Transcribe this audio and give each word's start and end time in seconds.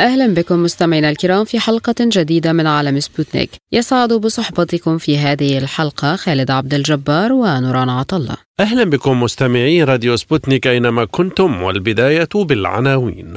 أهلا 0.00 0.34
بكم 0.34 0.62
مستمعينا 0.62 1.10
الكرام 1.10 1.44
في 1.44 1.60
حلقة 1.60 1.94
جديدة 2.00 2.52
من 2.52 2.66
عالم 2.66 3.00
سبوتنيك. 3.00 3.50
يسعد 3.72 4.12
بصحبتكم 4.12 4.98
في 4.98 5.18
هذه 5.18 5.58
الحلقة 5.58 6.16
خالد 6.16 6.50
عبد 6.50 6.74
الجبار 6.74 7.32
ونوران 7.32 7.88
عطلة. 7.88 8.36
أهلا 8.60 8.84
بكم 8.84 9.22
مستمعي 9.22 9.84
راديو 9.84 10.16
سبوتنيك 10.16 10.66
أينما 10.66 11.04
كنتم 11.04 11.62
والبداية 11.62 12.28
بالعناوين. 12.34 13.34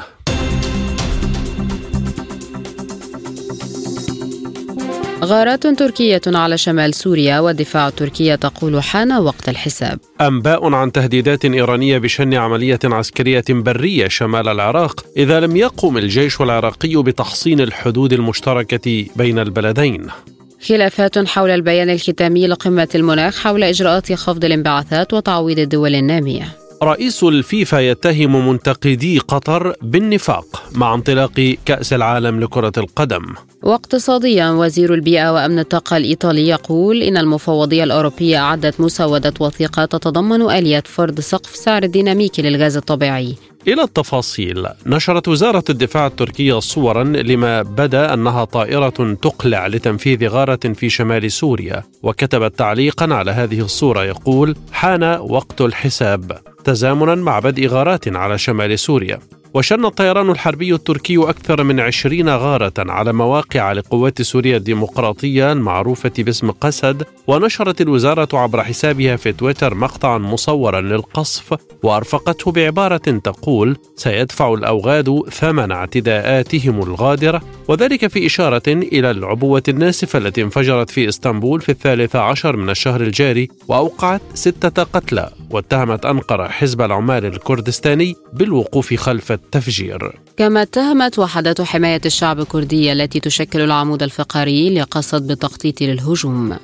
غارات 5.28 5.68
تركية 5.68 6.22
على 6.28 6.58
شمال 6.58 6.94
سوريا 6.94 7.40
والدفاع 7.40 7.88
التركي 7.88 8.38
تقول 8.38 8.84
حان 8.84 9.12
وقت 9.12 9.50
الحساب. 9.50 10.00
أنباء 10.22 10.74
عن 10.74 10.92
تهديدات 10.92 11.46
إيرانية 11.46 11.98
بشن 11.98 12.34
عملية 12.34 12.80
عسكرية 12.84 13.44
برية 13.50 14.08
شمال 14.08 14.48
العراق 14.48 15.06
إذا 15.18 15.40
لم 15.40 15.56
يقم 15.56 15.98
الجيش 15.98 16.42
العراقي 16.42 17.04
بتحصين 17.04 17.62
الحدود 17.62 18.14
المشتركة 18.14 19.06
بين 19.16 19.40
البلدين. 19.40 20.08
خلافات 20.68 21.28
حول 21.28 21.50
البيان 21.50 21.90
الختامي 21.90 22.48
لقمة 22.48 22.90
المناخ 22.96 23.40
حول 23.40 23.64
إجراءات 23.64 24.14
خفض 24.14 24.46
الانبعاثات 24.46 25.14
وتعويض 25.14 25.60
الدول 25.60 25.96
النامية. 25.96 26.48
رئيس 26.84 27.24
الفيفا 27.24 27.80
يتهم 27.80 28.50
منتقدي 28.50 29.20
قطر 29.20 29.74
بالنفاق 29.82 30.64
مع 30.76 30.94
انطلاق 30.94 31.56
كأس 31.66 31.94
العالم 31.94 32.40
لكرة 32.40 32.74
القدم. 32.78 33.26
واقتصاديا 33.64 34.50
وزير 34.50 34.94
البيئة 34.94 35.34
وأمن 35.34 35.60
الطاقة 35.60 35.98
الإيطالي 35.98 36.48
يقول 36.48 37.04
إن 37.04 37.18
المفوضية 37.18 37.84
الأوروبية 37.84 38.38
أعدت 38.38 38.82
مسودة 38.82 39.34
وثيقة 39.40 39.86
تتضمن 39.86 40.42
آلية 40.42 40.84
فرض 40.86 41.20
سقف 41.20 41.56
سعر 41.56 41.86
ديناميكي 41.86 42.42
للغاز 42.42 42.78
الطبيعي. 42.78 43.36
إلى 43.68 43.84
التفاصيل. 43.84 44.68
نشرت 44.86 45.28
وزارة 45.28 45.64
الدفاع 45.70 46.08
التركية 46.08 46.60
صورا 46.60 47.04
لما 47.04 47.62
بدأ 47.62 48.14
أنها 48.14 48.46
طائرة 48.46 49.18
تقلع 49.22 49.68
لتنفيذ 49.68 50.28
غارة 50.28 50.74
في 50.74 50.90
شمال 50.90 51.32
سوريا 51.32 51.84
وكتبت 52.04 52.60
تعليقا 52.60 53.14
على 53.14 53.32
هذه 53.32 53.60
الصورة. 53.60 54.04
يقول 54.04 54.56
حان 54.72 55.04
وقت 55.04 55.62
الحساب. 55.62 56.40
تزامنا 56.64 57.16
مع 57.16 57.40
بدء 57.40 57.68
غارات 57.68 58.08
على 58.08 58.38
شمال 58.38 58.80
سوريا. 58.80 59.20
وشن 59.58 59.86
الطيران 59.86 60.30
الحربي 60.30 60.74
التركي 60.74 61.18
أكثر 61.18 61.64
من 61.64 61.80
عشرين 61.80 62.30
غارة 62.30 62.74
على 62.78 63.14
مواقع 63.14 63.72
لقوات 63.72 64.22
سوريا 64.22 64.58
الديمقراطية 64.58 65.52
المعروفة 65.52 66.12
باسم 66.18 66.52
قسد 66.52 67.04
ونشرت 67.28 67.82
الوزارة 67.82 68.38
عبر 68.38 68.64
حسابها 68.64 69.16
في 69.16 69.32
تويتر 69.32 69.76
مقطعا 69.76 70.18
مصورا 70.18 70.82
للقصف 70.82 71.58
وأرفقته 71.84 72.52
بعبارة 72.52 72.98
تقول 72.98 73.78
سيدفع 73.96 74.54
الأوغاد 74.54 75.22
ثمن 75.32 75.72
اعتداءاتهم 75.72 76.84
الغادرة 76.84 77.42
وذلك 77.68 78.08
في 78.08 78.26
إشارة 78.26 78.68
إلى 78.68 79.12
العبوة 79.12 79.64
الناسفة 79.68 80.20
التي 80.20 80.42
انفجرت 80.42 80.90
في 80.90 81.10
إسطنبول 81.10 81.62
في 81.62 81.70
الثالث 81.70 82.16
عشر 82.16 82.56
من 82.56 82.70
الشهر 82.70 83.02
الجاري 83.02 83.48
وأوقعت 83.68 84.22
ستة 84.34 84.84
قتلى 84.84 85.30
واتهمت 85.52 86.06
أنقرة 86.06 86.48
حزب 86.48 86.82
العمال 86.82 87.26
الكردستاني 87.26 88.16
بالوقوف 88.34 88.94
خلف 88.94 89.32
التفجير 89.48 90.20
كما 90.38 90.62
اتهمت 90.62 91.20
وحدة 91.20 91.66
حماية 91.66 92.02
الشعب 92.06 92.40
الكردية 92.40 92.94
التي 92.94 93.20
تشكل 93.20 93.62
العمود 93.62 94.04
الفقري 94.04 94.80
لقصد 94.80 95.28
بالتخطيط 95.28 95.82
للهجوم 95.82 96.58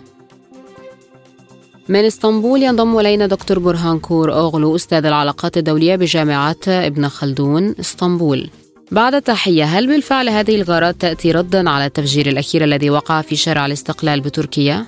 من 1.89 2.05
اسطنبول 2.05 2.63
ينضم 2.63 2.99
إلينا 2.99 3.27
دكتور 3.27 3.59
برهان 3.59 3.99
كور 3.99 4.33
اوغلو 4.33 4.75
أستاذ 4.75 5.05
العلاقات 5.05 5.57
الدولية 5.57 5.95
بجامعة 5.95 6.55
ابن 6.67 7.07
خلدون 7.07 7.75
اسطنبول. 7.79 8.49
بعد 8.91 9.13
التحية 9.13 9.63
هل 9.63 9.87
بالفعل 9.87 10.29
هذه 10.29 10.55
الغارات 10.55 11.01
تأتي 11.01 11.31
ردا 11.31 11.69
على 11.69 11.85
التفجير 11.85 12.27
الأخير 12.27 12.63
الذي 12.63 12.89
وقع 12.89 13.21
في 13.21 13.35
شارع 13.35 13.65
الاستقلال 13.65 14.21
بتركيا؟ 14.21 14.85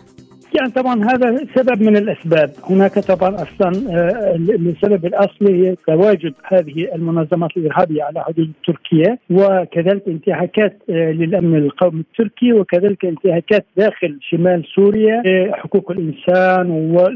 يعني 0.57 0.71
طبعا 0.71 1.03
هذا 1.03 1.45
سبب 1.55 1.81
من 1.81 1.97
الأسباب، 1.97 2.49
هناك 2.69 2.99
طبعا 2.99 3.35
أصلا 3.35 3.69
السبب 4.35 5.05
الأصلي 5.05 5.53
هي 5.67 5.75
تواجد 5.87 6.33
هذه 6.45 6.95
المنظمات 6.95 7.57
الإرهابية 7.57 8.03
على 8.03 8.23
حدود 8.23 8.51
تركيا 8.67 9.17
وكذلك 9.29 10.07
انتهاكات 10.07 10.77
للأمن 10.89 11.57
القومي 11.57 11.99
التركي 11.99 12.53
وكذلك 12.53 13.05
انتهاكات 13.05 13.65
داخل 13.77 14.17
شمال 14.21 14.63
سوريا 14.75 15.23
حقوق 15.53 15.91
الإنسان 15.91 16.71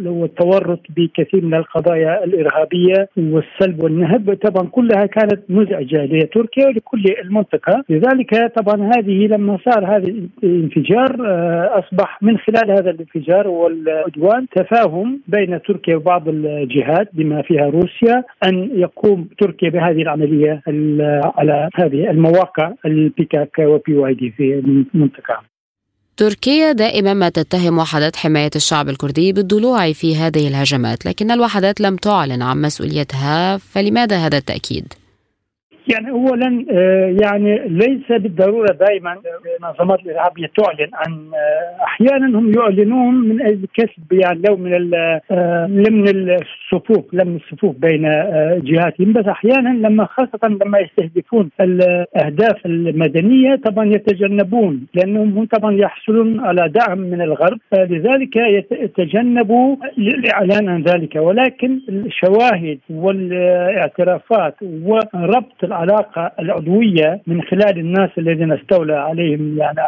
والتورط 0.06 0.80
بكثير 0.98 1.46
من 1.46 1.54
القضايا 1.54 2.24
الإرهابية 2.24 3.10
والسلب 3.18 3.84
والنهب. 3.84 4.38
طبعا 4.44 4.68
كلها 4.68 5.06
كانت 5.06 5.40
مزعجة 5.50 6.06
لتركيا 6.06 6.68
ولكل 6.68 7.04
المنطقة، 7.24 7.84
لذلك 7.90 8.52
طبعا 8.56 8.92
هذه 8.96 9.28
لما 9.28 9.58
صار 9.66 9.86
هذا 9.86 10.14
الانفجار 10.44 11.16
أصبح 11.80 12.24
من 12.24 12.38
خلال 12.38 12.72
هذا 12.72 12.90
الانفجار 12.90 13.29
الانفجار 13.30 13.48
والعدوان 13.48 14.48
تفاهم 14.56 15.22
بين 15.28 15.62
تركيا 15.62 15.96
وبعض 15.96 16.28
الجهات 16.28 17.10
بما 17.14 17.42
فيها 17.42 17.66
روسيا 17.66 18.24
أن 18.44 18.70
يقوم 18.74 19.30
تركيا 19.40 19.70
بهذه 19.70 20.02
العملية 20.02 20.62
على 21.38 21.70
هذه 21.76 22.10
المواقع 22.10 22.74
البيكاك 22.86 23.60
وبي 23.60 23.94
واي 23.94 24.14
دي 24.14 24.32
في 24.32 24.60
المنطقة. 24.60 25.42
تركيا 26.18 26.72
دائما 26.72 27.14
ما 27.14 27.30
تتهم 27.30 27.78
وحدات 27.78 28.16
حماية 28.16 28.50
الشعب 28.56 28.90
الكردي 28.90 29.34
بالضلوع 29.34 29.92
في 29.92 30.16
هذه 30.16 30.48
الهجمات 30.48 31.06
لكن 31.06 31.32
الوحدات 31.32 31.82
لم 31.82 31.96
تعلن 31.96 32.42
عن 32.42 32.62
مسؤوليتها 32.62 33.58
فلماذا 33.58 34.18
هذا 34.18 34.38
التأكيد؟ 34.38 34.94
يعني 35.94 36.12
اولا 36.12 36.66
يعني 37.24 37.62
ليس 37.68 38.12
بالضرورة 38.12 38.72
دائما 38.72 39.18
المنظمات 39.60 40.00
الارهابيه 40.00 40.52
تعلن 40.58 40.90
عن 40.94 41.30
أحيانا 41.84 42.40
هم 42.40 42.52
يعلنون 42.58 43.16
من 43.16 43.42
أجل 43.42 43.68
كسب 43.74 44.14
يعني 44.14 44.42
لو 44.50 44.58
من 44.58 44.72
لم 45.84 46.04
الصفوف 46.08 47.14
لم 47.14 47.36
الصفوف 47.36 47.76
بين 47.76 48.02
جهاتهم. 48.64 49.14
بس 49.14 49.26
أحيانا 49.26 49.88
لما 49.88 50.06
خاصة 50.06 50.40
لما 50.66 50.80
يستهدفون 50.80 51.50
الاهداف 51.62 52.66
المدنية 52.66 53.56
طبعا 53.56 53.86
يتجنبون 53.86 54.88
لأنهم 54.94 55.38
هم 55.38 55.46
طبعا 55.46 55.74
يحصلون 55.74 56.40
على 56.40 56.70
دعم 56.70 56.98
من 56.98 57.22
الغرب. 57.22 57.60
لذلك 57.74 58.36
يتجنبوا 58.72 59.76
الإعلان 59.98 60.70
عن 60.70 60.82
ذلك. 60.84 61.16
ولكن 61.16 61.80
الشواهد 61.90 62.80
والاعترافات 62.90 64.56
وربط 64.64 65.64
العلاقه 65.84 66.32
العضوية 66.40 67.22
من 67.28 67.42
خلال 67.42 67.80
الناس 67.80 68.10
الذين 68.18 68.52
استولى 68.52 68.96
عليهم 68.96 69.58
يعني 69.58 69.80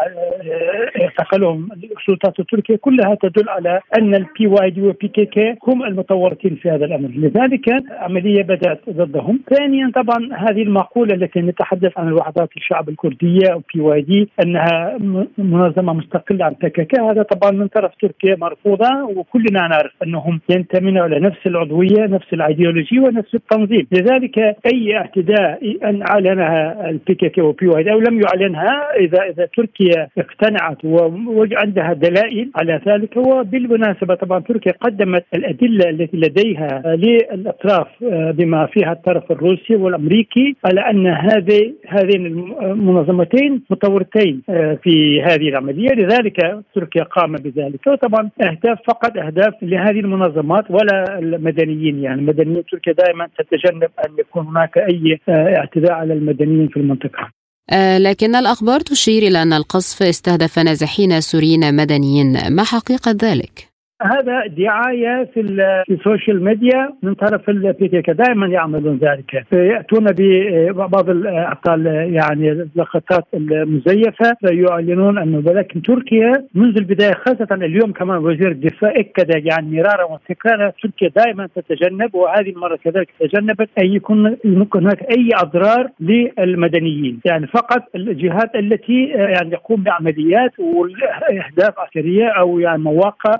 اعتقلهم 1.02 1.70
السلطات 2.00 2.40
التركية 2.40 2.76
كلها 2.76 3.16
تدل 3.22 3.50
على 3.50 3.80
أن 3.98 4.16
ال 4.16 4.48
PYD 4.48 4.82
و 4.82 5.08
PKK 5.08 5.56
هم 5.68 5.84
المتورطين 5.84 6.56
في 6.56 6.70
هذا 6.70 6.86
الأمر، 6.86 7.10
لذلك 7.10 7.66
عملية 7.92 8.44
بدأت 8.44 8.90
ضدهم. 8.90 9.40
ثانيا 9.50 9.92
طبعا 9.96 10.30
هذه 10.34 10.62
المقولة 10.64 11.16
التي 11.16 11.40
نتحدث 11.40 11.98
عن 11.98 12.08
الوحدات 12.08 12.50
الشعب 12.58 12.90
الكردية 12.90 13.54
أو 13.54 13.62
PYD 13.74 14.30
أنها 14.44 14.98
منظمة 15.38 15.94
مستقلة 15.94 16.46
عن 16.46 16.54
كي 16.54 17.02
هذا 17.02 17.24
طبعا 17.24 17.52
من 17.52 17.68
طرف 17.68 17.92
تركيا 18.02 18.36
مرفوضة 18.36 19.04
وكلنا 19.04 19.68
نعرف 19.68 19.92
أنهم 20.04 20.40
ينتمون 20.50 20.98
إلى 20.98 21.20
نفس 21.20 21.48
العضوية، 21.48 22.06
نفس 22.08 22.34
الايديولوجيه 22.34 23.00
ونفس 23.00 23.36
التنظيم، 23.36 23.88
لذلك 23.92 24.40
أي 24.74 24.98
اعتداء 24.98 25.71
أن 25.84 26.02
أعلنها 26.02 26.90
ال 26.90 27.16
PKK 27.16 27.42
و 27.42 27.68
PY 27.68 27.92
أو 27.92 28.00
لم 28.00 28.22
يعلنها 28.22 28.96
إذا 29.00 29.24
إذا 29.24 29.46
تركيا 29.58 30.08
اقتنعت 30.18 30.86
وعندها 30.86 31.94
دلائل 31.94 32.52
على 32.56 32.82
ذلك 32.88 33.18
وبالمناسبة 33.18 34.16
طبعا 34.16 34.40
تركيا 34.40 34.72
قدمت 34.72 35.26
الأدلة 35.36 35.90
التي 35.90 36.18
لديها 36.18 36.84
للأطراف 36.86 37.88
بما 38.12 38.66
فيها 38.66 38.92
الطرف 38.92 39.32
الروسي 39.32 39.76
والأمريكي 39.76 40.56
على 40.66 40.82
أن 40.82 41.08
هذه 41.08 41.74
هذين 41.88 42.26
المنظمتين 42.62 43.62
متورطتين 43.70 44.42
في 44.84 45.22
هذه 45.22 45.50
العملية. 45.50 45.90
لذلك 45.90 46.64
تركيا 46.76 47.04
قام 47.04 47.32
بذلك. 47.36 47.88
وطبعا 47.88 48.30
أهداف 48.42 48.78
فقط 48.88 49.18
أهداف 49.18 49.54
لهذه 49.62 50.00
المنظمات 50.00 50.72
ولا 50.72 51.20
المدنيين. 51.20 52.00
يعني 52.04 52.22
مدنيين 52.22 52.64
تركيا 52.72 52.94
دائما 52.94 53.28
تتجنب 53.38 53.90
أن 54.06 54.12
يكون 54.20 54.46
هناك 54.46 54.78
أي 54.78 55.20
اعتداء 55.62 55.92
على 55.92 56.14
المدنيين 56.14 56.68
في 56.68 56.78
المنطقة 56.78 57.32
آه 57.72 57.98
لكن 57.98 58.36
الأخبار 58.36 58.80
تشير 58.80 59.24
إلى 59.24 59.42
أن 59.42 59.54
القصف 59.54 60.04
استهدف 60.04 60.60
نازحين 60.60 61.22
سوريين 61.22 61.76
مدنيين 61.76 62.54
ما 62.56 62.64
حقيقة 62.64 63.12
ذلك؟ 63.12 63.71
هذا 64.04 64.48
دعاية 64.48 65.30
في 65.34 65.42
في 65.86 65.94
ال 65.94 66.01
social 66.01 66.44
media 66.44 66.94
من 67.04 67.14
طرف 67.14 67.50
البي 67.50 68.02
دائما 68.08 68.48
يعملون 68.48 68.98
ذلك. 68.98 69.46
يأتون 69.52 70.06
ببعض 70.18 71.10
ابطال 71.26 71.86
يعني 72.14 72.52
اللقطات 72.52 73.26
المزيفة 73.34 74.38
يعلنون 74.44 75.18
انه 75.18 75.44
ولكن 75.46 75.82
تركيا 75.82 76.34
منذ 76.56 76.78
البداية 76.78 77.14
خاصة 77.14 77.48
اليوم 77.52 77.92
كمان 77.92 78.18
وزير 78.18 78.52
الدفاع 78.52 78.94
اكد 78.96 79.46
يعني 79.46 79.78
مرارا 79.78 80.04
وتكرارا 80.04 80.72
تركيا 80.84 81.10
دائما 81.16 81.50
تتجنب 81.56 82.16
وهذه 82.16 82.50
المرة 82.50 82.76
كذلك 82.76 83.10
تجنبت 83.20 83.70
أن 83.80 83.86
يكون 83.86 84.38
يمكن 84.46 84.80
هناك 84.80 85.02
أي 85.18 85.30
أضرار 85.34 85.90
للمدنيين. 86.00 87.20
يعني 87.26 87.48
فقط 87.48 87.84
الجهات 87.96 88.56
التي 88.56 89.06
يعني 89.06 89.52
يقوم 89.52 89.84
بعمليات 89.84 90.52
واهداف 90.60 91.80
عسكرية 91.80 92.28
أو 92.28 92.60
يعني 92.60 92.82
مواقع 92.82 93.36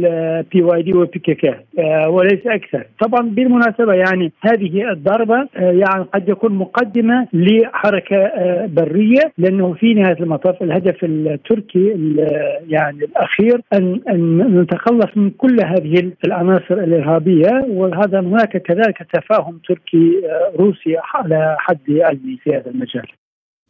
للبي 0.00 0.62
واي 0.62 0.82
دي 0.82 0.92
والبي 0.98 1.18
كي 1.18 1.34
كي 1.34 1.54
وليس 2.08 2.46
أكثر. 2.46 2.86
طبعا 3.00 3.28
بالمناسبة 3.28 3.92
يعني 3.92 4.32
هذه 4.40 4.90
الضربة 4.92 5.48
آه، 5.56 5.70
يعني 5.70 6.04
قد 6.14 6.28
يكون 6.28 6.52
مقدمة 6.52 7.28
لحركة 7.32 8.16
آه، 8.16 8.66
برية 8.66 9.32
لأنه 9.38 9.72
في 9.72 9.94
نهاية 9.94 10.20
المطاف 10.20 10.62
الهدف 10.62 11.04
التركي 11.04 11.94
يعني 12.68 13.04
الأخير 13.04 13.60
أن 13.72 14.00
أن 14.08 14.60
نتخلص 14.60 15.16
من 15.16 15.30
كل 15.30 15.56
هذه 15.64 16.12
العناصر 16.26 16.74
الإرهابية. 16.74 17.64
وهذا 17.68 18.20
هناك 18.20 18.56
كذلك 18.56 19.06
تفاهم 19.12 19.60
تركي 19.68 20.22
آه، 20.26 20.52
روسي 20.56 20.96
على 21.14 21.56
حد 21.58 21.80
علمي 21.88 22.36
في 22.44 22.50
هذا 22.50 22.70
المجال. 22.70 23.06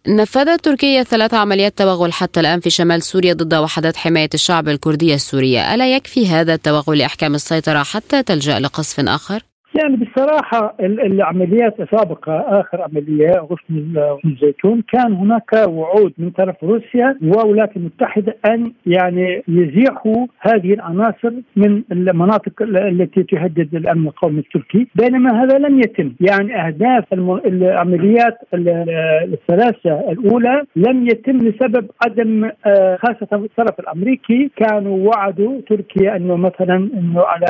نفذت 0.09 0.65
تركيا 0.65 1.03
ثلاث 1.03 1.35
عمليات 1.35 1.79
توغل 1.79 2.13
حتى 2.13 2.41
الآن 2.41 2.61
في 2.61 2.71
شمال 2.71 3.03
سوريا 3.03 3.33
ضد 3.33 3.55
وحدات 3.55 3.97
حماية 3.97 4.31
الشعب 4.35 4.69
الكردية 4.69 5.15
السورية 5.15 5.75
ألا 5.75 5.97
يكفي 5.97 6.29
هذا 6.29 6.55
التوغل 6.55 6.99
لإحكام 6.99 7.35
السيطرة 7.35 7.83
حتى 7.83 8.23
تلجأ 8.23 8.59
لقصف 8.59 9.01
آخر؟ 9.01 9.43
يعني 9.83 9.97
بصراحة 9.97 10.75
العمليات 10.81 11.81
السابقة 11.81 12.61
آخر 12.61 12.83
عملية 12.83 13.31
غصن 13.31 13.95
الزيتون 14.25 14.83
كان 14.93 15.13
هناك 15.13 15.53
وعود 15.69 16.13
من 16.19 16.31
طرف 16.31 16.65
روسيا 16.65 17.19
والولايات 17.23 17.77
المتحدة 17.77 18.37
أن 18.47 18.73
يعني 18.87 19.43
يزيحوا 19.49 20.27
هذه 20.41 20.75
العناصر 20.75 21.33
من 21.57 21.83
المناطق 21.93 22.63
التي 22.63 23.23
تهدد 23.23 23.75
الأمن 23.75 24.07
القومي 24.07 24.39
التركي. 24.39 24.87
بينما 24.95 25.43
هذا 25.43 25.59
لم 25.59 25.79
يتم. 25.79 26.13
يعني 26.21 26.67
أهداف 26.67 27.05
العمليات 27.47 28.39
الثلاثة 28.55 30.11
الأولى 30.13 30.63
لم 30.77 31.07
يتم 31.07 31.37
لسبب 31.37 31.87
عدم 32.07 32.51
آه، 32.67 32.97
خاصة 32.97 33.29
الطرف 33.33 33.81
الأمريكي. 33.81 34.51
كانوا 34.57 35.09
وعدوا 35.09 35.61
تركيا 35.69 36.17
أنه 36.17 36.37
مثلا 36.37 36.77
أنه 36.77 37.21
على 37.21 37.47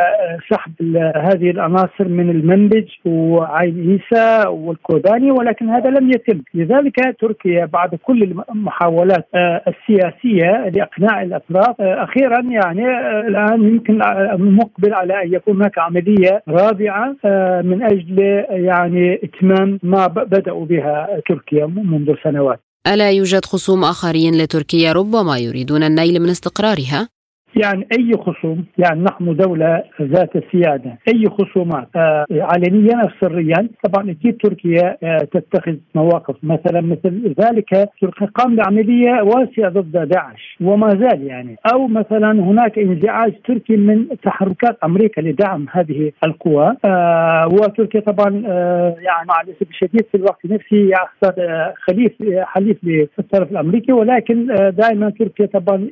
سحب 0.50 0.72
هذه 1.16 1.50
العناصر 1.50 2.13
من 2.16 2.30
المنبج 2.30 2.88
وعين 3.04 3.74
عيسى 3.94 4.48
والكوداني 4.48 5.30
ولكن 5.30 5.68
هذا 5.68 5.90
لم 5.90 6.10
يتم 6.10 6.40
لذلك 6.54 7.16
تركيا 7.20 7.64
بعد 7.64 7.94
كل 7.94 8.22
المحاولات 8.22 9.28
آه، 9.34 9.62
السياسية 9.68 10.68
لإقناع 10.68 11.22
الأطراف 11.22 11.80
آه، 11.80 12.04
أخيرا 12.04 12.40
يعني 12.40 12.86
آه، 12.86 13.20
الآن 13.28 13.62
يمكن 13.62 13.98
مقبل 14.38 14.94
على 14.94 15.22
أن 15.22 15.34
يكون 15.34 15.56
هناك 15.56 15.78
عملية 15.78 16.42
رابعة 16.48 17.16
من 17.62 17.82
أجل 17.82 18.18
يعني 18.50 19.20
إتمام 19.24 19.78
ما 19.82 20.06
بدأوا 20.06 20.66
بها 20.66 21.20
تركيا 21.28 21.66
منذ 21.66 22.14
سنوات 22.22 22.60
ألا 22.86 23.10
يوجد 23.10 23.44
خصوم 23.44 23.84
آخرين 23.84 24.34
لتركيا 24.34 24.92
ربما 24.92 25.38
يريدون 25.38 25.82
النيل 25.82 26.20
من 26.22 26.28
استقرارها؟ 26.28 27.08
يعني 27.56 27.86
أي 27.98 28.12
خصوم 28.18 28.64
يعني 28.78 29.00
نحن 29.02 29.36
دولة 29.36 29.82
ذات 30.02 30.30
سيادة 30.52 30.98
أي 31.08 31.24
خصومات 31.28 31.88
آه 31.96 32.26
علنيا 32.30 32.96
أو 33.02 33.08
سريا 33.20 33.68
طبعا 33.84 34.10
أكيد 34.10 34.36
تركيا 34.36 34.96
آه 35.02 35.18
تتخذ 35.18 35.76
مواقف. 35.94 36.36
مثلا 36.42 36.80
مثل 36.80 37.34
ذلك 37.40 37.88
تركيا 38.00 38.26
قام 38.26 38.56
بعملية 38.56 39.22
واسعة 39.22 39.68
ضد 39.68 40.08
داعش 40.08 40.56
وما 40.60 40.88
زال 40.88 41.22
يعني. 41.22 41.56
أو 41.72 41.86
مثلا 41.86 42.32
هناك 42.32 42.78
انزعاج 42.78 43.32
تركي 43.48 43.76
من 43.76 44.06
تحركات 44.22 44.78
أمريكا 44.84 45.20
لدعم 45.20 45.66
هذه 45.72 46.12
القوى 46.24 46.76
آه 46.84 47.48
وتركيا 47.52 48.00
طبعا 48.00 48.42
آه 48.46 48.96
يعني 48.98 49.26
مع 49.28 49.40
الأسف 49.40 49.70
الشديد 49.70 50.04
في 50.12 50.16
الوقت 50.16 50.46
نفسه 50.46 50.76
يحصل 50.76 51.40
آه 51.40 51.74
خليف 51.76 52.12
حليف 52.42 52.76
للطرف 52.82 53.50
الأمريكي 53.50 53.92
ولكن 53.92 54.50
آه 54.50 54.70
دائما 54.70 55.10
تركيا 55.10 55.46
طبعا 55.46 55.88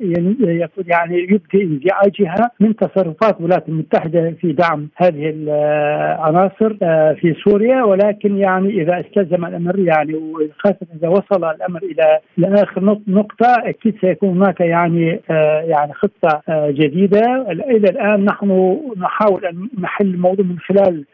يعني 0.87 1.39
في 1.51 1.52
انزعاجها 1.61 2.51
من 2.59 2.75
تصرفات 2.75 3.39
الولايات 3.39 3.69
المتحدة 3.69 4.33
في 4.41 4.51
دعم 4.51 4.89
هذه 4.95 5.29
العناصر 5.35 6.77
آه، 6.83 7.13
في 7.13 7.35
سوريا. 7.43 7.83
ولكن 7.83 8.37
يعني 8.37 8.81
إذا 8.81 8.99
استلزم 8.99 9.45
الأمر 9.45 9.79
يعني 9.79 10.13
وخاصة 10.15 10.87
إذا 10.95 11.07
وصل 11.07 11.43
الأمر 11.43 11.83
إلى 11.83 12.19
لآخر 12.37 12.97
نقطة 13.07 13.55
أكيد 13.59 13.95
سيكون 14.01 14.29
هناك 14.29 14.59
يعني 14.59 15.21
آه، 15.29 15.61
يعني 15.61 15.93
خطة 15.93 16.41
آه، 16.49 16.69
جديدة. 16.71 17.45
إلى 17.51 17.89
الآن 17.89 18.25
نحن 18.25 18.77
نحاول 18.97 19.45
أن 19.45 19.69
نحل 19.79 20.05
الموضوع 20.05 20.45
من 20.45 20.59
خلال 20.59 21.05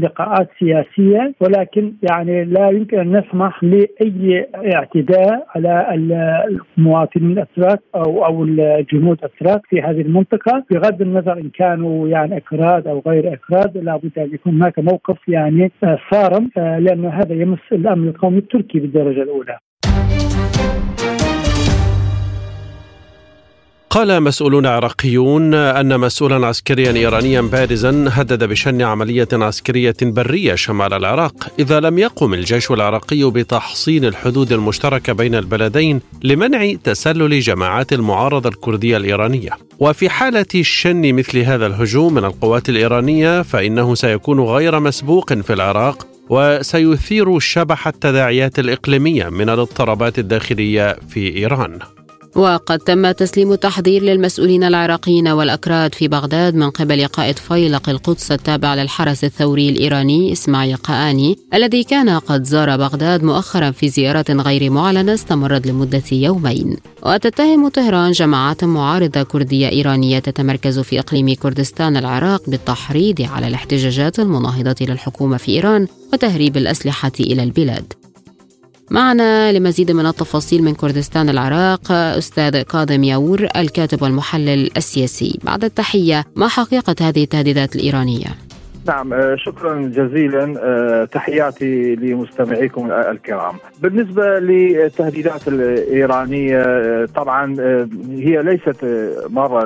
لقاءات 0.00 0.48
سياسية. 0.58 1.34
ولكن 1.40 1.92
يعني 2.10 2.44
لا 2.44 2.70
يمكن 2.70 2.98
أن 2.98 3.16
نسمح 3.16 3.64
لأي 3.64 4.48
اعتداء 4.74 5.46
على 5.54 5.86
المواطنين 6.78 7.32
الأتراك 7.32 7.80
أو 7.94 8.24
أو 8.24 8.44
الجنود 8.44 9.18
الأتراك 9.18 9.66
في 9.68 9.75
هذه 9.80 10.00
المنطقة 10.00 10.64
بغض 10.70 11.02
النظر 11.02 11.38
إن 11.38 11.50
كانوا 11.50 12.08
يعني 12.08 12.36
أكراد 12.36 12.86
أو 12.86 13.02
غير 13.06 13.32
أكراد 13.32 13.76
لابد 13.76 14.18
أن 14.18 14.34
يكون 14.34 14.54
هناك 14.54 14.78
موقف 14.78 15.28
يعني 15.28 15.72
آه، 15.84 15.98
صارم 16.10 16.50
آه، 16.58 16.78
لأن 16.78 17.06
هذا 17.06 17.34
يمس 17.34 17.58
الأمن 17.72 18.08
القومي 18.08 18.38
التركي 18.38 18.80
بالدرجة 18.80 19.22
الأولى. 19.22 19.58
قال 23.90 24.22
مسؤولون 24.22 24.66
عراقيون 24.66 25.54
أن 25.54 26.00
مسؤولا 26.00 26.46
عسكريا 26.46 26.92
إيرانيا 26.92 27.40
بارزا 27.40 28.04
هدد 28.10 28.44
بشن 28.44 28.82
عملية 28.82 29.28
عسكرية 29.32 29.94
برية 30.02 30.54
شمال 30.54 30.94
العراق 30.94 31.48
إذا 31.58 31.80
لم 31.80 31.98
يقم 31.98 32.34
الجيش 32.34 32.70
العراقي 32.70 33.30
بتحصين 33.30 34.04
الحدود 34.04 34.52
المشتركة 34.52 35.12
بين 35.12 35.34
البلدين 35.34 36.00
لمنع 36.22 36.74
تسلل 36.84 37.40
جماعات 37.40 37.92
المعارضة 37.92 38.48
الكردية 38.48 38.96
الإيرانية. 38.96 39.50
وفي 39.78 40.08
حالة 40.08 40.62
شن 40.62 41.14
مثل 41.14 41.38
هذا 41.38 41.66
الهجوم 41.66 42.14
من 42.14 42.24
القوات 42.24 42.68
الإيرانية 42.68 43.42
فإنه 43.42 43.94
سيكون 43.94 44.40
غير 44.40 44.80
مسبوق 44.80 45.32
في 45.32 45.52
العراق 45.52 46.06
وسيثير 46.30 47.38
شبح 47.38 47.88
التداعيات 47.88 48.58
الإقليمية 48.58 49.28
من 49.28 49.48
الاضطرابات 49.48 50.18
الداخلية 50.18 50.96
في 51.08 51.36
إيران. 51.36 51.78
وقد 52.36 52.78
تم 52.78 53.10
تسليم 53.10 53.52
التحضير 53.52 54.02
للمسؤولين 54.02 54.64
العراقيين 54.64 55.28
والأكراد 55.28 55.94
في 55.94 56.08
بغداد 56.08 56.54
من 56.54 56.70
قبل 56.70 57.06
قائد 57.06 57.38
فيلق 57.38 57.88
القدس 57.88 58.32
التابع 58.32 58.74
للحرس 58.74 59.24
الثوري 59.24 59.68
الإيراني 59.68 60.32
إسماعيل 60.32 60.76
قآني 60.76 61.38
الذي 61.54 61.84
كان 61.84 62.08
قد 62.08 62.44
زار 62.44 62.76
بغداد 62.76 63.24
مؤخرا 63.24 63.70
في 63.70 63.88
زيارة 63.88 64.24
غير 64.30 64.70
معلنة 64.70 65.14
استمرت 65.14 65.66
لمدة 65.66 66.02
يومين. 66.12 66.76
وتتهم 67.06 67.68
طهران 67.68 68.12
جماعات 68.12 68.64
معارضة 68.64 69.22
كردية 69.22 69.68
إيرانية 69.68 70.18
تتمركز 70.18 70.78
في 70.78 70.98
إقليم 70.98 71.34
كردستان 71.34 71.96
العراق 71.96 72.42
بالتحريض 72.50 73.22
على 73.22 73.48
الاحتجاجات 73.48 74.18
المناهضة 74.18 74.76
للحكومة 74.80 75.36
في 75.36 75.52
إيران 75.52 75.86
وتهريب 76.12 76.56
الأسلحة 76.56 77.12
إلى 77.20 77.42
البلاد. 77.42 77.92
معنا 78.90 79.52
لمزيد 79.52 79.90
من 79.90 80.06
التفاصيل 80.06 80.62
من 80.62 80.74
كردستان 80.74 81.28
العراق 81.28 81.92
أستاذ 81.92 82.62
كاظم 82.62 83.04
ياور 83.04 83.48
الكاتب 83.56 84.02
والمحلل 84.02 84.76
السياسي 84.76 85.38
بعد 85.44 85.64
التحية 85.64 86.24
ما 86.36 86.48
حقيقة 86.48 86.96
هذه 87.00 87.22
التهديدات 87.22 87.76
الإيرانية؟ 87.76 88.45
نعم 88.88 89.12
آه، 89.12 89.36
شكرا 89.36 89.74
جزيلا 89.80 90.54
آه، 90.62 91.04
تحياتي 91.04 91.94
لمستمعيكم 91.94 92.92
الكرام. 92.92 93.54
بالنسبة 93.82 94.38
للتهديدات 94.38 95.48
الإيرانية 95.48 96.60
آه، 96.60 97.06
طبعا 97.14 97.56
هي 98.10 98.42
ليست 98.42 98.84
مرة 99.30 99.64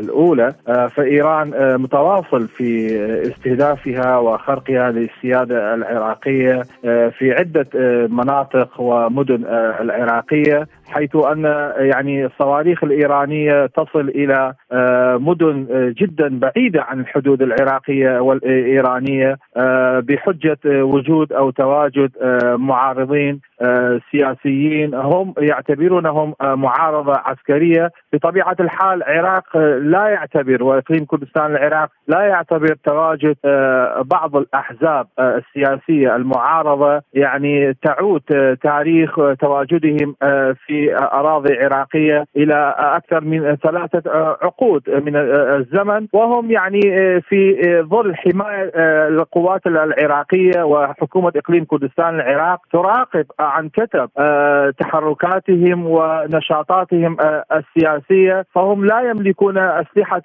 الأولى 0.00 0.54
فإيران 0.96 1.80
متواصل 1.80 2.48
في 2.48 2.96
استهدافها 3.26 4.18
وخرقها 4.18 4.90
للسيادة 4.90 5.74
العراقية 5.74 6.62
في 7.18 7.32
عدة 7.38 7.66
مناطق 8.06 8.80
ومدن 8.80 9.44
العراقية. 9.80 10.66
حيث 10.92 11.16
أن 11.16 11.44
يعني 11.78 12.26
الصواريخ 12.26 12.84
الإيرانية 12.84 13.66
تصل 13.66 14.08
إلى 14.08 14.54
مدن 15.20 15.66
جدا 15.98 16.38
بعيدة 16.38 16.82
عن 16.82 17.00
الحدود 17.00 17.42
العراقية 17.42 18.18
والإيرانية 18.20 19.36
بحجة 20.00 20.58
وجود 20.64 21.32
أو 21.32 21.50
تواجد 21.50 22.10
معارضين 22.58 23.40
سياسيين. 24.10 24.94
هم 24.94 25.34
يعتبرونهم 25.38 26.34
معارضة 26.42 27.14
عسكرية. 27.24 27.90
بطبيعة 28.12 28.56
الحال 28.60 29.02
العراق 29.02 29.56
لا 29.78 30.08
يعتبر 30.08 30.64
وإقليم 30.64 31.04
كردستان 31.04 31.50
العراق 31.50 31.88
لا 32.08 32.20
يعتبر 32.20 32.76
تواجد 32.84 33.36
بعض 34.04 34.36
الأحزاب 34.36 35.06
السياسية 35.18 36.16
المعارضة. 36.16 37.02
يعني 37.14 37.74
تعود 37.82 38.22
تاريخ 38.62 39.16
تواجدهم 39.40 40.14
في 40.66 40.81
أراضي 40.90 41.54
عراقية 41.64 42.24
إلى 42.36 42.74
أكثر 42.78 43.20
من 43.24 43.56
ثلاثة 43.56 44.02
عقود 44.42 44.82
من 44.90 45.16
الزمن 45.16 46.06
وهم 46.12 46.50
يعني 46.50 46.80
في 47.20 47.56
ظل 47.90 48.16
حماية 48.16 48.70
القوات 49.08 49.66
العراقية 49.66 50.62
وحكومة 50.62 51.32
إقليم 51.36 51.64
كردستان 51.64 52.14
العراق 52.14 52.60
تراقب 52.72 53.26
عن 53.40 53.68
كتب 53.68 54.10
تحركاتهم 54.78 55.86
ونشاطاتهم 55.86 57.16
السياسية 57.52 58.44
فهم 58.54 58.84
لا 58.84 59.00
يملكون 59.10 59.58
أسلحة 59.58 60.22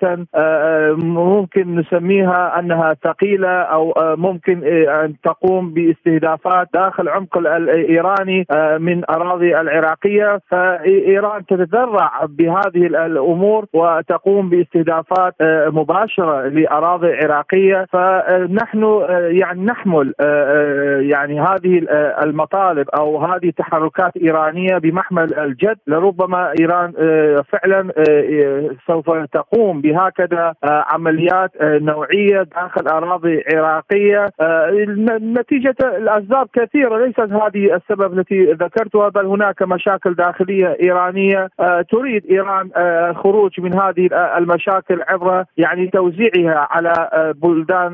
ممكن 1.04 1.76
نسميها 1.76 2.60
أنها 2.60 2.96
ثقيلة 3.04 3.50
أو 3.62 3.94
ممكن 3.98 4.64
أن 4.88 5.14
تقوم 5.24 5.74
باستهدافات 5.74 6.68
داخل 6.74 7.10
عمق 7.10 7.38
الإيراني 7.38 8.46
من 8.80 9.04
أراضي 9.10 9.60
العراقية. 9.60 10.40
فإيران 10.50 11.46
تتذرع 11.46 12.12
بهذه 12.30 12.86
الأمور 13.06 13.66
وتقوم 13.74 14.50
باستهدافات 14.50 15.34
مباشرة 15.68 16.48
لأراضي 16.48 17.14
عراقية. 17.14 17.86
فنحن 17.94 19.02
يعني 19.12 19.66
نحمل 19.66 20.14
يعني 21.00 21.42
هذه 21.42 21.82
المطالب 22.24 22.90
أو 22.90 23.26
هذه 23.26 23.52
تحركات 23.58 24.18
إيرانية 24.18 24.78
بمحمل 24.78 25.34
الجد. 25.40 25.78
لربما 25.88 26.54
إيران 26.60 26.92
فعلا 27.52 27.92
سوف 28.88 29.10
تقوم 29.34 29.82
بهكذا 29.82 30.54
عمليات 30.64 31.52
نوعية 31.62 32.42
داخل 32.44 32.88
أراضي 32.88 33.44
عراقية. 33.54 34.26
نتيجة 35.22 35.76
الأسباب 35.84 36.48
كثيرة 36.54 37.06
ليست 37.06 37.20
هذه 37.20 37.76
السبب 37.76 38.20
التي 38.20 38.52
ذكرتها 38.52 39.10
بل 39.10 39.26
هناك 39.26 39.64
مشاكل 39.64 40.14
داخلية 40.38 40.78
إيرانية 40.84 41.50
تريد 41.92 42.26
إيران 42.26 42.72
الخروج 43.10 43.62
من 43.62 43.74
هذه 43.74 44.10
المشاكل 44.38 45.02
عبر 45.08 45.46
يعني 45.58 45.88
توزيعها 45.88 46.68
على 46.72 46.94
بلدان 47.42 47.94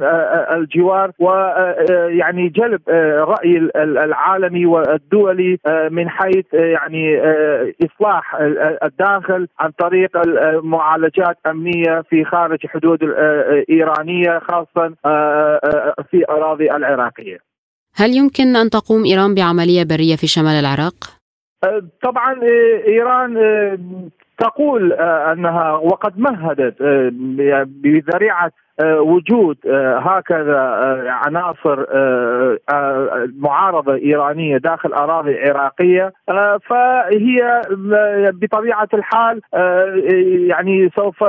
الجوار 0.51 1.11
ويعني 1.19 2.49
جلب 2.49 2.81
رأي 3.29 3.69
العالمي 3.75 4.65
والدولي 4.65 5.57
من 5.91 6.09
حيث 6.09 6.45
يعني 6.53 7.21
إصلاح 7.85 8.35
الداخل 8.83 9.47
عن 9.59 9.71
طريق 9.71 10.09
معالجات 10.63 11.37
أمنية 11.47 12.01
في 12.09 12.25
خارج 12.25 12.67
حدود 12.67 13.03
الايرانيه 13.03 14.39
خاصة 14.39 14.93
في 16.11 16.25
أراضي 16.29 16.71
العراقية. 16.71 17.37
هل 17.95 18.09
يمكن 18.09 18.55
أن 18.55 18.69
تقوم 18.69 19.05
إيران 19.05 19.35
بعملية 19.35 19.83
برية 19.83 20.15
في 20.15 20.27
شمال 20.27 20.53
العراق؟ 20.59 20.93
طبعا 22.01 22.41
إيران 22.87 23.35
تقول 24.37 24.93
أنها 24.93 25.71
وقد 25.71 26.19
مهدت 26.19 26.75
بذريعة 27.83 28.51
وجود 28.81 29.57
هكذا 29.97 30.59
عناصر 31.25 31.85
معارضة 33.39 33.95
إيرانية 33.95 34.57
داخل 34.57 34.93
أراضي 34.93 35.39
عراقية. 35.39 36.13
فهي 36.69 37.61
بطبيعة 38.33 38.87
الحال 38.93 39.41
يعني 40.49 40.89
سوف 40.95 41.23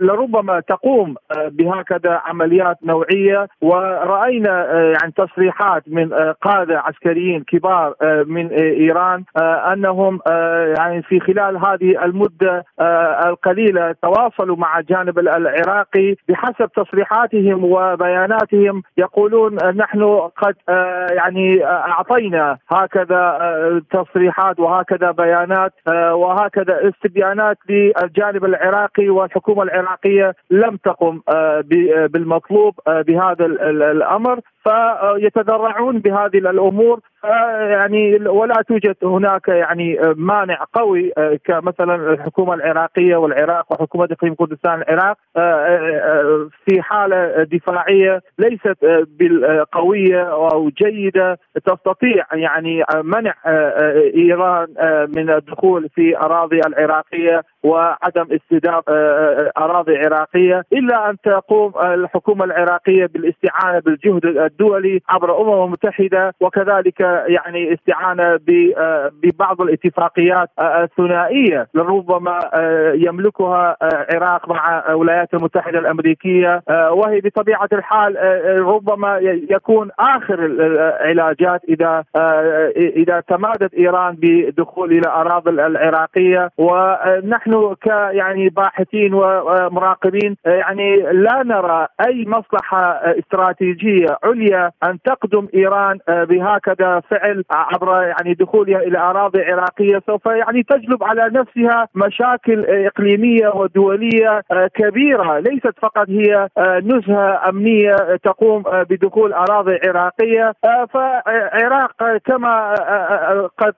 لربما 0.00 0.60
تقوم 0.60 1.14
بهكذا 1.46 2.22
عمليات 2.24 2.76
نوعية. 2.84 3.48
ورأينا 3.62 4.72
يعني 4.74 5.12
تصريحات 5.16 5.82
من 5.86 6.12
قادة 6.42 6.80
عسكريين 6.80 7.44
كبار 7.44 7.94
من 8.26 8.48
إيران 8.52 9.24
أنهم 9.72 10.20
يعني 10.78 11.02
في 11.02 11.20
خلال 11.20 11.56
هذه 11.56 12.04
المدة 12.04 12.64
القليلة 13.26 13.94
تواصلوا 14.02 14.56
مع 14.56 14.78
الجانب 14.78 15.18
العراقي 15.18 16.16
بحسب 16.28 16.70
تصريحاتهم 16.84 17.64
وبياناتهم 17.64 18.82
يقولون 18.96 19.54
نحن 19.76 20.02
قد 20.36 20.54
يعني 21.10 21.64
أعطينا 21.64 22.58
هكذا 22.68 23.38
تصريحات 23.90 24.60
وهكذا 24.60 25.10
بيانات 25.10 25.72
وهكذا 26.12 26.88
استبيانات 26.88 27.58
للجانب 27.68 28.44
العراقي 28.44 29.08
والحكومة 29.08 29.62
العراقية 29.62 30.34
لم 30.50 30.76
تقم 30.76 31.20
بالمطلوب 32.12 32.74
بهذا 32.86 33.44
الأمر. 33.46 34.40
فيتذرعون 34.64 35.98
بهذه 35.98 36.38
الأمور. 36.38 37.00
يعني 37.70 38.16
ولا 38.28 38.54
توجد 38.68 38.96
هناك 39.02 39.48
يعني 39.48 39.98
مانع 40.16 40.64
قوي 40.74 41.12
كمثلا 41.44 41.94
الحكومة 41.94 42.54
العراقية 42.54 43.16
والعراق 43.16 43.72
وحكومة 43.72 44.08
إقليم 44.10 44.34
كردستان 44.34 44.82
العراق 44.82 45.16
في 46.64 46.82
حالة 46.82 47.42
دفاعية 47.42 48.20
ليست 48.38 49.06
بالقوية 49.18 50.22
أو 50.22 50.68
جيدة. 50.68 51.38
تستطيع 51.64 52.24
يعني 52.32 52.84
منع 53.02 53.34
إيران 54.16 54.66
من 55.16 55.30
الدخول 55.30 55.88
في 55.94 56.16
أراضي 56.18 56.60
العراقية. 56.66 57.42
وعدم 57.64 58.26
استهداف 58.32 58.84
أراضي 59.58 59.96
عراقية 59.98 60.62
إلا 60.72 61.10
أن 61.10 61.16
تقوم 61.24 61.72
الحكومة 61.84 62.44
العراقية 62.44 63.06
بالاستعانة 63.06 63.78
بالجهد 63.78 64.24
الدولي 64.26 65.00
عبر 65.08 65.30
الامم 65.42 65.64
المتحده 65.64 66.34
وكذلك 66.40 67.00
يعني 67.26 67.74
استعانة 67.74 68.40
ببعض 69.22 69.60
الاتفاقيات 69.60 70.48
الثنائية 70.60 71.68
لربما 71.74 72.38
يملكها 72.94 73.76
العراق 73.82 74.48
مع 74.48 74.84
الولايات 74.88 75.34
المتحدة 75.34 75.78
الأمريكية 75.78 76.62
وهي 76.90 77.20
بطبيعة 77.20 77.68
الحال 77.72 78.16
ربما 78.66 79.18
يكون 79.50 79.90
آخر 79.98 80.44
العلاجات 80.44 81.60
إذا 81.68 82.04
إذا 82.76 83.20
تمادت 83.20 83.74
إيران 83.74 84.16
بدخول 84.18 84.92
إلى 84.92 85.08
أراضي 85.08 85.50
العراقية. 85.50 86.50
ونحن 86.58 87.53
ك 87.82 87.86
يعني 88.10 88.48
باحثين 88.48 89.14
ومراقبين 89.14 90.36
يعني 90.44 90.96
لا 90.96 91.42
نرى 91.42 91.86
أي 92.06 92.24
مصلحة 92.28 92.82
استراتيجية 92.92 94.06
عليا 94.24 94.70
أن 94.84 94.98
تقدم 95.04 95.48
إيران 95.54 95.98
بهكذا 96.08 97.00
فعل 97.10 97.44
عبر 97.50 98.02
يعني 98.02 98.34
دخولها 98.34 98.78
إلى 98.78 98.98
أراضي 98.98 99.42
عراقية. 99.42 100.02
سوف 100.06 100.26
يعني 100.26 100.62
تجلب 100.62 101.04
على 101.04 101.30
نفسها 101.32 101.88
مشاكل 101.94 102.64
إقليمية 102.68 103.48
ودولية 103.48 104.40
كبيرة. 104.74 105.38
ليست 105.38 105.78
فقط 105.82 106.08
هي 106.08 106.48
نزهة 106.82 107.48
أمنية 107.48 107.96
تقوم 108.24 108.62
بدخول 108.90 109.32
أراضي 109.32 109.78
عراقية. 109.86 110.52
فعراق 110.92 112.18
كما 112.24 112.74
قد 113.58 113.74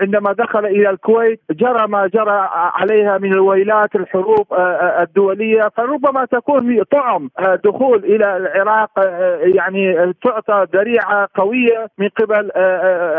عندما 0.00 0.32
دخل 0.32 0.66
إلى 0.66 0.90
الكويت 0.90 1.40
جرى 1.50 1.86
ما 1.88 2.06
جرى 2.06 2.48
عليها 2.52 3.11
من 3.18 3.32
الويلات 3.32 3.96
الحروب 3.96 4.46
الدولية 5.00 5.68
فربما 5.76 6.24
تكون 6.24 6.82
طعم 6.82 7.30
دخول 7.64 8.04
إلى 8.04 8.36
العراق 8.36 8.90
يعني 9.56 10.12
تعطى 10.24 10.66
ذريعة 10.74 11.28
قوية 11.34 11.86
من 11.98 12.08
قبل 12.08 12.50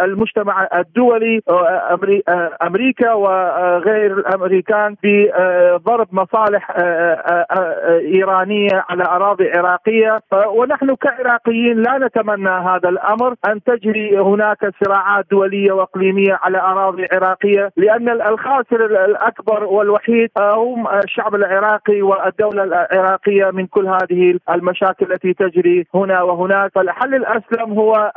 المجتمع 0.04 0.68
الدولي 0.76 1.42
أمريكا 2.62 3.14
وغير 3.14 4.18
الأمريكان 4.18 4.96
بضرب 5.04 6.08
مصالح 6.12 6.72
إيرانية 7.90 8.86
على 8.90 9.04
أراضي 9.04 9.52
عراقية. 9.52 10.20
ونحن 10.48 10.96
كعراقيين 10.96 11.78
لا 11.78 11.98
نتمنى 11.98 12.50
هذا 12.50 12.90
الأمر. 12.90 13.36
أن 13.48 13.64
تجري 13.64 14.20
هناك 14.20 14.72
صراعات 14.86 15.26
دولية 15.32 15.72
وإقليمية 15.72 16.40
على 16.44 16.62
أراضي 16.62 17.06
عراقية 17.12 17.72
لأن 17.78 18.10
الخاسر 18.10 18.86
الأكبر 19.06 19.64
الوحيد 19.84 20.30
هم 20.40 20.88
الشعب 20.88 21.36
العراقي 21.36 22.02
والدولة 22.02 22.64
العراقية 22.64 23.52
من 23.52 23.68
كل 23.68 23.88
هذه 23.88 24.40
المشاكل 24.50 25.12
التي 25.12 25.34
تجري 25.34 25.86
هنا 25.96 26.22
وهناك. 26.22 26.72
فالحل 26.76 27.16
الأسلم 27.16 27.74
هو 27.80 28.12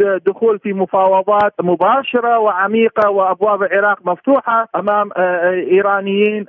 الدخول 0.00 0.58
في 0.58 0.72
مفاوضات 0.72 1.52
مباشرة 1.60 2.38
وعميقة 2.38 3.10
وأبواب 3.10 3.62
العراق 3.62 3.98
مفتوحة 4.04 4.68
أمام 4.76 5.10
إيرانيين 5.72 6.46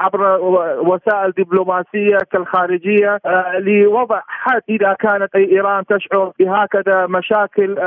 عبر 0.00 0.38
وسائل 0.86 1.32
دبلوماسية 1.38 2.18
كالخارجية 2.32 3.18
لوضع 3.58 4.20
حد 4.26 4.62
إذا 4.68 4.92
كانت 4.92 5.36
إيران 5.36 5.84
تشعر 5.86 6.32
بهكذا 6.38 7.06
مشاكل 7.06 7.78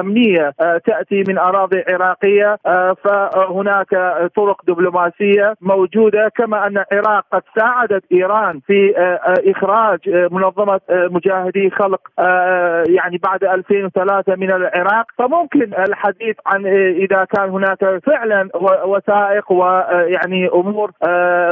أمنية 0.00 0.52
تأتي 0.86 1.24
من 1.28 1.38
أراضي 1.38 1.84
عراقية 1.88 2.56
فهناك 3.04 3.90
طرق 4.36 4.62
دبلوماسيه 5.02 5.54
موجودة 5.60 6.28
كما 6.36 6.66
أن 6.66 6.84
العراق 6.92 7.24
قد 7.32 7.42
ساعدت 7.58 8.04
إيران 8.12 8.60
في 8.66 8.94
إخراج 9.56 9.98
منظمة 10.08 10.80
مجاهدي 10.90 11.70
خلق 11.70 12.00
يعني 12.88 13.18
بعد 13.24 13.44
2003 13.44 14.34
من 14.36 14.50
العراق. 14.52 15.06
فممكن 15.18 15.74
الحديث 15.88 16.36
عن 16.46 16.66
إذا 16.66 17.24
كان 17.24 17.50
هناك 17.50 18.00
فعلا 18.06 18.48
وثائق 18.84 19.52
ويعني 19.52 20.48
أمور 20.48 20.90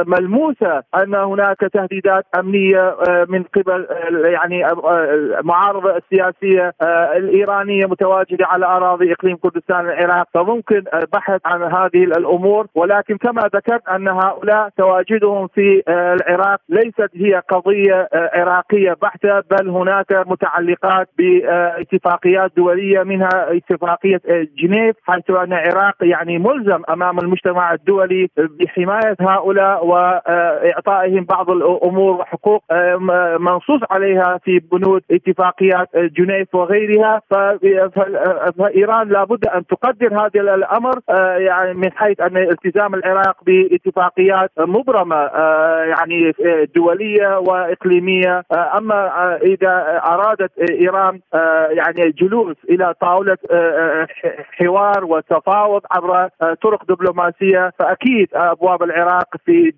ملموسة 0.07 0.83
أن 1.03 1.15
هناك 1.15 1.57
تهديدات 1.57 2.25
أمنية 2.39 2.95
من 3.29 3.43
قبل 3.43 3.87
يعني 4.23 4.71
المعارضه 5.39 5.97
السياسية 5.97 6.73
الإيرانية 7.15 7.85
متواجدة 7.85 8.45
على 8.47 8.65
أراضي 8.65 9.13
إقليم 9.13 9.37
كردستان 9.37 9.85
العراق. 9.89 10.27
فممكن 10.33 10.83
البحث 10.93 11.41
عن 11.45 11.63
هذه 11.63 12.03
الأمور. 12.03 12.67
ولكن 12.75 13.17
كما 13.17 13.40
ذكرت 13.47 13.89
أن 13.89 14.07
هؤلاء 14.07 14.69
تواجدهم 14.77 15.47
في 15.47 15.83
العراق 15.89 16.59
ليست 16.69 17.09
هي 17.15 17.41
قضية 17.49 18.07
عراقية 18.13 18.95
بحتة 19.01 19.39
بل 19.39 19.69
هناك 19.69 20.05
متعلقات 20.27 21.09
باتفاقيات 21.17 22.51
دولية 22.57 23.03
منها 23.03 23.29
اتفاقية 23.57 24.21
جنيف 24.57 24.95
حيث 25.03 25.29
أن 25.29 25.53
العراق 25.53 25.95
يعني 26.01 26.37
ملزم 26.39 26.81
أمام 26.89 27.19
المجتمع 27.19 27.73
الدولي 27.73 28.29
بحماية 28.37 29.15
هؤلاء 29.19 29.85
واعطائهم 29.85 31.25
بعض 31.25 31.49
الأمور 31.49 32.11
وحقوق 32.11 32.63
منصوص 33.39 33.79
عليها 33.91 34.39
في 34.43 34.59
بنود 34.59 35.01
اتفاقيات 35.11 35.87
جنيف 35.97 36.55
وغيرها. 36.55 37.21
فإيران 38.57 39.09
لابد 39.09 39.47
أن 39.47 39.65
تقدر 39.65 40.13
هذا 40.13 40.53
الأمر 40.55 40.93
يعني 41.37 41.73
من 41.73 41.91
حيث 41.91 42.21
أن 42.21 42.37
التزام 42.37 42.95
العراق 42.95 43.30
باتفاقيات 43.45 44.51
مبرمة 44.59 45.15
يعني 45.83 46.33
دولية 46.75 47.37
وإقليمية 47.39 48.43
أما 48.77 49.35
إذا 49.35 50.01
أرادت 50.05 50.51
إيران 50.71 51.19
يعني 51.69 52.11
جلوس 52.11 52.55
إلى 52.69 52.93
طاولة 53.01 53.37
حوار 54.59 55.05
وتفاوض 55.05 55.81
عبر 55.91 56.29
طرق 56.61 56.85
دبلوماسية 56.89 57.71
فأكيد 57.79 58.27
أبواب 58.33 58.83
العراق 58.83 59.27
في 59.45 59.73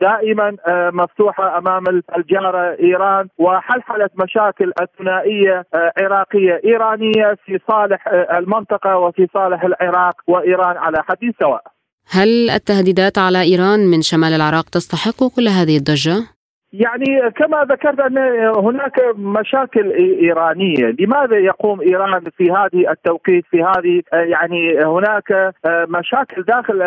دائما 0.00 0.56
مفتوحة 0.92 1.58
أمام 1.58 1.84
الجارة 2.16 2.76
إيران 2.80 3.28
وحلحله 3.38 4.10
مشاكل 4.24 4.72
الثنائية 4.80 5.64
عراقية 6.00 6.60
إيرانية 6.64 7.36
في 7.44 7.58
صالح 7.70 8.08
المنطقة 8.08 8.96
وفي 8.98 9.28
صالح 9.34 9.64
العراق 9.64 10.14
وإيران 10.26 10.76
على 10.76 11.02
حد 11.08 11.32
سواء. 11.40 11.77
هل 12.10 12.50
التهديدات 12.50 13.18
على 13.18 13.42
إيران 13.42 13.86
من 13.86 14.02
شمال 14.02 14.32
العراق 14.32 14.68
تستحق 14.68 15.24
كل 15.24 15.48
هذه 15.48 15.76
الضجة؟ 15.76 16.37
يعني 16.72 17.30
كما 17.30 17.64
ذكرت 17.64 18.00
أن 18.00 18.18
هناك 18.56 19.00
مشاكل 19.16 19.90
إيرانية، 20.22 20.94
لماذا 20.98 21.36
يقوم 21.36 21.80
إيران 21.80 22.20
في 22.36 22.50
هذه 22.50 22.90
التوقيت 22.90 23.44
في 23.50 23.62
هذه 23.62 24.02
يعني 24.12 24.84
هناك 24.84 25.54
مشاكل 25.66 26.42
داخل 26.42 26.82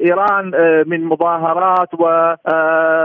إيران 0.00 0.50
من 0.86 1.04
مظاهرات 1.04 1.94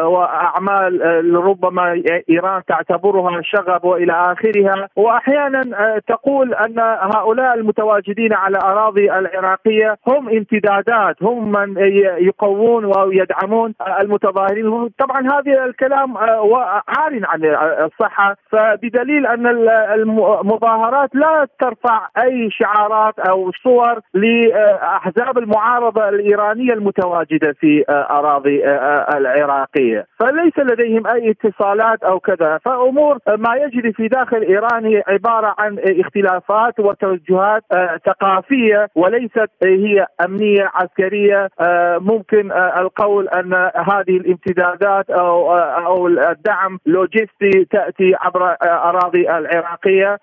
وأعمال 0.06 1.02
ربما 1.36 2.04
إيران 2.30 2.62
تعتبرها 2.68 3.42
شغب 3.42 3.86
وإلى 3.86 4.14
آخرها، 4.14 4.88
وأحيانا 4.96 5.62
تقول 6.08 6.54
أن 6.54 6.80
هؤلاء 7.16 7.54
المتواجدين 7.54 8.34
على 8.34 8.58
أراضي 8.58 9.12
العراقية 9.12 9.98
هم 10.08 10.30
امتدادات، 10.30 11.24
هم 11.24 11.52
من 11.52 11.78
يقوون 12.20 12.86
ويدعمون 12.86 13.74
المتظاهرين، 14.00 14.90
طبعا 15.00 15.22
هذا 15.22 15.66
الكلام 15.66 16.03
كلام 16.04 16.18
عار 16.88 17.20
عن 17.24 17.46
الصحة. 17.86 18.36
فبدليل 18.52 19.28
أن 19.28 19.48
المظاهرات 19.94 21.16
لا 21.16 21.48
ترفع 21.60 22.08
أي 22.18 22.50
شعارات 22.52 23.20
أو 23.20 23.52
صور 23.64 24.00
لأحزاب 24.14 25.38
المعارضة 25.38 26.10
الإيرانية 26.10 26.74
المتواجدة 26.74 27.54
في 27.60 27.84
أراضي 27.90 28.66
العراقية. 29.18 30.06
فليس 30.20 30.58
لديهم 30.58 31.08
أي 31.08 31.32
اتصالات 31.32 32.04
أو 32.04 32.20
كذا. 32.20 32.60
فأمور 32.66 33.18
ما 33.38 33.56
يجري 33.56 33.94
في 33.94 34.08
داخل 34.08 34.42
إيران 34.42 34.86
هي 34.86 35.04
عبارة 35.08 35.56
عن 35.58 35.80
اختلافات 35.80 36.80
وتوجهات 36.80 37.64
ثقافية 38.06 38.88
وليست 38.96 39.50
هي 39.64 40.06
أمنية 40.26 40.72
عسكرية. 40.74 41.50
ممكن 42.00 42.52
القول 42.52 43.28
أن 43.28 43.54
هذه 43.76 44.18
الامتدادات 44.18 45.10
أو 45.10 45.54
أو 45.94 46.08
الدعم 46.08 46.80
لوجستي 46.86 47.66
تأتي 47.72 48.12
عبر 48.22 48.56
أراضي 48.64 49.22
العراقية. 49.22 50.18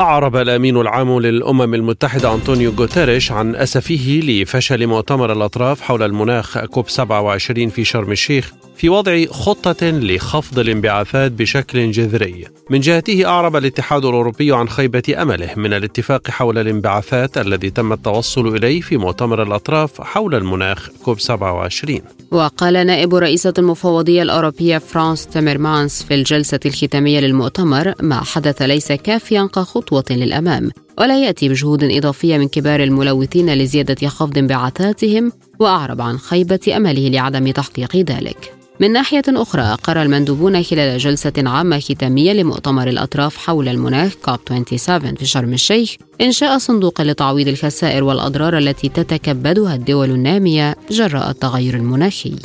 أعرب 0.00 0.36
الأمين 0.36 0.76
العام 0.76 1.20
للأمم 1.20 1.74
المتحدة 1.74 2.34
أنطونيو 2.34 2.70
غوتيريش 2.70 3.32
عن 3.32 3.54
أسفه 3.54 4.20
لفشل 4.28 4.86
مؤتمر 4.86 5.32
الأطراف 5.32 5.80
حول 5.80 6.02
المناخ 6.02 6.64
كوب 6.64 6.88
27 6.88 7.68
في 7.68 7.84
شرم 7.84 8.12
الشيخ. 8.12 8.59
في 8.80 8.88
وضع 8.88 9.24
خطة 9.26 9.86
لخفض 9.90 10.58
الانبعاثات 10.58 11.32
بشكل 11.32 11.90
جذري. 11.90 12.44
من 12.70 12.80
جهته 12.80 13.24
أعرب 13.26 13.56
الاتحاد 13.56 14.04
الأوروبي 14.04 14.52
عن 14.52 14.68
خيبة 14.68 15.02
أمله 15.22 15.54
من 15.56 15.72
الاتفاق 15.72 16.30
حول 16.30 16.58
الانبعاثات 16.58 17.38
الذي 17.38 17.70
تم 17.70 17.92
التوصل 17.92 18.56
إليه 18.56 18.80
في 18.80 18.96
مؤتمر 18.96 19.42
الأطراف 19.42 20.00
حول 20.00 20.34
المناخ 20.34 20.88
كوب 21.04 21.20
27. 21.20 22.00
وقال 22.30 22.86
نائب 22.86 23.14
رئيسة 23.14 23.52
المفوضية 23.58 24.22
الأوروبية 24.22 24.78
فرانس 24.78 25.26
تيمرمانس 25.26 26.02
في 26.02 26.14
الجلسة 26.14 26.60
الختامية 26.66 27.20
للمؤتمر 27.20 27.94
ما 28.02 28.24
حدث 28.24 28.62
ليس 28.62 28.92
كافيا 28.92 29.48
كخطوة 29.54 30.04
للأمام 30.10 30.70
ولا 30.98 31.24
يأتي 31.24 31.48
بجهود 31.48 31.84
إضافية 31.84 32.38
من 32.38 32.48
كبار 32.48 32.82
الملوثين 32.82 33.54
لزيادة 33.54 34.08
خفض 34.08 34.38
انبعاثاتهم 34.38 35.32
وأعرب 35.58 36.00
عن 36.00 36.18
خيبة 36.18 36.76
أمله 36.76 37.08
لعدم 37.08 37.50
تحقيق 37.50 37.96
ذلك 37.96 38.59
من 38.80 38.92
ناحية 38.92 39.22
أخرى 39.28 39.76
قرر 39.82 40.02
المندوبون 40.02 40.62
خلال 40.62 40.98
جلسة 40.98 41.32
عامة 41.36 41.80
ختامية 41.80 42.32
لمؤتمر 42.32 42.88
الأطراف 42.88 43.36
حول 43.36 43.68
المناخ 43.68 44.14
كوب 44.14 44.38
27 44.48 45.14
في 45.14 45.26
شرم 45.26 45.52
الشيخ 45.52 45.94
إنشاء 46.20 46.58
صندوق 46.58 47.00
لتعويض 47.00 47.48
الخسائر 47.48 48.04
والأضرار 48.04 48.58
التي 48.58 48.88
تتكبدها 48.88 49.74
الدول 49.74 50.10
النامية 50.10 50.76
جراء 50.90 51.30
التغير 51.30 51.74
المناخي. 51.74 52.36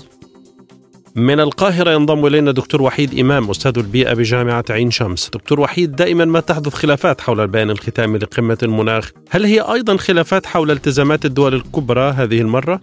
من 1.15 1.39
القاهرة 1.39 1.91
ينضم 1.91 2.25
إلينا 2.25 2.51
دكتور 2.51 2.81
وحيد 2.81 3.19
إمام 3.19 3.49
أستاذ 3.49 3.77
البيئة 3.77 4.13
بجامعة 4.13 4.65
عين 4.69 4.91
شمس. 4.91 5.29
دكتور 5.29 5.59
وحيد 5.59 5.95
دائما 5.95 6.25
ما 6.25 6.39
تحدث 6.39 6.73
خلافات 6.73 7.21
حول 7.21 7.39
البيان 7.39 7.69
الختامي 7.69 8.17
لقمة 8.17 8.57
المناخ؟ 8.63 9.11
هل 9.29 9.45
هي 9.45 9.59
أيضا 9.59 9.97
خلافات 9.97 10.45
حول 10.45 10.71
التزامات 10.71 11.25
الدول 11.25 11.53
الكبرى 11.53 12.11
هذه 12.11 12.41
المرة؟ 12.41 12.81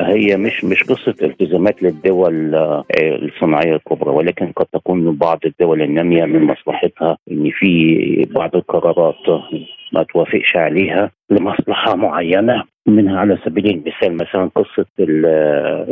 هي 0.00 0.36
مش 0.36 0.64
مش 0.64 0.82
قصة 0.82 1.14
التزامات 1.22 1.82
للدول 1.82 2.54
الصناعية 2.98 3.76
الكبرى 3.76 4.10
ولكن 4.10 4.52
قد 4.52 4.66
تكون 4.66 5.16
بعض 5.16 5.38
الدول 5.44 5.82
النامية 5.82 6.24
من 6.24 6.42
مصلحتها 6.42 7.18
إن 7.30 7.50
في 7.50 8.26
بعض 8.34 8.56
القرارات 8.56 9.42
ما 9.92 10.02
توافقش 10.02 10.56
عليها 10.56 11.10
لمصلحة 11.30 11.94
معينة 11.96 12.64
منها 12.86 13.20
على 13.20 13.38
سبيل 13.44 13.66
المثال 13.66 14.16
مثلا 14.16 14.50
قصة 14.54 14.86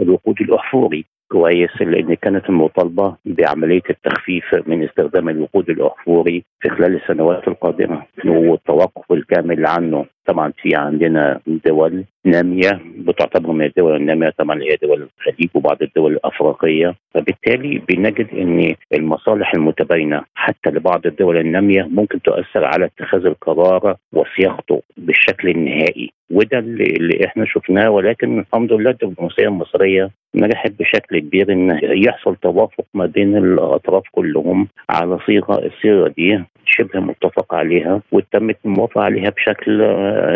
الوقود 0.03 0.41
الأحفوري. 0.41 1.05
كويس 1.33 1.83
لأن 1.83 2.15
كانت 2.15 2.49
المطالبة 2.49 3.17
بعملية 3.25 3.83
التخفيف 3.91 4.45
من 4.67 4.85
استخدام 4.85 5.29
الوقود 5.29 5.71
الاحفوري 5.71 6.45
في 6.61 6.69
خلال 6.69 6.95
السنوات 7.03 7.49
القادمة 7.49 8.03
والتوقف 8.25 9.13
الكامل 9.13 9.67
عنه. 9.67 10.07
طبعا 10.27 10.53
في 10.63 10.75
عندنا 10.77 11.41
دول 11.47 12.05
نامية 12.25 12.81
بتعتبر 12.99 13.53
من 13.53 13.65
الدول 13.67 13.97
النامية 13.97 14.31
طبعا 14.39 14.63
هي 14.63 14.77
دول 14.83 15.03
الخليج 15.03 15.49
وبعض 15.55 15.83
الدول 15.83 16.13
الأفريقية. 16.13 16.95
فبالتالي 17.15 17.79
بنجد 17.89 18.29
إن 18.35 18.75
المصالح 18.95 19.55
المتباينة 19.55 20.23
حتى 20.35 20.71
لبعض 20.71 21.07
الدول 21.07 21.37
النامية 21.37 21.83
ممكن 21.83 22.23
تؤثر 22.23 22.65
على 22.65 22.85
اتخاذ 22.85 23.27
القرار 23.27 23.97
وصياغته 24.13 24.83
بالشكل 24.97 25.49
النهائي. 25.49 26.11
وده 26.31 26.59
اللي, 26.59 27.25
إحنا 27.27 27.45
شفناه. 27.47 27.91
ولكن 27.91 28.39
الحمد 28.39 28.73
لله 28.73 28.91
الدبلوماسية 28.91 29.45
المصرية 29.49 30.11
نجحت 30.35 30.73
بشكل 30.79 31.19
كبير 31.19 31.53
إن 31.53 31.81
يحصل 31.83 32.37
توافق 32.37 32.85
ما 32.95 33.07
بين 33.07 33.37
الأطراف 33.37 34.03
كلهم 34.13 34.69
على 34.91 35.19
صيغة 35.27 35.67
الصيغة 35.67 36.09
دي 36.09 36.41
شبه 36.65 37.01
متفق 37.01 37.55
عليها 37.55 38.03
وتمت 38.13 38.57
الموافقه 38.65 39.01
عليها 39.03 39.31
بشكل 39.31 39.79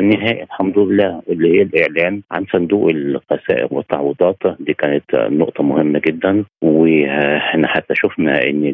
نهائي 0.02 0.42
الحمد 0.42 0.78
لله 0.78 1.22
اللي 1.28 1.58
هي 1.58 1.62
الإعلان 1.62 2.22
عن 2.30 2.46
صندوق 2.52 2.90
الخسائر 2.90 3.68
والتعويضات. 3.70 4.36
دي 4.60 4.74
كانت 4.74 5.14
نقطة 5.14 5.62
مهمة 5.64 6.00
جدا. 6.06 6.44
وإحنا 6.62 7.66
حتى 7.68 7.94
شفنا 7.94 8.42
إن 8.44 8.64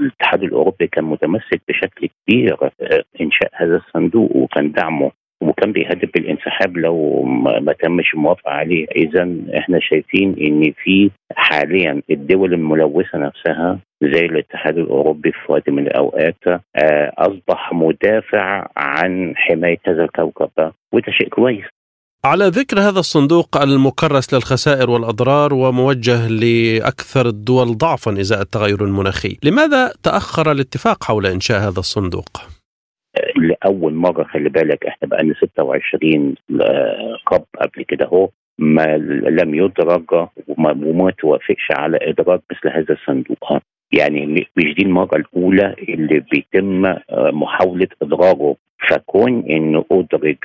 الاتحاد 0.00 0.42
الأوروبي 0.42 0.86
كان 0.86 1.04
متمسك 1.04 1.60
بشكل 1.68 2.08
كبير 2.26 2.56
إنشاء 3.20 3.50
هذا 3.54 3.76
الصندوق 3.76 4.36
وكان 4.36 4.72
دعمه 4.72 5.10
وكان 5.40 5.72
بيهدد 5.72 6.10
بالانسحاب 6.14 6.76
لو 6.76 7.22
ما 7.60 7.72
تمش 7.72 8.14
الموافقه 8.14 8.50
عليه 8.50 8.86
إذا 8.96 9.28
إحنا 9.58 9.80
شايفين 9.80 10.36
إن 10.40 10.72
في 10.84 11.10
حاليا 11.34 12.02
الدول 12.10 12.54
الملوثة 12.54 13.18
نفسها 13.18 13.78
زي 14.02 14.26
الاتحاد 14.26 14.78
الأوروبي 14.78 15.32
في 15.32 15.52
وقت 15.52 15.70
من 15.70 15.86
الأوقات 15.86 16.62
أصبح 17.18 17.72
مدافع 17.72 18.66
عن 18.76 19.32
حماية 19.36 19.78
هذا 19.86 20.04
الكوكب 20.04 20.72
وده 20.92 21.12
شيء 21.12 21.28
كويس 21.28 21.64
على 22.24 22.44
ذكر 22.44 22.80
هذا 22.80 22.98
الصندوق 22.98 23.56
المكرس 23.62 24.34
للخسائر 24.34 24.90
والأضرار 24.90 25.54
وموجه 25.54 26.28
لأكثر 26.28 27.26
الدول 27.26 27.76
ضعفا 27.76 28.20
إزاء 28.20 28.40
التغير 28.40 28.84
المناخي، 28.84 29.38
لماذا 29.44 29.92
تأخر 30.02 30.52
الاتفاق 30.52 31.04
حول 31.04 31.26
إنشاء 31.26 31.60
هذا 31.60 31.78
الصندوق؟ 31.78 32.28
لأول 33.36 33.94
مرة 33.94 34.22
خلي 34.24 34.48
بالك 34.48 34.86
إحنا 34.86 35.08
بقى 35.08 35.22
لنا 35.22 35.34
26 35.34 36.34
قب 37.26 37.44
قبل 37.60 37.82
كده 37.82 38.04
أهو 38.04 38.28
ما 38.58 38.96
لم 39.28 39.54
يدرج 39.54 40.26
وما, 40.48 41.10
توافقش 41.10 41.68
على 41.70 41.98
إدراج 42.02 42.40
مثل 42.50 42.68
هذا 42.76 42.94
الصندوق. 42.94 43.58
يعني 43.92 44.26
مش 44.56 44.74
دي 44.74 44.82
المرة 44.82 45.16
الأولى 45.16 45.74
اللي 45.88 46.24
بيتم 46.32 46.94
محاولة 47.14 47.88
إدراجه. 48.02 48.54
فكون 48.88 49.44
انه 49.50 49.84
أدرج 49.92 50.36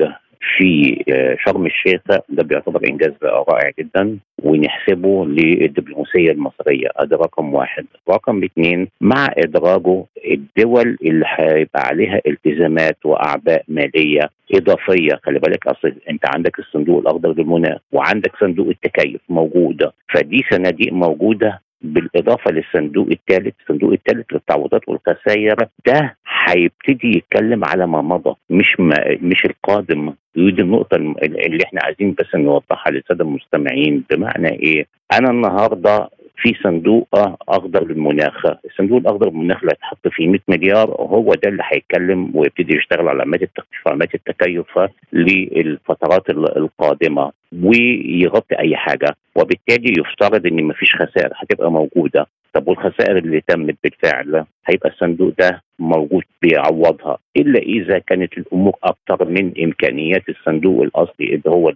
في 0.58 1.04
شرم 1.46 1.66
الشيخ. 1.66 2.02
ده 2.30 2.44
بيعتبر 2.44 2.82
إنجاز 2.90 3.12
رائع 3.24 3.72
جدا 3.80 4.18
ونحسبه 4.44 5.26
للدبلوماسية 5.26 6.32
المصرية. 6.32 6.88
هذا 7.02 7.16
رقم 7.18 7.54
واحد، 7.54 7.86
رقم 8.10 8.44
اثنين 8.44 8.88
مع 9.02 9.28
إدراجه 9.38 10.04
الدول 10.32 10.98
اللي 11.06 11.26
هيبقى 11.28 11.82
عليها 11.88 12.22
التزامات 12.28 12.98
وأعباء 13.06 13.64
مالية 13.68 14.30
إضافية. 14.56 15.20
خلي 15.24 15.40
بالك 15.40 15.68
أصل 15.68 15.94
أنت 16.10 16.36
عندك 16.36 16.60
الصندوق 16.60 17.00
الأخضر 17.00 17.34
للمناخ 17.34 17.80
وعندك 17.92 18.32
صندوق 18.40 18.68
التكيف 18.68 19.22
موجودة. 19.30 19.94
فدي 20.14 20.44
صناديق 20.52 20.94
موجودة 20.94 21.62
بالإضافة 21.84 22.52
للصندوق 22.52 23.08
الثالث، 23.12 23.54
الصندوق 23.62 23.92
الثالث 23.92 24.26
للتعويضات 24.34 24.82
والخسائر 24.90 25.56
ده 25.88 26.16
هيبتدي 26.48 27.18
يتكلم 27.18 27.66
على 27.66 27.88
ما 27.88 28.02
مضى 28.02 28.36
مش 28.50 28.80
ما 28.80 28.96
مش 29.22 29.46
القادم 29.46 30.14
ودي 30.38 30.62
النقطة 30.62 30.96
اللي 30.96 31.64
إحنا 31.66 31.80
عايزين 31.84 32.16
بس 32.20 32.36
نوضحها 32.36 32.92
للسادة 32.92 33.24
المستمعين 33.26 34.04
بمعنى 34.10 34.50
إيه؟ 34.50 34.86
أنا 35.14 35.30
النهاردة 35.32 36.10
في 36.44 36.54
صندوق 36.64 37.08
اخضر 37.50 37.88
للمناخ، 37.88 38.46
الصندوق 38.66 38.98
الاخضر 39.00 39.30
للمناخ 39.30 39.58
اللي 39.60 39.72
هيتحط 39.72 40.08
فيه 40.08 40.28
100 40.28 40.40
مليار 40.48 40.90
هو 40.92 41.34
ده 41.34 41.50
اللي 41.50 41.64
هيتكلم 41.66 42.32
ويبتدي 42.36 42.76
يشتغل 42.78 43.08
على 43.10 43.22
عمليات 43.22 43.44
التخفيف 43.50 43.88
وعمليات 43.88 44.16
التكيف 44.16 44.80
للفترات 45.14 46.30
القادمة 46.30 47.32
ويغطي 47.64 48.60
أي 48.60 48.76
حاجة 48.76 49.16
وبالتالي 49.36 49.94
يفترض 50.02 50.46
إن 50.46 50.64
مفيش 50.64 50.96
خسائر 50.96 51.30
هتبقى 51.36 51.72
موجودة. 51.72 52.28
طب 52.54 52.68
والخسائر 52.68 53.18
اللي 53.18 53.42
تمت 53.48 53.76
بالفعل 53.84 54.46
هيبقى 54.66 54.90
الصندوق 54.90 55.34
ده 55.40 55.62
موجود 55.80 56.24
بيعوضها 56.42 57.18
إلا 57.38 57.60
إذا 57.60 58.00
كانت 58.00 58.38
الأمور 58.38 58.74
أكثر 58.84 59.26
من 59.30 59.54
إمكانيات 59.64 60.30
الصندوق 60.30 60.82
الأصلي 60.84 61.26
اللي 61.36 61.44
هو 61.48 61.70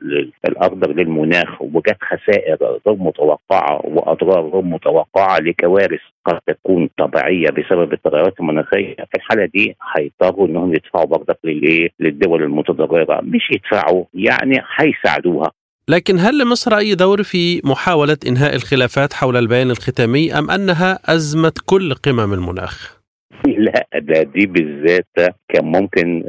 الأخضر 0.48 0.92
للمناخ 0.94 1.62
وجت 1.62 1.98
خسائر 2.02 2.58
غير 2.88 2.96
متوقعة 2.96 3.82
وأضرار 3.86 4.50
غير 4.50 4.62
متوقعة 4.62 5.40
لكوارث 5.40 6.00
قد 6.26 6.40
تكون 6.48 6.90
طبيعية 6.98 7.50
بسبب 7.50 7.94
التغيرات 7.94 8.40
المناخية 8.40 8.96
في 8.96 9.16
الحالة 9.16 9.46
دي 9.46 9.76
هيضطروا 9.98 10.48
إنهم 10.48 10.74
يدفعوا 10.74 11.06
برضك 11.06 11.38
للدول 12.00 12.44
المتضررة 12.44 13.22
مش 13.22 13.50
يدفعوا 13.52 14.04
يعني 14.14 14.62
هيساعدوها. 14.80 15.52
لكن 15.90 16.20
هل 16.20 16.38
لمصر 16.42 16.78
أي 16.78 16.96
دور 16.96 17.24
في 17.24 17.62
محاولة 17.64 18.18
إنهاء 18.28 18.56
الخلافات 18.56 19.14
حول 19.14 19.38
البيان 19.38 19.72
الختامي 19.72 20.34
أم 20.40 20.52
أنها 20.52 21.00
أزمة 21.06 21.54
كل 21.66 21.94
قمم 21.94 22.34
المناخ؟ 22.34 22.98
لا 23.66 23.88
ده 23.96 24.24
دي 24.24 24.46
بالذات 24.46 25.36
كان 25.50 25.66
ممكن 25.66 26.24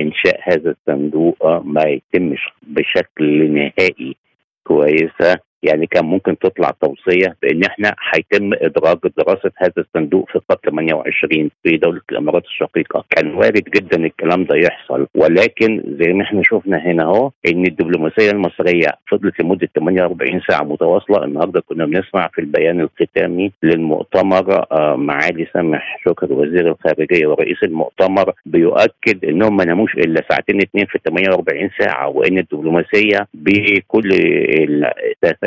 إنشاء 0.00 0.40
هذا 0.42 0.74
الصندوق 0.74 1.36
ما 1.64 1.82
يتمش 1.82 2.40
بشكل 2.62 3.50
نهائي 3.52 4.16
كويسة 4.64 5.49
يعني 5.62 5.86
كان 5.86 6.04
ممكن 6.04 6.38
تطلع 6.38 6.70
توصية 6.82 7.36
بإن 7.42 7.64
إحنا 7.64 7.94
هيتم 8.14 8.50
إدراج 8.54 8.98
دراسة 9.16 9.50
هذا 9.56 9.72
الصندوق 9.78 10.30
في 10.32 10.38
قط 10.48 10.60
28 10.66 11.50
في 11.62 11.76
دولة 11.76 12.00
الإمارات 12.12 12.44
الشقيقة، 12.44 13.04
كان 13.10 13.34
وارد 13.34 13.64
جدا 13.76 14.04
الكلام 14.04 14.44
ده 14.44 14.56
يحصل. 14.56 15.06
ولكن 15.14 15.82
زي 16.00 16.12
ما 16.12 16.22
إحنا 16.22 16.42
شفنا 16.44 16.78
هنا 16.78 17.02
أهو 17.04 17.30
إن 17.48 17.66
الدبلوماسية 17.66 18.30
المصرية 18.30 18.88
فضلت 19.10 19.40
لمدة 19.40 19.68
48 19.76 20.40
ساعة 20.48 20.62
متواصلة، 20.64 21.24
النهارده 21.24 21.60
كنا 21.60 21.84
بنسمع 21.86 22.28
في 22.32 22.40
البيان 22.40 22.80
الختامي 22.80 23.52
للمؤتمر 23.62 24.64
معالي 24.96 25.46
سامح 25.54 25.98
شكر 26.08 26.32
وزير 26.32 26.68
الخارجية 26.70 27.26
ورئيس 27.26 27.62
المؤتمر 27.62 28.32
بيؤكد 28.46 29.24
إنهم 29.24 29.56
ما 29.56 29.64
ناموش 29.64 29.94
إلا 29.94 30.22
ساعتين 30.30 30.62
اثنين 30.62 30.86
في 30.86 30.98
48 31.08 31.70
ساعة 31.80 32.08
وإن 32.08 32.38
الدبلوماسية 32.38 33.18
بكل 33.34 34.10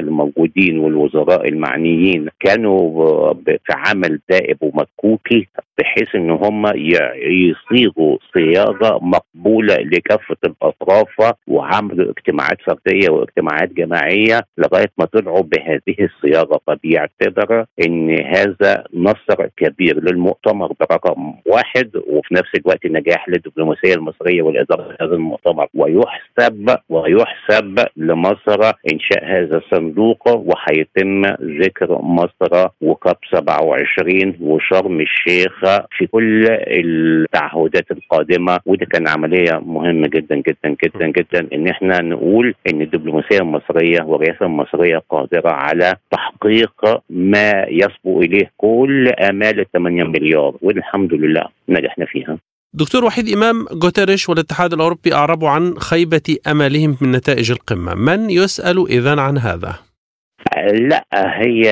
الموجودين 0.04 0.80
والوزراء 0.80 1.48
المعنيين 1.48 2.28
كانوا 2.40 3.34
في 3.46 3.58
عمل 3.88 4.20
دائب 4.30 4.58
ومكوكي 4.62 5.48
بحيث 5.80 6.16
إن 6.16 6.30
هم 6.32 6.66
يصيغوا 7.16 8.18
صياغة 8.34 9.00
مقبولة 9.02 9.76
لكافة 9.76 10.36
الأطراف 10.46 11.34
وعملوا 11.48 12.12
اجتماعات 12.12 12.58
فردية 12.62 13.10
واجتماعات 13.10 13.74
جماعية 13.74 14.42
لغاية 14.58 14.92
ما 14.98 15.06
طلعوا 15.06 15.42
بهذه 15.44 15.96
الصياغة. 16.00 16.60
فبيعتبر 16.68 17.66
إن 17.86 18.20
هذا 18.26 18.84
نصر 18.94 19.48
كبير 19.58 20.04
للمؤتمر 20.04 20.74
برقم 20.80 21.34
واحد 21.46 21.92
وفي 22.08 22.34
نفس 22.34 22.50
الوقت 22.56 22.86
نجاح 22.86 23.30
للدبلوماسية 23.30 23.94
المصرية 23.94 24.42
والإدارة 24.42 24.98
هذا 25.02 25.16
المؤتمر. 25.16 25.68
ويحسب 25.74 26.76
ويحسب 26.90 27.86
لمصر 27.98 28.72
إنشاء 28.94 29.26
هذا 29.26 29.58
الصندوق 29.58 29.93
وهيتم 30.00 31.26
ذكر 31.64 32.02
مصر 32.02 32.68
وكاب 32.82 33.16
27 33.32 34.34
وشرم 34.42 35.02
الشيخ 35.02 35.60
في 35.98 36.08
كل 36.08 36.48
التعهدات 36.68 37.92
القادمة 37.92 38.60
وده 38.66 38.86
كان 38.86 39.08
عملية 39.08 39.60
مهمة 39.66 40.08
جدا 40.08 40.36
جدا 40.36 40.76
جدا 40.84 41.08
جدا 41.08 41.48
إن 41.56 41.68
إحنا 41.68 42.02
نقول 42.02 42.56
إن 42.74 42.82
الدبلوماسية 42.82 43.38
المصرية 43.40 44.02
والرئاسة 44.04 44.46
المصرية 44.46 44.98
قادرة 45.10 45.50
على 45.52 45.94
تحقيق 46.12 47.02
ما 47.10 47.66
يصبو 47.70 48.22
إليه 48.22 48.52
كل 48.58 49.08
آمال 49.10 49.60
ال 49.60 49.72
8 49.72 50.04
مليار 50.04 50.56
والحمد 50.62 51.14
لله 51.14 51.44
نجحنا 51.70 52.06
فيها. 52.06 52.38
دكتور 52.76 53.06
وحيد 53.06 53.30
إمام 53.30 53.66
غوتيريش 53.84 54.30
والاتحاد 54.30 54.74
الأوروبي 54.74 55.14
أعربوا 55.14 55.50
عن 55.50 55.80
خيبة 55.80 56.38
أملهم 56.48 56.98
من 57.02 57.12
نتائج 57.12 57.52
القمة 57.52 57.94
من 57.94 58.30
يسأل 58.30 58.86
إذا 58.90 59.22
عن 59.22 59.38
هذا؟ 59.38 59.80
لا 60.72 61.06
هي 61.14 61.64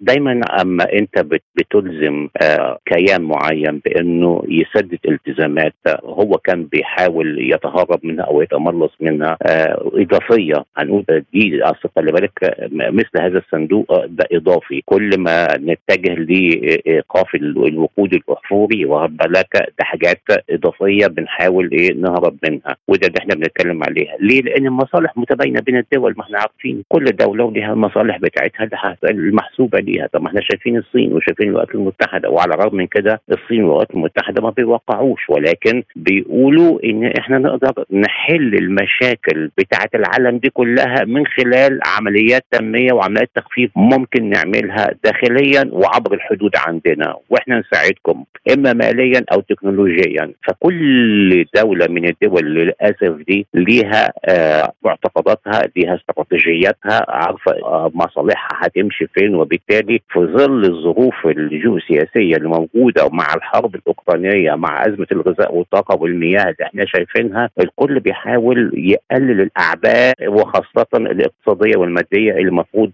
دايما 0.00 0.40
أما 0.62 0.92
أنت 0.92 1.26
بتلزم 1.56 2.28
آه، 2.42 2.78
كيان 2.86 3.22
معين 3.22 3.80
بأنه 3.84 4.42
يسدد 4.48 4.98
التزامات 5.08 5.74
هو 6.04 6.38
كان 6.38 6.64
بيحاول 6.64 7.52
يتهرب 7.52 8.00
منها 8.02 8.24
أو 8.24 8.42
يتملص 8.42 8.90
منها 9.00 9.36
آه، 9.42 9.90
إضافية. 9.94 10.64
هنقول 10.76 11.04
دي 11.32 11.62
أصل 11.62 11.88
خلي 11.96 12.12
بالك 12.12 12.56
مثل 12.72 13.10
هذا 13.20 13.38
الصندوق 13.38 14.06
ده 14.06 14.24
إضافي. 14.32 14.82
كل 14.86 15.18
ما 15.18 15.46
نتجه 15.56 16.14
لإيقاف 16.14 17.34
الوقود 17.34 18.14
الأحفوري 18.14 18.84
واخد 18.84 19.16
بالك 19.16 19.72
ده 19.78 19.84
حاجات 19.84 20.20
إضافية 20.50 21.06
بنحاول 21.06 21.70
إيه 21.72 21.94
نهرب 21.94 22.36
منها. 22.50 22.76
وده 22.88 23.06
اللي 23.06 23.18
إحنا 23.18 23.34
بنتكلم 23.34 23.84
عليها. 23.84 24.16
ليه؟ 24.20 24.40
لأن 24.42 24.66
المصالح 24.66 25.16
متباينة 25.16 25.60
بين 25.60 25.76
الدول 25.76 26.14
ما 26.16 26.22
إحنا 26.24 26.38
عارفين. 26.38 26.82
كل 26.88 27.04
دولة 27.04 27.44
ولها 27.44 27.72
المصالح 27.72 28.18
بتاعتها 28.26 28.96
المحسوبة 29.04 29.78
ليها. 29.78 30.06
طب 30.12 30.22
ما 30.22 30.28
إحنا 30.28 30.40
شايفين 30.40 30.76
الصين 30.76 31.12
وشايفين 31.12 31.48
الولايات 31.48 31.74
المتحدة 31.74 32.30
وعلى 32.30 32.54
الرغم 32.54 32.76
من 32.76 32.86
كده 32.86 33.20
الصين 33.32 33.62
والولايات 33.64 33.90
المتحدة 33.90 34.42
ما 34.42 34.50
بيوقعوش 34.50 35.30
ولكن 35.30 35.82
بيقولوا 35.96 36.78
إن 36.84 37.04
إحنا 37.18 37.38
نقدر 37.38 37.84
نحل 37.92 38.54
المشاكل 38.54 39.50
بتاعة 39.58 39.88
العالم 39.94 40.38
دي 40.38 40.50
كلها 40.50 41.04
من 41.04 41.26
خلال 41.26 41.80
عمليات 41.86 42.44
تنمية 42.50 42.92
وعمليات 42.92 43.30
تخفيف 43.34 43.70
ممكن 43.76 44.30
نعملها 44.30 44.86
داخليا 45.04 45.68
وعبر 45.72 46.14
الحدود 46.14 46.50
عندنا. 46.66 47.16
وإحنا 47.30 47.58
نساعدكم 47.58 48.24
إما 48.52 48.72
ماليا 48.72 49.24
أو 49.32 49.40
تكنولوجيا. 49.40 50.32
فكل 50.48 51.44
دولة 51.56 51.86
من 51.88 52.04
الدول 52.08 52.44
للأسف 52.54 53.16
دي 53.28 53.46
ليها 53.54 54.12
آه 54.24 54.72
معتقداتها 54.84 55.62
ليها 55.76 55.94
استراتيجياتها 55.94 57.06
عارفة 57.08 57.52
آه 57.52 57.90
مصالحها 58.20 58.58
هتمشي 58.66 59.06
فين 59.06 59.34
وبالتالي 59.34 60.00
في 60.08 60.20
ظل 60.20 60.64
الظروف 60.64 61.26
الجيوسياسية 61.26 62.36
اللي 62.36 62.48
موجوده 62.48 63.08
مع 63.12 63.34
الحرب 63.34 63.74
الأوكرانية 63.74 64.54
مع 64.54 64.86
أزمة 64.86 65.06
الغذاء 65.12 65.54
والطاقة 65.54 66.02
والمياه 66.02 66.42
اللي 66.42 66.56
إحنا 66.62 66.84
شايفينها 66.86 67.50
الكل 67.60 68.00
بيحاول 68.00 68.70
يقلل 68.74 69.40
الأعباء 69.40 70.14
وخاصة 70.28 70.86
الاقتصادية 70.94 71.76
والمادية 71.76 72.30
اللي 72.32 72.48
المفروض 72.48 72.90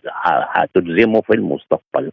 هتلزمه 0.55 1.21
في 1.21 1.35
المستقبل. 1.35 2.11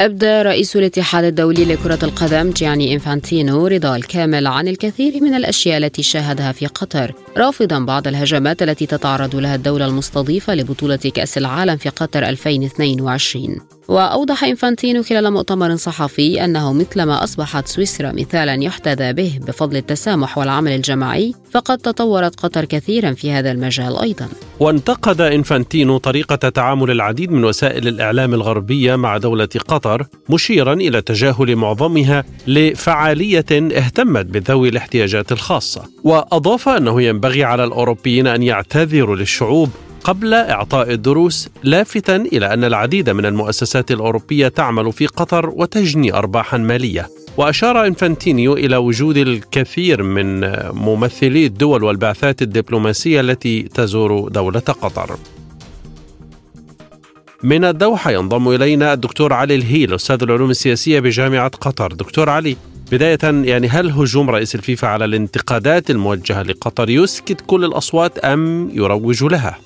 أبدى 0.00 0.42
رئيس 0.42 0.76
الاتحاد 0.76 1.24
الدولي 1.24 1.64
لكرة 1.64 1.98
القدم 2.02 2.50
جياني 2.50 2.94
إنفانتينو 2.94 3.66
رضا 3.66 3.96
الكامل 3.96 4.46
عن 4.46 4.68
الكثير 4.68 5.22
من 5.22 5.34
الأشياء 5.34 5.78
التي 5.78 6.02
شاهدها 6.02 6.52
في 6.52 6.66
قطر 6.66 7.12
رافضا 7.36 7.78
بعض 7.78 8.08
الهجمات 8.08 8.62
التي 8.62 8.86
تتعرض 8.86 9.36
لها 9.36 9.54
الدولة 9.54 9.86
المستضيفة 9.86 10.54
لبطولة 10.54 10.96
كأس 10.96 11.38
العالم 11.38 11.76
في 11.76 11.88
قطر 11.88 12.28
2022 12.28 13.60
وأوضح 13.88 14.44
إنفانتينو 14.44 15.02
خلال 15.02 15.30
مؤتمر 15.30 15.76
صحفي 15.76 16.44
أنه 16.44 16.72
مثلما 16.72 17.24
أصبحت 17.24 17.68
سويسرا 17.68 18.12
مثالا 18.12 18.54
يحتذى 18.62 19.12
به 19.12 19.40
بفضل 19.46 19.76
التسامح 19.76 20.38
والعمل 20.38 20.72
الجماعي 20.72 21.34
فقد 21.52 21.78
تطورت 21.78 22.40
قطر 22.40 22.64
كثيرا 22.64 23.12
في 23.12 23.32
هذا 23.32 23.50
المجال 23.50 23.98
أيضا. 23.98 24.28
وانتقد 24.60 25.20
إنفانتينو 25.20 25.98
طريقة 25.98 26.36
تعامل 26.36 26.90
العديد 26.90 27.32
من 27.32 27.44
وسائل 27.44 27.88
الإعلام 27.88 28.34
الغربية 28.34 28.96
مع 28.96 29.16
دولة 29.16 29.48
قطر 29.68 30.06
مشيرا 30.28 30.72
إلى 30.72 31.02
تجاهل 31.02 31.56
معظمها 31.56 32.24
لفعالية 32.46 33.46
اهتمت 33.52 34.26
بذوي 34.26 34.68
الاحتياجات 34.68 35.32
الخاصة. 35.32 35.82
وأضاف 36.04 36.68
أنه 36.68 37.02
ينبغي 37.02 37.44
على 37.44 37.64
الأوروبيين 37.64 38.26
أن 38.26 38.42
يعتذروا 38.42 39.16
للشعوب 39.16 39.70
قبل 40.04 40.34
إعطاء 40.34 40.92
الدروس 40.92 41.48
لافتا 41.62 42.16
إلى 42.16 42.54
أن 42.54 42.64
العديد 42.64 43.10
من 43.10 43.26
المؤسسات 43.26 43.90
الأوروبية 43.90 44.48
تعمل 44.48 44.92
في 44.92 45.06
قطر 45.06 45.48
وتجني 45.48 46.14
أرباحا 46.14 46.58
مالية. 46.58 47.08
وأشار 47.36 47.86
إنفانتينيو 47.86 48.54
إلى 48.54 48.76
وجود 48.76 49.16
الكثير 49.16 50.02
من 50.02 50.40
ممثلي 50.72 51.46
الدول 51.46 51.84
والبعثات 51.84 52.42
الدبلوماسية 52.42 53.20
التي 53.20 53.62
تزور 53.62 54.28
دولة 54.28 54.60
قطر. 54.60 55.16
من 57.42 57.64
الدوحة 57.64 58.10
ينضم 58.10 58.48
إلينا 58.48 58.92
الدكتور 58.92 59.32
علي 59.32 59.54
الهيل 59.54 59.94
أستاذ 59.94 60.22
العلوم 60.22 60.50
السياسية 60.50 61.00
بجامعة 61.00 61.48
قطر. 61.48 61.92
دكتور 61.92 62.30
علي 62.30 62.56
بداية 62.92 63.18
يعني 63.22 63.68
هل 63.68 63.90
هجوم 63.90 64.30
رئيس 64.30 64.54
الفيفا 64.54 64.88
على 64.88 65.04
الانتقادات 65.04 65.90
الموجهة 65.90 66.42
لقطر 66.42 66.90
يسكت 66.90 67.40
كل 67.46 67.64
الأصوات 67.64 68.18
أم 68.18 68.70
يروج 68.72 69.24
لها؟ 69.24 69.58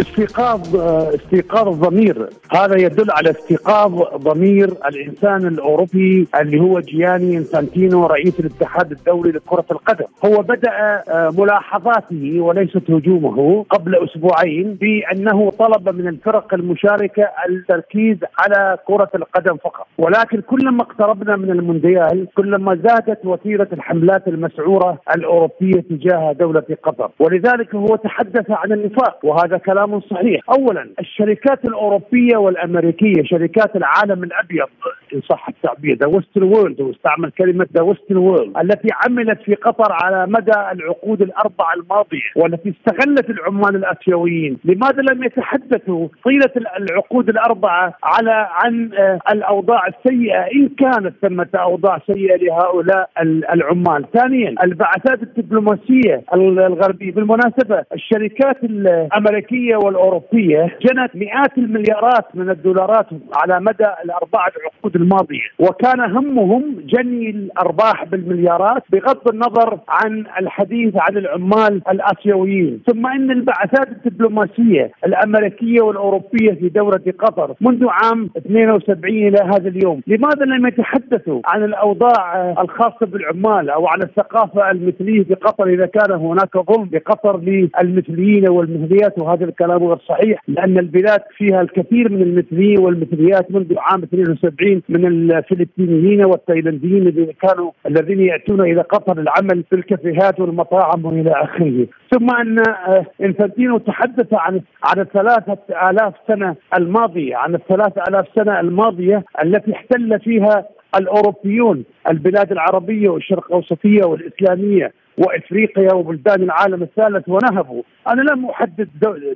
استيقاظ 0.00 0.76
استيقاظ 1.14 1.68
الضمير 1.68 2.28
هذا 2.52 2.76
يدل 2.76 3.10
على 3.10 3.30
استيقاظ 3.30 4.02
ضمير 4.16 4.68
الإنسان 4.88 5.46
الأوروبي 5.46 6.28
اللي 6.40 6.60
هو 6.60 6.80
جياني 6.80 7.36
انفانتينو 7.38 8.06
رئيس 8.06 8.40
الاتحاد 8.40 8.92
الدولي 8.92 9.30
لكرة 9.30 9.64
القدم. 9.70 10.04
هو 10.24 10.42
بدأ 10.42 10.70
آه، 11.08 11.30
ملاحظاته 11.38 12.40
وليست 12.40 12.90
هجومه 12.90 13.64
قبل 13.70 14.04
أسبوعين 14.04 14.74
بأنه 14.74 15.50
طلب 15.50 15.88
من 15.88 16.08
الفرق 16.08 16.54
المشاركة 16.54 17.28
التركيز 17.48 18.16
على 18.38 18.78
كرة 18.86 19.10
القدم 19.14 19.56
فقط. 19.56 19.86
ولكن 19.98 20.40
كلما 20.40 20.82
اقتربنا 20.82 21.36
من 21.36 21.50
المونديال 21.50 22.28
كلما 22.36 22.74
زادت 22.74 23.24
وتيرة 23.24 23.68
الحملات 23.72 24.28
المسعوره 24.28 24.98
الأوروبية 25.16 25.80
تجاه 25.80 26.32
دولة 26.32 26.64
قطر. 26.82 27.10
ولذلك 27.18 27.74
هو 27.74 27.96
تحدث 27.96 28.50
عن 28.50 28.72
النفاق 28.72 29.18
وهذا 29.24 29.58
كلام 29.58 29.83
كلام 29.84 30.00
صحيح. 30.00 30.40
اولا 30.50 30.88
الشركات 31.00 31.64
الأوروبية 31.64 32.36
والأمريكية 32.36 33.22
شركات 33.24 33.76
العالم 33.76 34.24
الأبيض 34.24 34.66
إن 35.14 35.20
صح 35.20 35.48
التعبير 35.48 35.96
the 35.96 36.06
Western 36.06 36.42
world 36.42 36.80
واستعمل 36.80 37.30
كلمة 37.30 37.66
the 37.76 37.82
Western 37.82 38.16
world 38.16 38.56
التي 38.58 38.88
عملت 39.04 39.42
في 39.42 39.54
قطر 39.54 39.92
على 39.92 40.26
مدى 40.26 40.52
العقود 40.72 41.22
الاربعه 41.22 41.74
الماضية 41.74 42.20
والتي 42.36 42.74
استغلت 42.78 43.30
العمال 43.30 43.76
الاسيويين 43.76 44.58
لماذا 44.64 45.02
لم 45.02 45.24
يتحدثوا 45.24 46.08
طيلة 46.24 46.50
العقود 46.78 47.28
الأربعة 47.28 47.94
على 48.02 48.48
عن 48.50 48.90
آه، 48.98 49.18
الأوضاع 49.32 49.86
السيئة؟ 49.86 50.40
إن 50.40 50.68
كانت 50.68 51.14
ثمة 51.22 51.48
أوضاع 51.54 51.98
سيئة 52.12 52.36
لهؤلاء 52.36 53.10
العمال. 53.54 54.04
ثانيا 54.12 54.54
البعثات 54.64 55.22
الدبلوماسية 55.22 56.22
الغربية. 56.34 57.12
بالمناسبة 57.12 57.84
الشركات 57.94 58.64
الأمريكية 58.64 59.73
الأمريكية 59.74 59.76
والأوروبية 59.76 60.78
جنت 60.82 61.16
مئات 61.16 61.58
المليارات 61.58 62.24
من 62.34 62.50
الدولارات 62.50 63.06
على 63.36 63.60
مدى 63.60 63.86
الاربعه 64.04 64.52
العقود 64.60 64.96
الماضية. 64.96 65.48
وكان 65.58 66.00
همهم 66.00 66.76
جني 66.86 67.30
الأرباح 67.30 68.04
بالمليارات 68.04 68.82
بغض 68.92 69.28
النظر 69.28 69.78
عن 69.88 70.24
الحديث 70.40 70.94
عن 70.96 71.16
العمال 71.16 71.82
الآسيويين. 71.90 72.82
ثم 72.86 73.06
إن 73.06 73.30
البعثات 73.30 73.88
الدبلوماسية 73.88 74.90
الأمريكية 75.06 75.82
والأوروبية 75.82 76.52
في 76.52 76.68
دوله 76.68 77.12
قطر 77.18 77.54
منذ 77.60 77.86
عام 77.88 78.30
72 78.36 79.14
إلى 79.28 79.38
هذا 79.44 79.68
اليوم 79.68 80.00
لماذا 80.06 80.44
لم 80.44 80.66
يتحدثوا 80.66 81.40
عن 81.44 81.64
الأوضاع 81.64 82.50
الخاصة 82.60 83.06
بالعمال 83.06 83.70
أو 83.70 83.86
عن 83.86 84.02
الثقافة 84.02 84.70
المثلية 84.70 85.24
في 85.24 85.34
قطر 85.34 85.66
إذا 85.68 85.86
كان 85.86 86.12
هناك 86.12 86.58
ظلم 86.58 86.88
بقطر 86.92 87.40
للمثليين 87.40 88.48
والمثليات 88.48 89.18
وهذا 89.18 89.44
الكلام؟ 89.44 89.63
غير 89.72 89.96
صحيح 89.96 90.42
لأن 90.48 90.78
البلاد 90.78 91.20
فيها 91.36 91.60
الكثير 91.60 92.12
من 92.12 92.22
المثليين 92.22 92.78
والمثليات 92.78 93.50
منذ 93.50 93.74
عام 93.78 94.02
72 94.02 94.82
من 94.88 95.06
الفلبينيين 95.06 96.24
والتايلنديين 96.24 97.02
الذين 97.02 97.32
كانوا 97.42 97.70
الذين 97.86 98.20
يأتون 98.20 98.60
إلى 98.60 98.80
قطر 98.80 99.18
العمل 99.18 99.64
في 99.70 99.76
الكافيهات 99.76 100.40
والمطاعم 100.40 101.04
وإلى 101.04 101.30
آخره. 101.30 101.86
ثم 102.14 102.26
أن 102.40 102.58
آه، 102.58 103.06
إنفانتينو 103.22 103.78
تحدث 103.78 104.32
عن 104.32 104.60
عن 104.84 105.00
الثلاثه 105.00 105.58
آلاف 105.90 106.14
سنة 106.28 106.56
الماضية 106.78 107.36
عن 107.36 107.54
الثلاثة 107.54 108.02
آلاف 108.08 108.26
سنة 108.34 108.60
الماضية 108.60 109.24
التي 109.44 109.72
احتل 109.72 110.20
فيها 110.20 110.64
الأوروبيون 110.98 111.84
البلاد 112.10 112.52
العربية 112.52 113.08
والشرق 113.08 113.46
الأوسطية 113.46 114.04
والإسلامية. 114.04 114.92
وإفريقيا 115.18 115.94
وبلدان 115.94 116.42
العالم 116.42 116.82
الثالث 116.82 117.28
ونهبوا، 117.28 117.82
أنا 118.08 118.22
لم 118.22 118.46
أحدد 118.46 118.88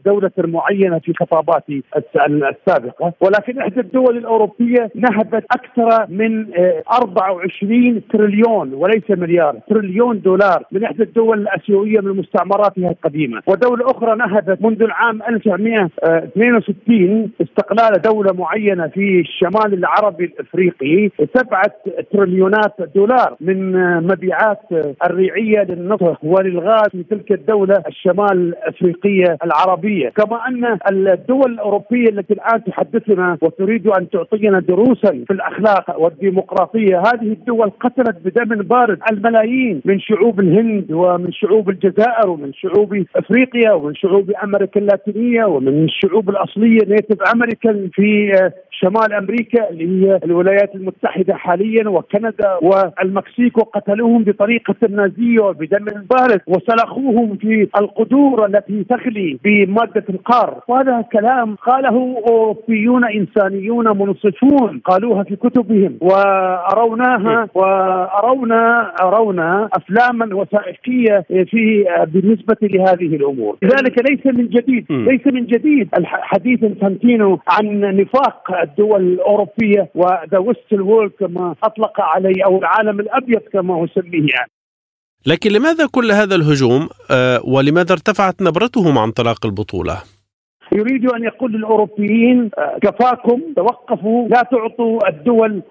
دولة 0.07 0.31
معينة 0.39 0.99
في 0.99 1.15
خطاباتي 1.15 1.83
السابقة، 2.17 3.13
ولكن 3.21 3.59
إحدى 3.59 3.81
الدول 3.81 4.17
الأوروبية 4.17 4.91
نهبت 4.95 5.45
أكثر 5.53 6.07
من 6.09 6.47
24 6.93 7.97
آه، 7.97 8.03
تريليون 8.13 8.75
وليس 8.75 9.11
مليار، 9.11 9.57
تريليون 9.69 10.21
دولار 10.21 10.65
من 10.73 10.85
إحدى 10.85 11.03
الدول 11.03 11.41
الأسيوية 11.41 12.01
من 12.01 12.17
مستعمراتها 12.17 12.91
القديمة، 12.91 13.43
ودولة 13.47 13.91
أخرى 13.91 14.17
نهبت 14.17 14.63
منذ 14.63 14.83
العام 14.83 15.23
1962 15.23 17.31
استقلال 17.43 18.03
دولة 18.03 18.33
معينة 18.33 18.87
في 18.87 19.21
الشمال 19.21 19.75
العربي 19.75 20.25
الإفريقي 20.25 21.11
سبعة 21.35 21.73
تريليونات 22.13 22.75
دولار 22.95 23.37
من 23.41 23.77
آه، 23.77 24.01
مبيعات 24.01 24.61
آه، 24.73 24.95
الريعيه 25.69 25.75
للنفط 25.75 26.19
وللغاز 26.23 26.89
في 26.91 27.03
تلك 27.03 27.33
الدولة 27.33 27.83
الشمال 27.89 28.33
الافريقيه 28.33 29.39
العربية، 29.45 30.09
كما 30.09 30.49
أن 30.49 30.79
الدول 30.91 31.53
الأوروبية 31.53 32.09
التي 32.09 32.33
الآن 32.35 32.65
تحدثنا 32.65 33.39
وتريد 33.43 33.87
أن 33.87 34.11
تعطينا 34.11 34.61
دروسا 34.61 35.11
في 35.27 35.31
الأخلاق 35.31 36.01
والديمقراطية، 36.01 36.99
هذه 36.99 37.33
الدول 37.33 37.71
قتلت 37.81 38.17
بدم 38.25 38.63
بارد 38.63 38.99
الملايين 39.13 39.83
من 39.85 40.01
شعوب 40.01 40.41
الهند 40.41 40.93
ومن 40.93 41.33
شعوب 41.33 41.71
الجزائر 41.71 42.29
ومن 42.31 42.53
شعوب 42.53 43.05
أفريقيا 43.17 43.73
ومن 43.73 43.95
شعوب 43.95 44.31
أمريكا 44.45 44.81
اللاتينية 44.81 45.45
ومن 45.45 45.85
الشعوب 45.85 46.31
الأصلية 46.31 46.79
نيتف 46.87 47.23
امريكان 47.35 47.91
في 47.93 48.33
شمال 48.71 49.13
أمريكا 49.13 49.71
اللي 49.71 50.07
هي 50.07 50.21
الولايات 50.25 50.75
المتحدة 50.75 51.35
حاليا 51.35 51.89
وكندا 51.89 52.59
والمكسيك 52.63 53.59
وقتلوهم 53.59 54.25
بطريقة 54.25 54.75
نازيه 54.91 55.41
وبدم 55.59 55.85
بارد 56.11 56.41
وسلخوهم 56.47 57.37
في 57.37 57.69
القدور 57.81 58.47
التي 58.47 58.85
تغلي 58.85 59.39
بمادة 59.45 60.05
القار. 60.11 60.61
وهذا 60.69 61.05
كلام 61.13 61.57
قاله 61.57 62.23
أوروبيون 62.29 63.05
إنسانيون 63.05 63.89
منصفون 63.89 64.81
قالوها 64.85 65.23
في 65.23 65.37
كتبهم. 65.37 65.99
واروناها 66.01 67.49
وارونا 67.55 68.93
ارونا 69.03 69.69
أفلاما 69.73 70.35
وثائقية 70.35 71.25
في 71.29 71.85
بالنسبة 72.13 72.57
لهذه 72.63 73.17
الأمور. 73.17 73.57
لذلك 73.63 74.11
ليس 74.11 74.27
من 74.27 74.49
جديد 74.49 74.87
ليس 74.91 75.27
من 75.27 75.47
جديد 75.47 75.89
حديث 76.05 76.61
إنفانتينو 76.81 77.39
عن 77.49 77.81
نفاق 77.81 78.61
الدول 78.63 79.01
الأوروبية 79.01 79.89
و 79.95 80.06
the 80.06 80.39
Western 80.39 80.81
world 80.81 81.13
كما 81.21 81.55
أطلق 81.65 82.01
عليه 82.01 82.45
أو 82.45 82.59
العالم 82.59 83.01
الأبيض 83.01 83.41
كما 83.53 83.85
اسميه 83.85 84.19
يعني. 84.19 84.51
لكن 85.27 85.51
لماذا 85.51 85.87
كل 85.93 86.13
هذا 86.13 86.35
الهجوم 86.35 86.89
آه، 87.11 87.41
ولماذا 87.45 87.93
ارتفعت 87.93 88.43
نبرتهم 88.43 88.99
عن 88.99 89.11
طلاق 89.11 89.47
البطولة؟ 89.47 90.03
يريد 90.73 91.07
أن 91.13 91.25
يقول 91.25 91.53
للأوروبيين 91.53 92.51
آه، 92.59 92.79
كفاكم 92.83 93.41
توقفوا 93.57 94.29
لا 94.29 94.43
تعطوا 94.43 95.09
الدول 95.09 95.63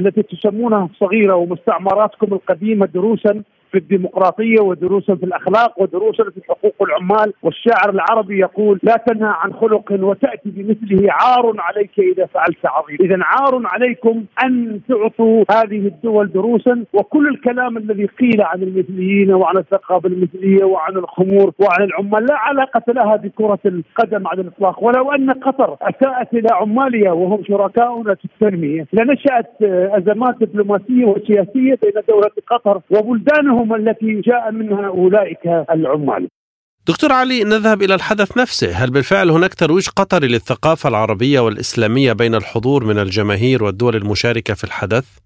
التي 0.00 0.22
تسمونها 0.22 0.88
الصغيره 0.92 1.34
ومستعمراتكم 1.34 2.34
القديمة 2.34 2.86
دروسا 2.86 3.42
في 3.76 3.82
الديمقراطية 3.82 4.60
ودروسا 4.60 5.14
في 5.14 5.24
الأخلاق 5.24 5.82
ودروسا 5.82 6.24
في 6.24 6.40
حقوق 6.48 6.74
العمال 6.82 7.32
والشاعر 7.42 7.90
العربي 7.90 8.38
يقول 8.38 8.80
لا 8.82 9.04
تنهى 9.06 9.34
عن 9.42 9.52
خلق 9.52 9.92
وتأتي 9.92 10.50
بمثله 10.50 11.12
عار 11.12 11.54
عليك 11.58 11.90
إذا 11.98 12.26
فعلت 12.26 12.66
عظيم، 12.66 12.98
اذا 13.00 13.18
عار 13.22 13.62
عليكم 13.64 14.24
أن 14.44 14.80
تعطوا 14.88 15.44
هذه 15.50 15.86
الدول 15.86 16.32
دروسا 16.32 16.84
وكل 16.92 17.28
الكلام 17.28 17.76
الذي 17.76 18.06
قيل 18.06 18.42
عن 18.42 18.62
المثليين 18.62 19.32
وعن 19.32 19.56
الثقافة 19.56 20.08
المثلية 20.08 20.64
وعن 20.64 20.96
الخمور 20.96 21.52
وعن 21.58 21.82
العمال 21.82 22.26
لا 22.26 22.34
علاقة 22.36 22.92
لها 22.92 23.16
بكرة 23.16 23.58
القدم 23.66 24.26
على 24.26 24.40
الإطلاق. 24.40 24.84
ولو 24.84 25.12
أن 25.12 25.30
قطر 25.30 25.76
أساءت 25.82 26.34
إلى 26.34 26.48
عمالها 26.52 27.12
وهم 27.12 27.44
شركاؤنا 27.48 28.14
في 28.14 28.24
التنمية 28.24 28.86
لنشأت 28.92 29.62
أزمات 29.62 30.34
دبلوماسية 30.40 31.04
وسياسية 31.04 31.78
بين 31.82 32.02
دولة 32.08 32.30
قطر 32.50 32.80
وبلدانهم 32.90 33.65
هم 33.66 33.74
التي 33.74 34.20
جاء 34.20 34.52
منها 34.52 34.86
أولئك 34.86 35.46
العمال. 35.70 36.28
دكتور 36.88 37.12
علي 37.12 37.44
نذهب 37.44 37.82
إلى 37.82 37.94
الحدث 37.94 38.38
نفسه، 38.38 38.72
هل 38.72 38.90
بالفعل 38.90 39.30
هناك 39.30 39.54
ترويج 39.54 39.88
قطري 39.88 40.28
للثقافة 40.28 40.88
العربية 40.88 41.40
والإسلامية 41.40 42.12
بين 42.12 42.34
الحضور 42.34 42.84
من 42.84 42.98
الجماهير 42.98 43.64
والدول 43.64 43.96
المشاركة 43.96 44.54
في 44.54 44.64
الحدث؟ 44.64 45.18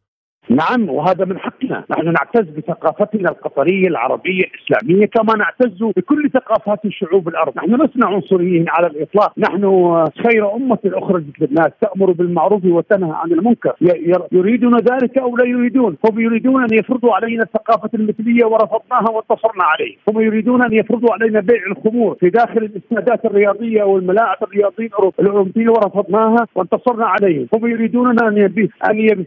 نعم 0.48 0.90
وهذا 0.90 1.24
من 1.24 1.38
حقنا. 1.38 1.85
نحن 1.90 2.12
نعتز 2.12 2.48
بثقافتنا 2.57 3.31
القطرية 3.31 3.88
العربية 3.88 4.42
الإسلامية 4.44 5.07
كما 5.07 5.37
نعتز 5.37 5.83
بكل 5.96 6.31
ثقافات 6.31 6.85
الشعوب 6.85 7.29
الأرض. 7.29 7.57
نحن 7.57 7.83
لسنا 7.83 8.07
عنصريين 8.07 8.64
على 8.68 8.87
الإطلاق. 8.87 9.33
نحن 9.38 9.62
خير 10.22 10.55
أمة 10.55 10.79
أخرجت 10.85 11.40
للناس 11.40 11.70
تأمر 11.81 12.12
بالمعروف 12.12 12.64
وتنهى 12.64 13.12
عن 13.12 13.33
المنكر. 13.33 13.72
يريدون 14.33 14.76
ذلك 14.76 15.18
أو 15.18 15.37
لا 15.37 15.44
يريدون؟ 15.44 15.96
هم 16.11 16.20
يريدون 16.20 16.62
أن 16.62 16.79
يفرضوا 16.79 17.14
علينا 17.14 17.42
الثقافة 17.42 17.90
المثلية 17.94 18.44
ورفضناها 18.44 19.11
وانتصرنا 19.11 19.64
عليه. 19.64 19.96
هم 20.09 20.20
يريدون 20.20 20.62
أن 20.62 20.72
يفرضوا 20.72 21.12
علينا 21.12 21.40
بيع 21.40 21.62
الخمور 21.70 22.14
في 22.20 22.31
داخل 22.31 22.59
الاستادات 22.59 23.24
الرياضية 23.24 23.83
والملاعب 23.83 24.37
الرياضية 24.42 24.90
الأوروبية 25.20 25.68
ورفضناها 25.68 26.46
وانتصرنا 26.55 27.07
عليهم. 27.07 27.46
هم 27.55 27.66
يريدون 27.66 28.20
أن 28.22 28.50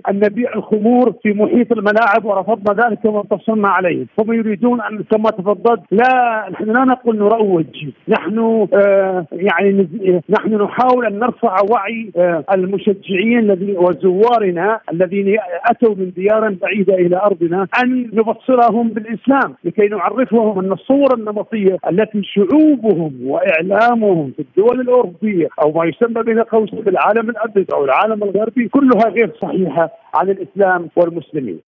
أن 0.10 0.20
نبيع 0.20 0.54
الخمور 0.56 1.03
في 1.12 1.34
محيط 1.34 1.72
الملاعب 1.72 2.26
ورفضنا 2.26 2.86
ذلك 2.88 3.06
وانتصرنا 3.06 3.68
عليه. 3.68 4.06
هم 4.20 4.34
يريدون 4.34 4.82
ان 4.82 5.04
كما 5.04 5.30
تفضلت 5.30 5.82
لا 5.92 6.46
نحن 6.52 6.64
لا 6.64 6.86
نقول 6.86 7.18
نروج. 7.18 7.88
نحن 8.08 8.68
آه 8.74 9.26
يعني 9.32 9.88
نحن 10.30 10.56
نحاول 10.56 11.06
أن 11.06 11.20
نرفع 11.20 11.56
وعي 11.72 12.12
آه 12.18 12.44
المشجعين 12.54 13.40
الذين 13.40 13.78
وزوارنا 13.78 14.80
الذين 14.92 15.38
أتوا 15.70 15.96
من 15.96 16.12
ديار 16.16 16.50
بعيدة 16.62 16.94
إلى 16.94 17.18
أرضنا 17.18 17.68
أن 17.84 18.10
نبصرهم 18.14 18.90
بالإسلام 18.90 19.56
لكي 19.64 19.88
نعرفهم 19.88 20.60
أن 20.60 20.72
الصورة 20.72 21.16
النمطية 21.16 21.78
التي 21.90 22.22
شعوبهم 22.24 23.14
وإعلامهم 23.26 24.32
في 24.36 24.42
الدول 24.42 24.82
الأوروبية 24.82 25.48
أو 25.64 25.72
ما 25.72 25.86
يسمى 25.86 26.24
بين 26.24 26.40
قوسين 26.40 26.80
بالعالم 26.80 27.30
الابيض 27.30 27.74
أو 27.74 27.86
العالم 27.86 28.24
الغربي 28.24 28.68
كلها 28.68 29.10
غير 29.10 29.32
صحيحة. 29.42 30.03
عن 30.14 30.30
الإسلام 30.30 30.90
والمسلمين. 30.96 31.60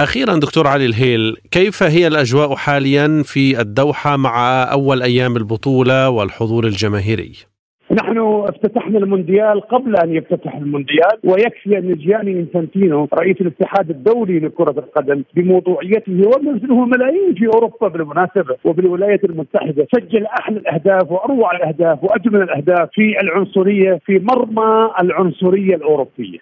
أخيرا 0.00 0.34
دكتور 0.34 0.66
علي 0.66 0.86
الهيل، 0.86 1.36
كيف 1.50 1.82
هي 1.82 2.06
الأجواء 2.06 2.54
حاليا 2.54 3.22
في 3.24 3.60
الدوحة 3.60 4.16
مع 4.16 4.62
أول 4.72 5.02
أيام 5.02 5.36
البطولة 5.36 6.10
والحضور 6.10 6.64
الجماهيري؟ 6.64 7.32
نحن 7.92 8.18
افتتحنا 8.48 8.98
المونديال 8.98 9.60
قبل 9.60 9.96
أن 9.96 10.16
يفتتح 10.16 10.56
المونديال 10.56 11.18
ويكفي 11.24 11.78
أن 11.78 11.94
جياني 11.94 12.32
إنفانتينو 12.40 13.08
رئيس 13.14 13.36
الاتحاد 13.40 13.90
الدولي 13.90 14.38
لكرة 14.38 14.70
القدم 14.78 15.22
بموضوعيته 15.34 16.12
ومنزله 16.12 16.84
ملايين 16.84 17.34
في 17.34 17.46
أوروبا 17.46 17.88
بالمناسبة 17.88 18.56
وبالولايات 18.64 19.24
المتحدة 19.24 19.86
سجل 19.94 20.26
أحلى 20.26 20.56
الأهداف 20.56 21.10
وأروع 21.10 21.56
الأهداف 21.56 22.04
وأجمل 22.04 22.42
الأهداف 22.42 22.88
في 22.92 23.20
العنصرية 23.22 24.00
في 24.06 24.18
مرمى 24.18 24.90
العنصرية 25.02 25.74
الأوروبية. 25.74 26.38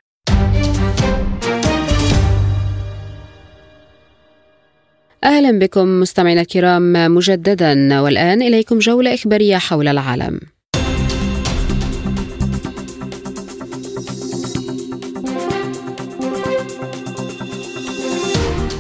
أهلا 5.25 5.59
بكم 5.59 6.01
مستمعينا 6.01 6.41
الكرام 6.41 7.15
مجددا 7.15 8.01
والآن 8.01 8.43
إليكم 8.43 8.79
جولة 8.79 9.15
إخبارية 9.15 9.57
حول 9.57 9.89
العالم. 9.89 10.41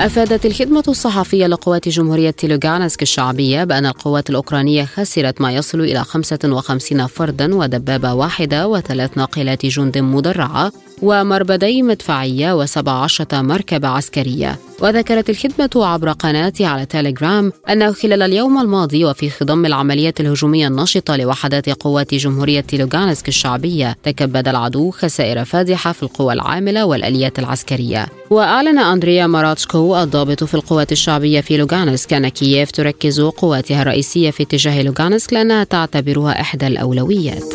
أفادت 0.00 0.46
الخدمة 0.46 0.84
الصحفية 0.88 1.46
لقوات 1.46 1.88
جمهورية 1.88 2.34
لوغانسك 2.44 3.02
الشعبية 3.02 3.64
بأن 3.64 3.86
القوات 3.86 4.30
الأوكرانية 4.30 4.84
خسرت 4.84 5.40
ما 5.40 5.52
يصل 5.52 5.80
إلى 5.80 6.04
55 6.04 7.06
فردا 7.06 7.54
ودبابة 7.54 8.14
واحدة 8.14 8.68
وثلاث 8.68 9.18
ناقلات 9.18 9.66
جند 9.66 9.98
مدرعة 9.98 10.72
ومربضي 11.02 11.82
مدفعية 11.82 12.64
و17 12.64 13.34
مركبة 13.34 13.88
عسكرية. 13.88 14.58
وذكرت 14.80 15.30
الخدمة 15.30 15.70
عبر 15.86 16.12
قناتها 16.12 16.66
على 16.66 16.86
تيليجرام 16.86 17.52
أنه 17.70 17.92
خلال 17.92 18.22
اليوم 18.22 18.58
الماضي 18.58 19.04
وفي 19.04 19.30
خضم 19.30 19.66
العمليات 19.66 20.20
الهجومية 20.20 20.68
النشطة 20.68 21.16
لوحدات 21.16 21.70
قوات 21.70 22.14
جمهورية 22.14 22.64
لوغانسك 22.72 23.28
الشعبية 23.28 23.96
تكبد 24.02 24.48
العدو 24.48 24.90
خسائر 24.90 25.44
فادحة 25.44 25.92
في 25.92 26.02
القوى 26.02 26.32
العاملة 26.32 26.86
والآليات 26.86 27.38
العسكرية. 27.38 28.06
وأعلن 28.30 28.78
أندريه 28.78 29.26
ماروتشكو 29.26 29.96
الضابط 29.96 30.44
في 30.44 30.54
القوات 30.54 30.92
الشعبية 30.92 31.40
في 31.40 31.56
لوغانسك 31.56 32.12
أن 32.12 32.28
كييف 32.28 32.70
تركز 32.70 33.20
قواتها 33.20 33.82
الرئيسية 33.82 34.30
في 34.30 34.42
اتجاه 34.42 34.82
لوغانسك 34.82 35.32
لأنها 35.32 35.64
تعتبرها 35.64 36.40
إحدى 36.40 36.66
الأولويات. 36.66 37.54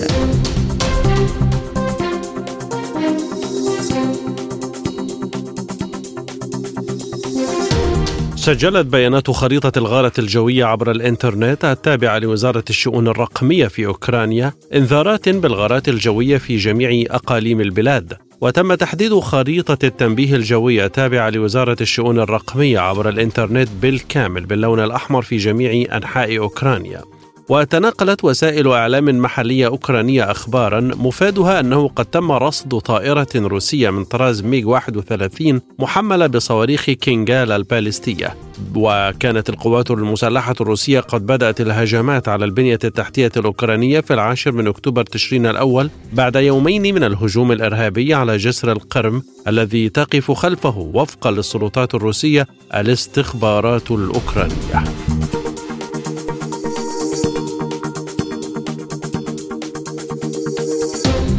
سجلت 8.43 8.85
بيانات 8.85 9.31
خريطة 9.31 9.79
الغارة 9.79 10.11
الجوية 10.19 10.65
عبر 10.65 10.91
الإنترنت 10.91 11.65
التابعة 11.65 12.19
لوزارة 12.19 12.63
الشؤون 12.69 13.07
الرقمية 13.07 13.67
في 13.67 13.85
أوكرانيا 13.85 14.53
إنذارات 14.73 15.29
بالغارات 15.29 15.89
الجوية 15.89 16.37
في 16.37 16.57
جميع 16.57 17.15
أقاليم 17.15 17.61
البلاد. 17.61 18.13
وتم 18.41 18.73
تحديد 18.73 19.19
خريطة 19.19 19.77
التنبيه 19.85 20.35
الجوية 20.35 20.87
تابعة 20.87 21.29
لوزارة 21.29 21.77
الشؤون 21.81 22.19
الرقمية 22.19 22.79
عبر 22.79 23.09
الإنترنت 23.09 23.69
بالكامل 23.81 24.45
باللون 24.45 24.79
الأحمر 24.79 25.21
في 25.21 25.37
جميع 25.37 25.97
أنحاء 25.97 26.37
أوكرانيا. 26.37 27.01
وتناقلت 27.49 28.23
وسائل 28.23 28.67
إعلام 28.67 29.05
محلية 29.05 29.67
أوكرانية 29.67 30.31
اخبارا 30.31 30.79
مفادها 30.79 31.59
أنه 31.59 31.87
قد 31.87 32.05
تم 32.05 32.31
رصد 32.31 32.77
طائرة 32.79 33.27
روسية 33.35 33.89
من 33.89 34.03
طراز 34.03 34.43
ميغ 34.43 34.69
31 34.69 35.61
محملة 35.79 36.27
بصواريخ 36.27 36.85
كينجال 36.85 37.51
البالستيه 37.51 38.35
وكانت 38.75 39.49
القوات 39.49 39.91
المسلحة 39.91 40.55
الروسية 40.61 40.99
قد 40.99 41.25
بدأت 41.25 41.61
الهجمات 41.61 42.29
على 42.29 42.45
البنية 42.45 42.79
التحتية 42.83 43.31
الأوكرانية 43.37 43.99
في 43.99 44.13
العاشر 44.13 44.51
من 44.51 44.67
أكتوبر 44.67 45.03
تشرين 45.03 45.45
الأول 45.45 45.89
بعد 46.13 46.35
يومين 46.35 46.95
من 46.95 47.03
الهجوم 47.03 47.51
الإرهابي 47.51 48.13
على 48.13 48.37
جسر 48.37 48.71
القرم 48.71 49.21
الذي 49.47 49.89
تقف 49.89 50.31
خلفه 50.31 50.77
وفقا 50.93 51.31
للسلطات 51.31 51.95
الروسية 51.95 52.47
الاستخبارات 52.73 53.91
الأوكرانية. 53.91 54.83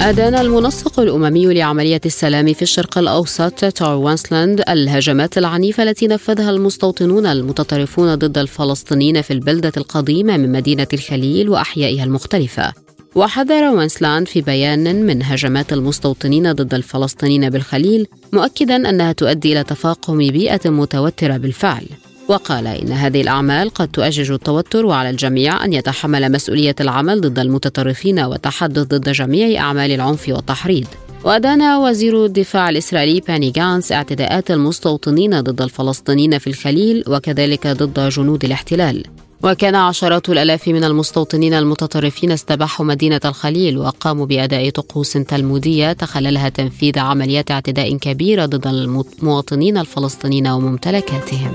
أدان 0.01 0.35
المنسق 0.35 1.01
الأممي 1.01 1.55
لعملية 1.55 2.01
السلام 2.07 2.53
في 2.53 2.63
الشرق 2.63 2.99
الأوسط 2.99 3.65
تور 3.65 4.05
وينسلاند 4.05 4.63
الهجمات 4.69 5.39
العنيفة 5.39 5.83
التي 5.83 6.07
نفذها 6.07 6.51
المستوطنون 6.51 7.27
المتطرفون 7.27 8.15
ضد 8.15 8.39
الفلسطينيين 8.39 9.23
في 9.23 9.33
البلدة 9.33 9.73
القديمة 9.77 10.37
من 10.37 10.53
مدينة 10.53 10.87
الخليل 10.93 11.49
وأحيائها 11.49 12.05
المختلفة. 12.05 12.73
وحذر 13.15 13.65
وينسلاند 13.75 14.29
في 14.29 14.41
بيان 14.41 15.07
من 15.07 15.23
هجمات 15.23 15.73
المستوطنين 15.73 16.53
ضد 16.53 16.75
الفلسطينيين 16.75 17.51
بالخليل 17.51 18.07
مؤكدا 18.33 18.77
أنها 18.77 19.13
تؤدي 19.13 19.53
إلى 19.53 19.65
تفاقم 19.65 20.19
بيئة 20.19 20.71
متوترة 20.71 21.37
بالفعل. 21.37 21.87
وقال 22.29 22.67
إن 22.67 22.93
هذه 22.93 23.21
الأعمال 23.21 23.71
قد 23.71 23.89
تؤجج 23.89 24.31
التوتر 24.31 24.87
وعلى 24.87 25.11
الجميع 25.11 25.65
أن 25.65 25.73
يتحمل 25.73 26.33
مسؤولية 26.33 26.75
العمل 26.81 27.21
ضد 27.21 27.39
المتطرفين 27.39 28.21
والتحدث 28.21 28.83
ضد 28.83 29.09
جميع 29.09 29.61
أعمال 29.61 29.91
العنف 29.91 30.29
والتحريض. 30.29 30.87
وأدان 31.25 31.63
وزير 31.63 32.25
الدفاع 32.25 32.69
الإسرائيلي 32.69 33.21
باني 33.21 33.51
جانس 33.51 33.93
اعتداءات 33.93 34.51
المستوطنين 34.51 35.41
ضد 35.41 35.63
الفلسطينيين 35.63 36.39
في 36.39 36.47
الخليل 36.47 37.05
وكذلك 37.07 37.67
ضد 37.67 38.09
جنود 38.09 38.45
الاحتلال. 38.45 39.05
وكان 39.43 39.75
عشرات 39.75 40.29
الآلاف 40.29 40.69
من 40.69 40.85
المستوطنين 40.85 41.55
المتطرفين 41.55 42.33
استباحوا 42.33 42.87
مدينة 42.87 43.21
الخليل 43.25 43.79
وقاموا 43.79 44.27
بأداء 44.27 44.71
طقوس 44.71 45.13
تلمودية 45.13 45.93
تخللها 45.93 46.49
تنفيذ 46.49 46.99
عمليات 46.99 47.51
اعتداء 47.51 47.97
كبيرة 47.97 48.47
ضد 48.47 48.67
المواطنين 48.67 49.79
الفلسطينيين 49.79 50.47
وممتلكاتهم. 50.47 51.55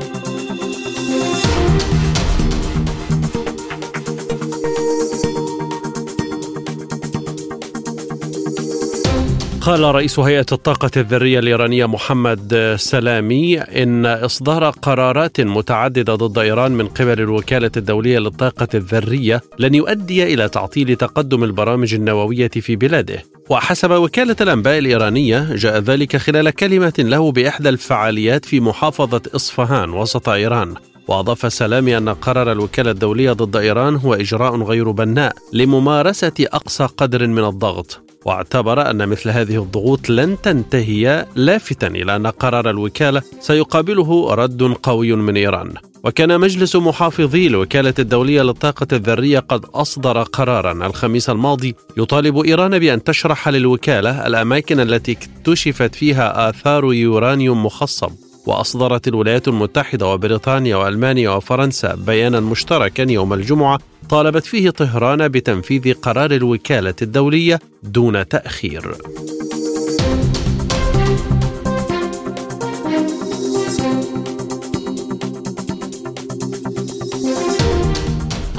قال 9.62 9.96
رئيس 9.96 10.20
هيئة 10.20 10.46
الطاقة 10.52 10.92
الذرية 10.98 11.40
الإيرانية 11.40 11.86
محمد 11.86 12.76
سلامي 12.80 13.60
إن 13.60 14.06
إصدار 14.06 14.70
قرارات 14.70 15.42
متعددة 15.42 16.16
ضد 16.16 16.38
إيران 16.38 16.72
من 16.72 16.88
قبل 16.88 17.22
الوكالة 17.22 17.72
الدولية 17.78 18.20
للطاقة 18.20 18.68
الذرية 18.74 19.42
لن 19.60 19.76
يؤدي 19.76 20.34
إلى 20.34 20.50
تعطيل 20.50 20.96
تقدم 20.96 21.44
البرامج 21.44 21.94
النووية 21.94 22.48
في 22.50 22.76
بلاده. 22.76 23.24
وحسب 23.50 23.92
وكالة 23.92 24.36
الأنباء 24.42 24.78
الإيرانية 24.78 25.56
جاء 25.56 25.80
ذلك 25.80 26.18
خلال 26.18 26.50
كلمة 26.50 26.94
له 27.00 27.32
بإحدى 27.32 27.70
الفعاليات 27.70 28.46
في 28.46 28.60
محافظة 28.60 29.22
إصفهان 29.36 29.90
وسط 29.90 30.30
إيران. 30.30 30.74
وأضاف 31.08 31.54
سلامي 31.54 31.98
أن 31.98 32.10
قرار 32.10 32.52
الوكالة 32.52 32.92
الدولية 32.92 33.32
ضد 33.32 33.56
إيران 33.56 33.96
هو 33.96 34.14
إجراء 34.14 34.62
غير 34.62 34.92
بناء 34.92 35.36
لممارسة 35.54 36.34
أقصى 36.40 36.88
قدر 36.98 37.28
من 37.28 37.44
الضغط. 37.44 38.09
واعتبر 38.26 38.90
أن 38.90 39.10
مثل 39.10 39.30
هذه 39.30 39.64
الضغوط 39.64 40.10
لن 40.10 40.42
تنتهي 40.42 41.26
لافتا 41.36 41.88
إلى 41.88 42.16
أن 42.16 42.28
قرار 42.28 42.70
الوكالة 42.70 43.22
سيقابله 43.40 44.34
رد 44.34 44.64
قوي 44.64 45.16
من 45.16 45.38
إيران. 45.38 45.74
وكان 46.04 46.40
مجلس 46.40 46.76
محافظي 46.76 47.48
الوكالة 47.48 47.94
الدولية 48.00 48.42
للطاقة 48.42 48.88
الذرية 48.94 49.40
قد 49.40 49.66
أصدر 49.66 50.24
قرارا 50.24 50.88
الخميس 50.88 51.30
الماضي 51.30 51.76
يطالب 51.98 52.38
إيران 52.38 52.80
بأن 52.80 53.04
تشرح 53.04 53.50
للوكالة 53.50 54.28
الأماكن 54.28 54.80
التي 54.80 55.12
اكتشفت 55.12 55.96
فيها 55.96 56.50
آثار 56.50 56.94
يورانيوم 56.94 57.66
مخصب 57.66 58.12
وأصدرت 58.46 59.08
الولايات 59.08 59.48
المتحدة 59.48 60.08
وبريطانيا 60.08 60.76
وألمانيا 60.76 61.30
وفرنسا 61.30 61.96
بيانا 61.96 62.40
مشتركا 62.40 63.12
يوم 63.12 63.34
الجمعة 63.34 63.80
طالبت 64.10 64.46
فيه 64.46 64.70
طهران 64.70 65.28
بتنفيذ 65.28 65.94
قرار 65.94 66.32
الوكالة 66.32 66.96
الدولية 67.02 67.60
دون 67.84 68.28
تأخير. 68.28 68.96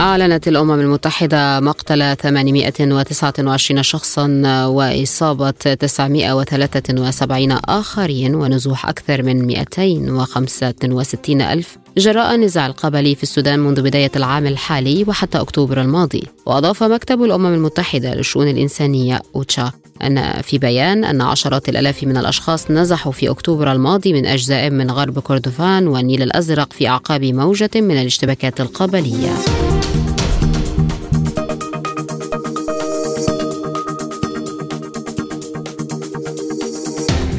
أعلنت 0.00 0.48
الأمم 0.48 0.80
المتحدة 0.80 1.60
مقتل 1.60 2.16
829 2.16 3.82
شخصا 3.82 4.42
وإصابة 4.66 5.50
973 5.50 7.52
آخرين 7.52 8.34
ونزوح 8.34 8.88
أكثر 8.88 9.22
من 9.22 9.46
265 9.46 11.42
ألف 11.42 11.78
جراء 11.98 12.34
النزاع 12.34 12.66
القبلي 12.66 13.14
في 13.14 13.22
السودان 13.22 13.58
منذ 13.58 13.82
بداية 13.82 14.10
العام 14.16 14.46
الحالي 14.46 15.04
وحتى 15.08 15.40
أكتوبر 15.40 15.80
الماضي. 15.80 16.22
وأضاف 16.46 16.82
مكتب 16.82 17.22
الأمم 17.22 17.54
المتحدة 17.54 18.14
للشؤون 18.14 18.48
الإنسانية 18.48 19.22
أوتشا 19.36 19.72
أن 20.02 20.42
في 20.42 20.58
بيان 20.58 21.04
أن 21.04 21.20
عشرات 21.20 21.68
الآلاف 21.68 22.04
من 22.04 22.16
الأشخاص 22.16 22.70
نزحوا 22.70 23.12
في 23.12 23.30
أكتوبر 23.30 23.72
الماضي 23.72 24.12
من 24.12 24.26
أجزاء 24.26 24.70
من 24.70 24.90
غرب 24.90 25.18
كردفان 25.18 25.88
والنيل 25.88 26.22
الأزرق 26.22 26.72
في 26.72 26.88
أعقاب 26.88 27.24
موجة 27.24 27.70
من 27.74 28.00
الاشتباكات 28.00 28.60
القبلية. 28.60 29.32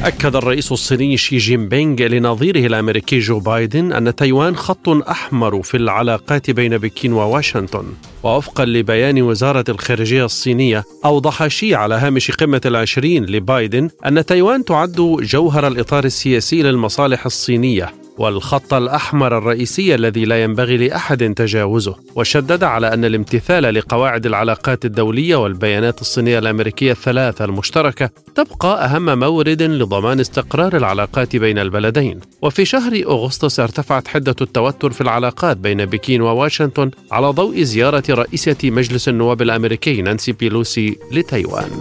أكد 0.05 0.35
الرئيس 0.35 0.71
الصيني 0.71 1.17
شي 1.17 1.37
جين 1.37 1.69
بينغ 1.69 2.01
لنظيره 2.01 2.65
الأمريكي 2.65 3.19
جو 3.19 3.39
بايدن 3.39 3.93
أن 3.93 4.15
تايوان 4.15 4.55
خط 4.55 4.89
أحمر 4.89 5.61
في 5.61 5.77
العلاقات 5.77 6.51
بين 6.51 6.77
بكين 6.77 7.13
وواشنطن. 7.13 7.85
ووفقا 8.23 8.65
لبيان 8.65 9.21
وزارة 9.21 9.65
الخارجية 9.69 10.25
الصينية 10.25 10.83
أوضح 11.05 11.47
شي 11.47 11.75
على 11.75 11.95
هامش 11.95 12.31
قمة 12.31 12.61
العشرين 12.65 13.25
لبايدن 13.25 13.89
أن 14.05 14.25
تايوان 14.25 14.65
تعد 14.65 15.17
جوهر 15.21 15.67
الإطار 15.67 16.05
السياسي 16.05 16.63
للمصالح 16.63 17.25
الصينية. 17.25 18.00
والخط 18.21 18.73
الأحمر 18.73 19.37
الرئيسي 19.37 19.95
الذي 19.95 20.25
لا 20.25 20.43
ينبغي 20.43 20.77
لأحد 20.77 21.33
تجاوزه. 21.33 21.95
وشدد 22.15 22.63
على 22.63 22.93
أن 22.93 23.05
الامتثال 23.05 23.63
لقواعد 23.63 24.25
العلاقات 24.25 24.85
الدولية 24.85 25.35
والبيانات 25.35 26.01
الصينية 26.01 26.39
الأمريكية 26.39 26.91
الثلاثة 26.91 27.45
المشتركة 27.45 28.09
تبقى 28.35 28.85
أهم 28.85 29.19
مورد 29.19 29.61
لضمان 29.61 30.19
استقرار 30.19 30.77
العلاقات 30.77 31.35
بين 31.35 31.59
البلدين. 31.59 32.19
وفي 32.41 32.65
شهر 32.65 33.03
أغسطس 33.05 33.59
ارتفعت 33.59 34.07
حدة 34.07 34.35
التوتر 34.41 34.91
في 34.91 35.01
العلاقات 35.01 35.57
بين 35.57 35.85
بكين 35.85 36.21
وواشنطن 36.21 36.91
على 37.11 37.27
ضوء 37.27 37.61
زيارة 37.61 38.03
رئيسة 38.09 38.57
مجلس 38.63 39.09
النواب 39.09 39.41
الأمريكي 39.41 40.01
نانسي 40.01 40.31
بيلوسي 40.31 40.97
لتايوان. 41.11 41.71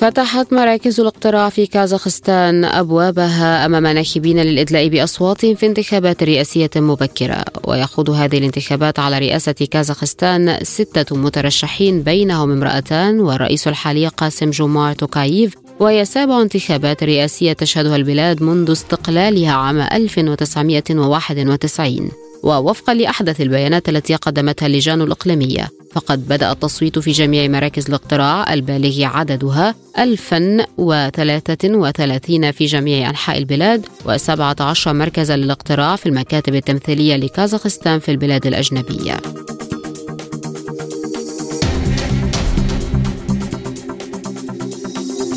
فتحت 0.00 0.52
مراكز 0.52 1.00
الاقتراع 1.00 1.48
في 1.48 1.66
كازاخستان 1.66 2.64
أبوابها 2.64 3.66
أمام 3.66 3.86
ناخبين 3.86 4.42
للإدلاء 4.42 4.88
باصواتهم 4.88 5.54
في 5.54 5.66
انتخابات 5.66 6.22
رئاسية 6.22 6.70
مبكرة. 6.76 7.44
ويخوض 7.64 8.10
هذه 8.10 8.38
الانتخابات 8.38 8.98
على 8.98 9.18
رئاسة 9.18 9.52
كازاخستان 9.52 10.58
ستة 10.62 11.16
مترشحين 11.16 12.02
بينهم 12.02 12.50
امرأتان 12.50 13.20
والرئيس 13.20 13.68
الحالي 13.68 14.08
قاسم 14.08 14.50
جومار 14.50 14.94
توكاييف. 14.94 15.54
وهي 15.80 16.04
سابع 16.04 16.42
انتخابات 16.42 17.02
رئاسية 17.02 17.52
تشهدها 17.52 17.96
البلاد 17.96 18.42
منذ 18.42 18.70
استقلالها 18.70 19.52
عام 19.52 19.80
1991 19.80 22.10
ووفقا 22.42 22.94
لأحدث 22.94 23.40
البيانات 23.40 23.88
التي 23.88 24.14
قدمتها 24.14 24.66
اللجان 24.66 25.02
الإقليمية 25.02 25.79
فقد 25.92 26.28
بدأ 26.28 26.52
التصويت 26.52 26.98
في 26.98 27.10
جميع 27.10 27.48
مراكز 27.48 27.86
الاقتراع 27.86 28.54
البالغ 28.54 29.04
عددها 29.04 29.74
1033 29.98 32.52
في 32.52 32.66
جميع 32.66 33.10
أنحاء 33.10 33.38
البلاد 33.38 33.86
و17 34.04 34.88
مركزا 34.88 35.36
للاقتراع 35.36 35.96
في 35.96 36.06
المكاتب 36.06 36.54
التمثيلية 36.54 37.16
لكازاخستان 37.16 37.98
في 37.98 38.10
البلاد 38.10 38.46
الأجنبية. 38.46 39.20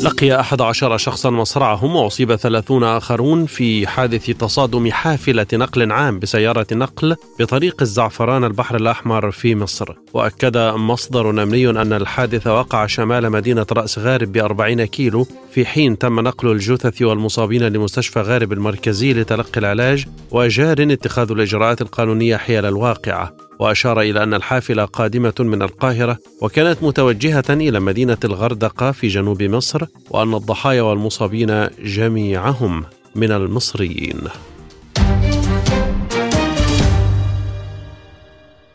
لقي 0.04 0.40
11 0.40 0.96
شخصا 0.96 1.30
مصرعهم 1.30 1.96
وأصيب 1.96 2.36
30 2.36 2.84
آخرون 2.84 3.46
في 3.46 3.86
حادث 3.86 4.30
تصادم 4.30 4.90
حافلة 4.90 5.46
نقل 5.52 5.92
عام 5.92 6.18
بسيارة 6.18 6.66
نقل 6.72 7.16
بطريق 7.40 7.82
الزعفران 7.82 8.44
البحر 8.44 8.76
الأحمر 8.76 9.30
في 9.30 9.54
مصر. 9.54 9.94
وأكد 10.12 10.56
مصدر 10.58 11.30
أمني 11.30 11.70
أن 11.70 11.92
الحادث 11.92 12.46
وقع 12.46 12.86
شمال 12.86 13.30
مدينة 13.30 13.66
رأس 13.72 13.98
غارب 13.98 14.32
ب 14.32 14.36
40 14.36 14.84
كيلو. 14.84 15.26
في 15.52 15.66
حين 15.66 15.98
تم 15.98 16.20
نقل 16.20 16.50
الجثث 16.50 17.02
والمصابين 17.02 17.62
لمستشفى 17.62 18.20
غارب 18.20 18.52
المركزي 18.52 19.12
لتلقي 19.12 19.60
العلاج 19.60 20.06
وجار 20.30 20.76
اتخاذ 20.80 21.30
الإجراءات 21.30 21.82
القانونية 21.82 22.36
حيال 22.36 22.66
الواقعة. 22.66 23.36
وأشار 23.58 24.00
إلى 24.00 24.22
أن 24.22 24.34
الحافلة 24.34 24.84
قادمة 24.84 25.34
من 25.38 25.62
القاهرة 25.62 26.18
وكانت 26.42 26.82
متوجهة 26.82 27.44
إلى 27.50 27.80
مدينة 27.80 28.18
الغردقة 28.24 28.92
في 28.92 29.08
جنوب 29.08 29.42
مصر 29.42 29.84
وأن 30.10 30.34
الضحايا 30.34 30.82
والمصابين 30.82 31.68
جميعهم 31.78 32.84
من 33.14 33.32
المصريين. 33.32 34.20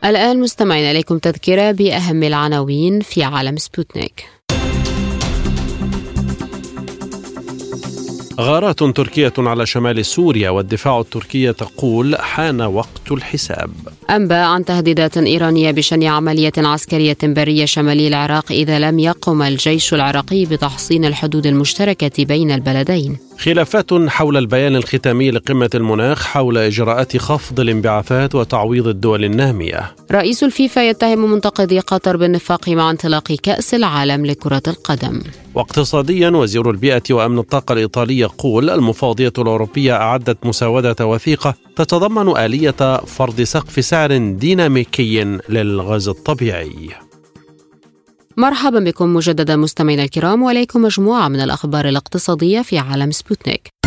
الآن 0.05 0.39
مستمعين 0.39 0.91
إليكم 0.91 1.17
تذكرة 1.17 1.71
بأهم 1.71 2.23
العناوين 2.23 3.01
في 3.01 3.23
عالم 3.23 3.57
سبوتنيك. 3.57 4.25
غارات 8.39 8.83
تركية 8.83 9.33
على 9.37 9.65
شمال 9.65 10.05
سوريا 10.05 10.49
والدفاع 10.49 10.99
التركي 10.99 11.53
تقول 11.53 12.15
حان 12.15 12.61
وقت 12.61 13.11
الحساب. 13.11 13.71
أنباء 14.09 14.47
عن 14.47 14.65
تهديدات 14.65 15.17
إيرانية 15.17 15.71
بشن 15.71 16.03
عملية 16.03 16.51
عسكرية 16.57 17.17
برية 17.23 17.65
شمالي 17.65 18.07
العراق 18.07 18.51
إذا 18.51 18.79
لم 18.79 18.99
يقم 18.99 19.41
الجيش 19.41 19.93
العراقي 19.93 20.45
بتحصين 20.45 21.05
الحدود 21.05 21.45
المشتركة 21.45 22.25
بين 22.25 22.51
البلدين. 22.51 23.17
خلافات 23.39 23.93
حول 23.93 24.37
البيان 24.37 24.75
الختامي 24.75 25.31
لقمة 25.31 25.69
المناخ 25.75 26.25
حول 26.25 26.57
إجراءات 26.57 27.17
خفض 27.17 27.59
الانبعاثات 27.59 28.35
وتعويض 28.35 28.87
الدول 28.87 29.25
النامية. 29.25 29.95
رئيس 30.11 30.43
الفيفا 30.43 30.89
يتهم 30.89 31.31
منتقدي 31.31 31.79
قطر 31.79 32.17
بالنفاق 32.17 32.69
مع 32.69 32.91
انطلاق 32.91 33.31
كأس 33.43 33.73
العالم 33.73 34.25
لكرة 34.25 34.63
القدم. 34.67 35.21
واقتصاديا 35.55 36.29
وزير 36.29 36.69
البيئة 36.69 37.03
وأمن 37.11 37.39
الطاقة 37.39 37.73
الإيطالي 37.73 38.19
يقول 38.19 38.69
المفوضية 38.69 39.33
الأوروبية 39.37 39.93
أعدت 39.93 40.45
مسودة 40.45 41.05
وثيقة 41.05 41.68
تتضمن 41.79 42.37
آلية 42.37 42.97
فرض 43.05 43.41
سقف 43.41 43.85
سعر 43.85 44.17
ديناميكي 44.17 45.39
للغاز 45.49 46.07
الطبيعي. 46.07 46.89
مرحبا 48.37 48.79
بكم 48.79 49.13
مجددا 49.13 49.55
مستمعينا 49.55 50.03
الكرام 50.03 50.43
واليكم 50.43 50.81
مجموعة 50.81 51.27
من 51.27 51.39
الأخبار 51.39 51.89
الاقتصادية 51.89 52.61
في 52.61 52.77
عالم 52.77 53.11
سبوتنيك. 53.11 53.78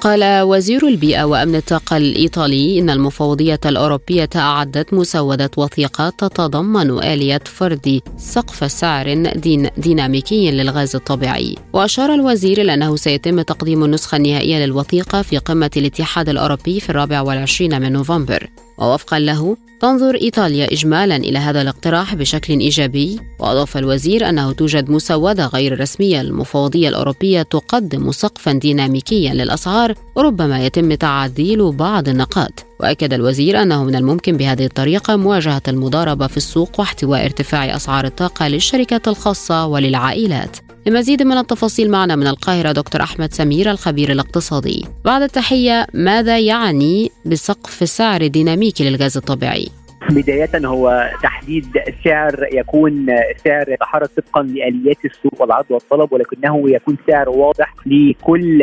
قال 0.00 0.42
وزير 0.42 0.88
البيئة 0.88 1.24
وأمن 1.24 1.56
الطاقة 1.56 1.96
الإيطالي 1.96 2.78
إن 2.78 2.90
المفوضية 2.90 3.60
الأوروبية 3.66 4.28
أعدت 4.36 4.94
مسودة 4.94 5.50
وثيقة 5.56 6.10
تتضمن 6.10 6.90
آلية 6.90 7.40
فرض 7.44 8.00
سقف 8.18 8.72
سعر 8.72 9.14
دين 9.36 9.68
ديناميكي 9.76 10.50
للغاز 10.50 10.96
الطبيعي. 10.96 11.54
وأشار 11.72 12.14
الوزير 12.14 12.60
إلى 12.60 12.74
أنه 12.74 12.96
سيتم 12.96 13.40
تقديم 13.40 13.84
النسخة 13.84 14.16
النهائية 14.16 14.64
للوثيقة 14.66 15.22
في 15.22 15.38
قمة 15.38 15.70
الاتحاد 15.76 16.28
الأوروبي 16.28 16.80
في 16.80 16.90
الرابع 16.90 17.20
والعشرين 17.20 17.82
من 17.82 17.92
نوفمبر. 17.92 18.50
ووفقا 18.80 19.18
له 19.18 19.56
تنظر 19.80 20.14
إيطاليا 20.14 20.72
اجمالا 20.72 21.16
إلى 21.16 21.38
هذا 21.38 21.62
الاقتراح 21.62 22.14
بشكل 22.14 22.58
إيجابي. 22.58 23.20
وأضاف 23.38 23.76
الوزير 23.76 24.28
أنه 24.28 24.52
توجد 24.52 24.90
مسودة 24.90 25.46
غير 25.46 25.80
رسمية 25.80 26.22
للمفوضية 26.22 26.88
الأوروبية 26.88 27.42
تقدم 27.42 28.12
سقفا 28.12 28.52
ديناميكيا 28.52 29.34
للأسعار 29.34 29.94
وربما 30.16 30.64
يتم 30.64 30.94
تعديل 30.94 31.72
بعض 31.72 32.08
النقاط. 32.08 32.64
وأكد 32.80 33.12
الوزير 33.12 33.62
أنه 33.62 33.84
من 33.84 33.96
الممكن 33.96 34.36
بهذه 34.36 34.64
الطريقة 34.64 35.16
مواجهة 35.16 35.62
المضاربة 35.68 36.26
في 36.26 36.36
السوق 36.36 36.80
واحتواء 36.80 37.24
ارتفاع 37.24 37.76
أسعار 37.76 38.04
الطاقة 38.04 38.48
للشركات 38.48 39.08
الخاصة 39.08 39.66
وللعائلات. 39.66 40.56
لمزيد 40.86 41.22
من 41.22 41.38
التفاصيل 41.38 41.90
معنا 41.90 42.16
من 42.16 42.26
القاهرة 42.26 42.72
دكتور 42.72 43.02
أحمد 43.02 43.34
سمير 43.34 43.70
الخبير 43.70 44.12
الاقتصادي 44.12 44.86
بعد 45.04 45.22
التحية 45.22 45.86
ماذا 45.94 46.38
يعني 46.38 47.10
بسقف 47.26 47.88
سعر 47.88 48.26
ديناميكي 48.26 48.90
للغاز 48.90 49.16
الطبيعي؟ 49.16 49.68
بداية 50.10 50.66
هو 50.66 51.10
تحديد 51.22 51.66
سعر 52.04 52.46
يكون 52.52 53.06
سعر 53.36 53.68
يتحرك 53.68 54.08
طبقا 54.08 54.42
لآليات 54.42 55.04
السوق 55.04 55.42
والعرض 55.42 55.70
والطلب 55.70 56.12
ولكنه 56.12 56.70
يكون 56.70 56.96
سعر 57.06 57.28
واضح 57.28 57.74
لكل 57.86 58.62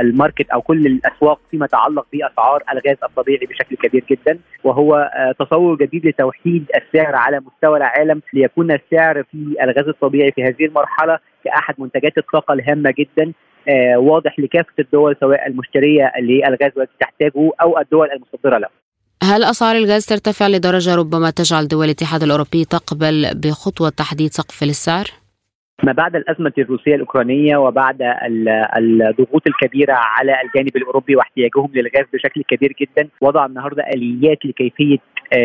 الماركت 0.00 0.50
أو 0.50 0.60
كل 0.62 0.86
الأسواق 0.86 1.40
فيما 1.50 1.64
يتعلق 1.64 2.06
بأسعار 2.12 2.62
الغاز 2.72 2.96
الطبيعي 3.04 3.46
بشكل 3.46 3.76
كبير 3.76 4.04
جدا. 4.10 4.38
وهو 4.64 5.10
تصور 5.38 5.76
جديد 5.76 6.06
لتوحيد 6.06 6.66
السعر 6.76 7.14
على 7.14 7.40
مستوى 7.40 7.78
العالم 7.78 8.20
ليكون 8.32 8.70
السعر 8.72 9.22
في 9.22 9.56
الغاز 9.62 9.88
الطبيعي 9.88 10.32
في 10.32 10.44
هذه 10.44 10.64
المرحلة 10.64 11.18
كأحد 11.44 11.74
منتجات 11.78 12.18
الطاقة 12.18 12.52
الهامة 12.54 12.94
جدا 12.98 13.32
آه 13.68 13.98
واضح 13.98 14.38
لكافة 14.38 14.72
الدول 14.78 15.16
سواء 15.20 15.46
المشترية 15.46 16.12
للغاز 16.20 16.72
والتي 16.76 16.94
تحتاجه 17.00 17.50
أو 17.62 17.78
الدول 17.78 18.08
المصدرة 18.10 18.58
له. 18.58 18.85
هل 19.26 19.44
أسعار 19.44 19.76
الغاز 19.76 20.06
ترتفع 20.06 20.48
لدرجة 20.48 20.94
ربما 20.94 21.30
تجعل 21.30 21.68
دول 21.68 21.84
الاتحاد 21.84 22.22
الأوروبي 22.22 22.64
تقبل 22.64 23.30
بخطوة 23.34 23.88
تحديد 23.88 24.32
سقف 24.32 24.62
للسعر؟ 24.62 25.06
ما 25.84 25.92
بعد 25.92 26.16
الأزمة 26.16 26.52
الروسية 26.58 26.94
الأوكرانية 26.94 27.56
وبعد 27.56 27.96
الضغوط 28.78 29.42
الكبيرة 29.46 29.92
على 29.92 30.32
الجانب 30.44 30.76
الأوروبي 30.76 31.16
واحتياجهم 31.16 31.70
للغاز 31.74 32.06
بشكل 32.12 32.42
كبير 32.42 32.74
جدا 32.80 33.08
وضع 33.20 33.46
النهاردة 33.46 33.82
آليات 33.94 34.38
لكيفية 34.44 34.98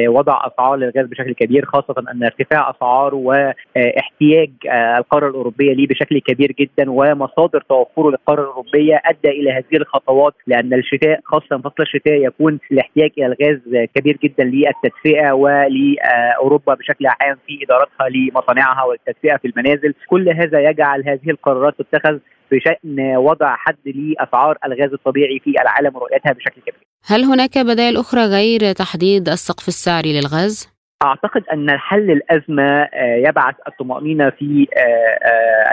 وضع 0.08 0.48
أسعار 0.48 0.76
للغاز 0.76 1.06
بشكل 1.06 1.34
كبير 1.34 1.66
خاصة 1.66 1.96
أن 2.12 2.24
ارتفاع 2.24 2.70
أسعاره 2.70 3.16
واحتياج 3.16 4.52
القارة 4.98 5.28
الأوروبية 5.28 5.74
ليه 5.74 5.88
بشكل 5.88 6.20
كبير 6.20 6.52
جدا 6.60 6.92
ومصادر 6.92 7.62
توفره 7.70 8.10
للقارة 8.10 8.42
الأوروبية 8.42 9.02
أدى 9.06 9.30
إلى 9.30 9.52
هذه 9.52 9.82
الخطوات 9.82 10.34
لأن 10.48 10.74
الشتاء 10.74 11.20
خاصة 11.26 11.58
فصل 11.58 11.74
الشتاء 11.80 12.14
يكون 12.14 12.60
الاحتياج 12.72 13.12
إلى 13.18 13.26
الغاز 13.26 13.88
كبير 13.96 14.18
جدا 14.24 14.44
للتدفئة 14.44 15.32
ولأوروبا 15.32 16.74
بشكل 16.74 17.08
عام 17.08 17.38
في 17.48 17.60
إدارتها 17.64 18.10
لمصانعها 18.10 18.84
والتدفئة 18.84 19.38
في 19.38 19.48
المنازل 19.48 19.94
كل 20.08 20.30
هذا 20.30 20.60
يجعل 20.70 21.04
هذه 21.10 21.30
القرارات 21.30 21.82
تتخذ 21.82 22.20
بشأن 22.52 23.16
وضع 23.18 23.56
حد 23.56 23.78
لأسعار 23.86 24.58
الغاز 24.66 24.94
الطبيعي 24.94 25.40
في 25.40 25.50
العالم 25.62 25.96
ورؤيتها 25.96 26.32
بشكل 26.32 26.62
كبير. 26.62 26.91
هل 27.06 27.24
هناك 27.24 27.58
بدائل 27.58 27.98
أخرى 27.98 28.22
غير 28.26 28.72
تحديد 28.72 29.30
السقف 29.30 29.68
السعري 29.68 30.20
للغاز؟ 30.20 30.72
أعتقد 31.04 31.44
أن 31.54 31.78
حل 31.78 32.12
الأزمة 32.12 32.88
يبعث 33.28 33.56
الطمأنينة 33.68 34.30
في 34.30 34.68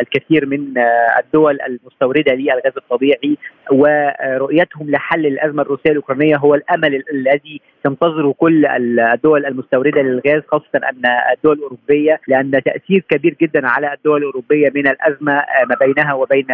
الكثير 0.00 0.46
من 0.46 0.78
الدول 1.18 1.58
المستوردة 1.60 2.34
للغاز 2.34 2.72
الطبيعي 2.76 3.36
ورؤيتهم 3.72 4.90
لحل 4.90 5.26
الأزمة 5.26 5.62
الروسية 5.62 5.90
الأوكرانية 5.90 6.36
هو 6.36 6.54
الأمل 6.54 7.04
الذي 7.12 7.60
تنتظره 7.84 8.34
كل 8.38 8.66
الدول 8.66 9.46
المستوردة 9.46 10.02
للغاز 10.02 10.42
خاصة 10.48 10.74
أن 10.74 11.02
الدول 11.36 11.56
الأوروبية 11.56 12.20
لأن 12.28 12.50
تأثير 12.50 13.04
كبير 13.10 13.36
جدا 13.40 13.68
على 13.68 13.92
الدول 13.92 14.20
الأوروبية 14.20 14.70
من 14.74 14.88
الأزمة 14.88 15.32
ما 15.68 15.76
بينها 15.80 16.14
وبين 16.14 16.46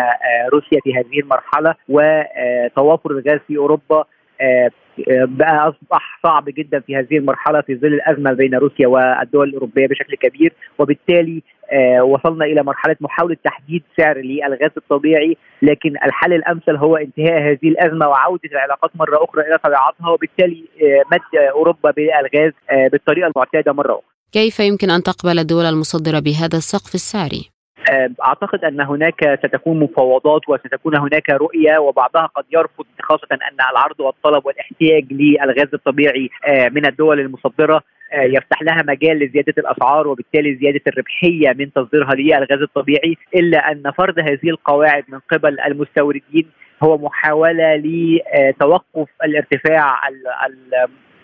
روسيا 0.52 0.80
في 0.84 0.94
هذه 0.94 1.20
المرحلة 1.20 1.74
وتوافر 1.88 3.10
الغاز 3.10 3.40
في 3.48 3.56
أوروبا 3.56 4.04
بقى 5.08 5.68
أصبح 5.68 6.20
صعب 6.22 6.44
جدا 6.48 6.80
في 6.80 6.96
هذه 6.96 7.16
المرحلة 7.18 7.60
في 7.60 7.74
ظل 7.76 7.94
الأزمة 7.94 8.32
بين 8.32 8.54
روسيا 8.54 8.86
والدول 8.86 9.48
الأوروبية 9.48 9.86
بشكل 9.86 10.14
كبير 10.16 10.52
وبالتالي 10.78 11.42
وصلنا 12.02 12.44
إلى 12.44 12.62
مرحلة 12.62 12.96
محاولة 13.00 13.36
تحديد 13.44 13.82
سعر 13.96 14.16
للغاز 14.18 14.70
الطبيعي 14.76 15.36
لكن 15.62 15.90
الحل 16.04 16.32
الأمثل 16.32 16.76
هو 16.76 16.96
انتهاء 16.96 17.42
هذه 17.42 17.68
الأزمة 17.68 18.08
وعودة 18.08 18.48
العلاقات 18.52 18.90
مرة 18.94 19.24
أخرى 19.24 19.42
إلى 19.48 19.58
طبيعتها 19.58 20.08
وبالتالي 20.10 20.64
مد 21.12 21.40
أوروبا 21.52 21.90
بالغاز 21.90 22.52
بالطريقة 22.92 23.26
المعتادة 23.26 23.72
مرة 23.72 23.92
أخرى. 23.92 24.02
كيف 24.32 24.60
يمكن 24.60 24.90
أن 24.90 25.02
تقبل 25.02 25.38
الدول 25.38 25.64
المصدرة 25.64 26.18
بهذا 26.18 26.56
السقف 26.58 26.94
السعري؟ 26.94 27.53
أعتقد 28.26 28.64
أن 28.64 28.80
هناك 28.80 29.38
ستكون 29.46 29.80
مفاوضات 29.80 30.48
وستكون 30.48 30.96
هناك 30.96 31.30
رؤية 31.30 31.78
وبعضها 31.78 32.26
قد 32.26 32.44
يرفض 32.52 32.84
خاصة 33.02 33.28
أن 33.32 33.70
العرض 33.70 34.00
والطلب 34.00 34.46
والاحتياج 34.46 35.04
للغاز 35.12 35.68
الطبيعي 35.74 36.30
من 36.48 36.86
الدول 36.86 37.20
المصدرة 37.20 37.82
يفتح 38.12 38.62
لها 38.62 38.82
مجال 38.88 39.18
لزيادة 39.18 39.54
الأسعار 39.58 40.08
وبالتالي 40.08 40.54
زيادة 40.54 40.80
الربحية 40.86 41.52
من 41.58 41.72
تصديرها 41.72 42.14
للغاز 42.14 42.62
الطبيعي 42.62 43.16
إلا 43.34 43.72
أن 43.72 43.90
فرض 43.98 44.18
هذه 44.18 44.50
القواعد 44.50 45.04
من 45.08 45.18
قبل 45.18 45.60
المستوردين 45.60 46.46
هو 46.82 46.98
محاولة 46.98 47.76
لتوقف 47.76 49.08
الارتفاع 49.24 49.98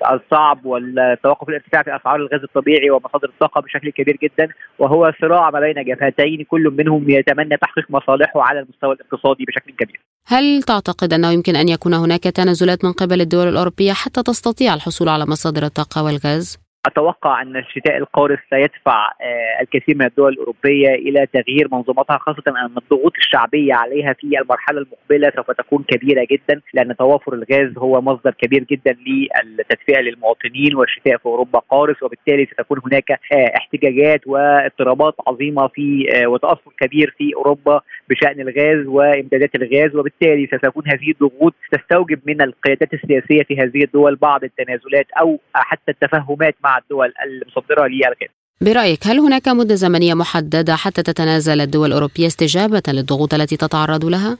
الصعب 0.03 0.67
والتوقف 0.67 1.49
الارتفاع 1.49 1.83
في 1.83 1.97
أسعار 1.97 2.17
الغاز 2.17 2.41
الطبيعي 2.43 2.91
ومصادر 2.91 3.29
الطاقة 3.29 3.61
بشكل 3.61 3.91
كبير 3.91 4.19
جدا 4.23 4.49
وهو 4.79 5.13
صراع 5.21 5.51
ما 5.51 5.61
بين 5.61 5.85
جبهتين 5.85 6.45
كل 6.45 6.75
منهم 6.79 7.11
يتمنى 7.11 7.57
تحقيق 7.57 7.87
مصالحه 7.91 8.43
على 8.43 8.61
المستوى 8.61 8.93
الاقتصادي 8.95 9.45
بشكل 9.45 9.73
كبير. 9.73 10.01
هل 10.27 10.63
تعتقد 10.63 11.13
أنه 11.13 11.33
يمكن 11.33 11.57
أن 11.57 11.69
يكون 11.69 11.95
هناك 11.95 12.23
تنازلات 12.23 12.85
من 12.85 12.93
قبل 12.93 13.21
الدول 13.21 13.49
الأوروبية 13.49 13.93
حتى 13.93 14.23
تستطيع 14.23 14.75
الحصول 14.75 15.09
على 15.09 15.27
مصادر 15.27 15.63
الطاقة 15.65 16.05
والغاز؟ 16.05 16.70
أتوقع 16.87 17.43
أن 17.43 17.57
الشتاء 17.57 17.97
القارس 17.97 18.39
سيدفع 18.51 19.13
آه، 19.21 19.63
الكثير 19.63 19.97
من 19.97 20.07
الدول 20.07 20.33
الأوروبية 20.33 20.89
إلى 20.89 21.27
تغيير 21.33 21.69
منظوماتها 21.73 22.19
خاصة 22.19 22.43
أن 22.49 22.77
الضغوط 22.77 23.13
الشعبية 23.19 23.75
عليها 23.75 24.13
في 24.13 24.39
المرحلة 24.41 24.79
المقبلة 24.81 25.33
سوف 25.37 25.51
تكون 25.51 25.85
كبيرة 25.89 26.27
جدا 26.31 26.61
لأن 26.75 26.97
توافر 26.97 27.35
الغاز 27.35 27.79
هو 27.79 28.01
مصدر 28.01 28.31
كبير 28.31 28.65
جدا 28.71 28.97
للتدفئة 29.07 30.01
للمواطنين 30.01 30.75
والشتاء 30.75 31.17
في 31.17 31.27
أوروبا 31.27 31.59
قارس 31.59 32.03
وبالتالي 32.03 32.47
ستكون 32.47 32.81
هناك 32.87 33.11
آه، 33.11 33.53
احتجاجات 33.57 34.21
واضطرابات 34.27 35.15
عظيمة 35.29 35.69
في 35.69 36.09
آه، 36.15 36.27
وتأثر 36.27 36.71
كبير 36.81 37.15
في 37.19 37.35
أوروبا 37.37 37.81
بشأن 38.11 38.41
الغاز 38.41 38.87
وإمدادات 38.87 39.55
الغاز 39.55 39.97
وبالتالي 39.97 40.47
ستكون 40.47 40.83
هذه 40.87 41.11
الضغوط 41.11 41.55
تستوجب 41.73 42.21
من 42.27 42.43
القيادات 42.43 42.95
السياسية 42.95 43.43
في 43.43 43.57
هذه 43.57 43.85
الدول 43.85 44.17
بعض 44.17 44.45
التنازلات 44.45 45.07
أو 45.21 45.41
حتى 45.55 45.91
التفاهمات 45.93 46.55
مع 46.65 46.70
الدول 46.79 47.13
المصدرة 47.25 47.87
للغاز. 47.87 48.29
برأيك 48.61 49.07
هل 49.07 49.19
هناك 49.19 49.49
مدة 49.49 49.75
زمنية 49.75 50.15
محددة 50.15 50.77
حتى 50.77 51.03
تتنازل 51.03 51.61
الدول 51.61 51.89
الأوروبية 51.89 52.27
استجابة 52.27 52.83
للضغوط 52.89 53.35
التي 53.35 53.57
تتعرض 53.57 54.05
لها؟ 54.05 54.39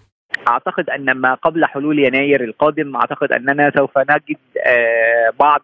أعتقد 0.49 0.91
أن 0.91 1.13
ما 1.13 1.35
قبل 1.35 1.65
حلول 1.65 1.99
يناير 1.99 2.45
القادم 2.45 2.97
أعتقد 2.97 3.33
أننا 3.33 3.73
سوف 3.77 3.99
نجد 3.99 4.37
آه، 4.67 5.33
بعض 5.41 5.63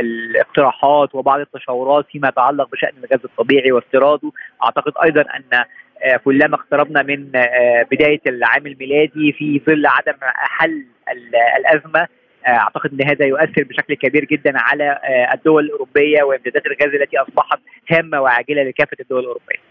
الاقتراحات 0.00 1.14
وبعض 1.14 1.40
التشاورات 1.40 2.06
فيما 2.12 2.28
يتعلق 2.28 2.70
بشأن 2.72 2.92
الغاز 3.04 3.20
الطبيعي 3.24 3.72
واستيراده 3.72 4.32
أعتقد 4.64 4.92
أيضا 5.04 5.20
أن 5.20 5.64
آه، 6.02 6.16
كلما 6.16 6.54
اقتربنا 6.54 7.02
من 7.02 7.36
آه، 7.36 7.86
بداية 7.90 8.20
العام 8.26 8.66
الميلادي 8.66 9.32
في 9.32 9.60
ظل 9.66 9.86
عدم 9.86 10.18
حل 10.34 10.86
الأزمة 11.58 12.06
أعتقد 12.46 12.90
إن 12.92 13.08
هذا 13.08 13.26
يؤثر 13.26 13.62
بشكل 13.62 13.94
كبير 13.94 14.24
جدا 14.24 14.52
على 14.54 14.98
الدول 15.34 15.64
الأوروبية 15.64 16.22
وامدادات 16.22 16.62
الغاز 16.66 16.94
التي 17.02 17.18
أصبحت 17.18 17.58
هامة 17.90 18.20
وعاجلة 18.20 18.62
لكافة 18.62 18.96
الدول 19.00 19.20
الأوروبية. 19.20 19.68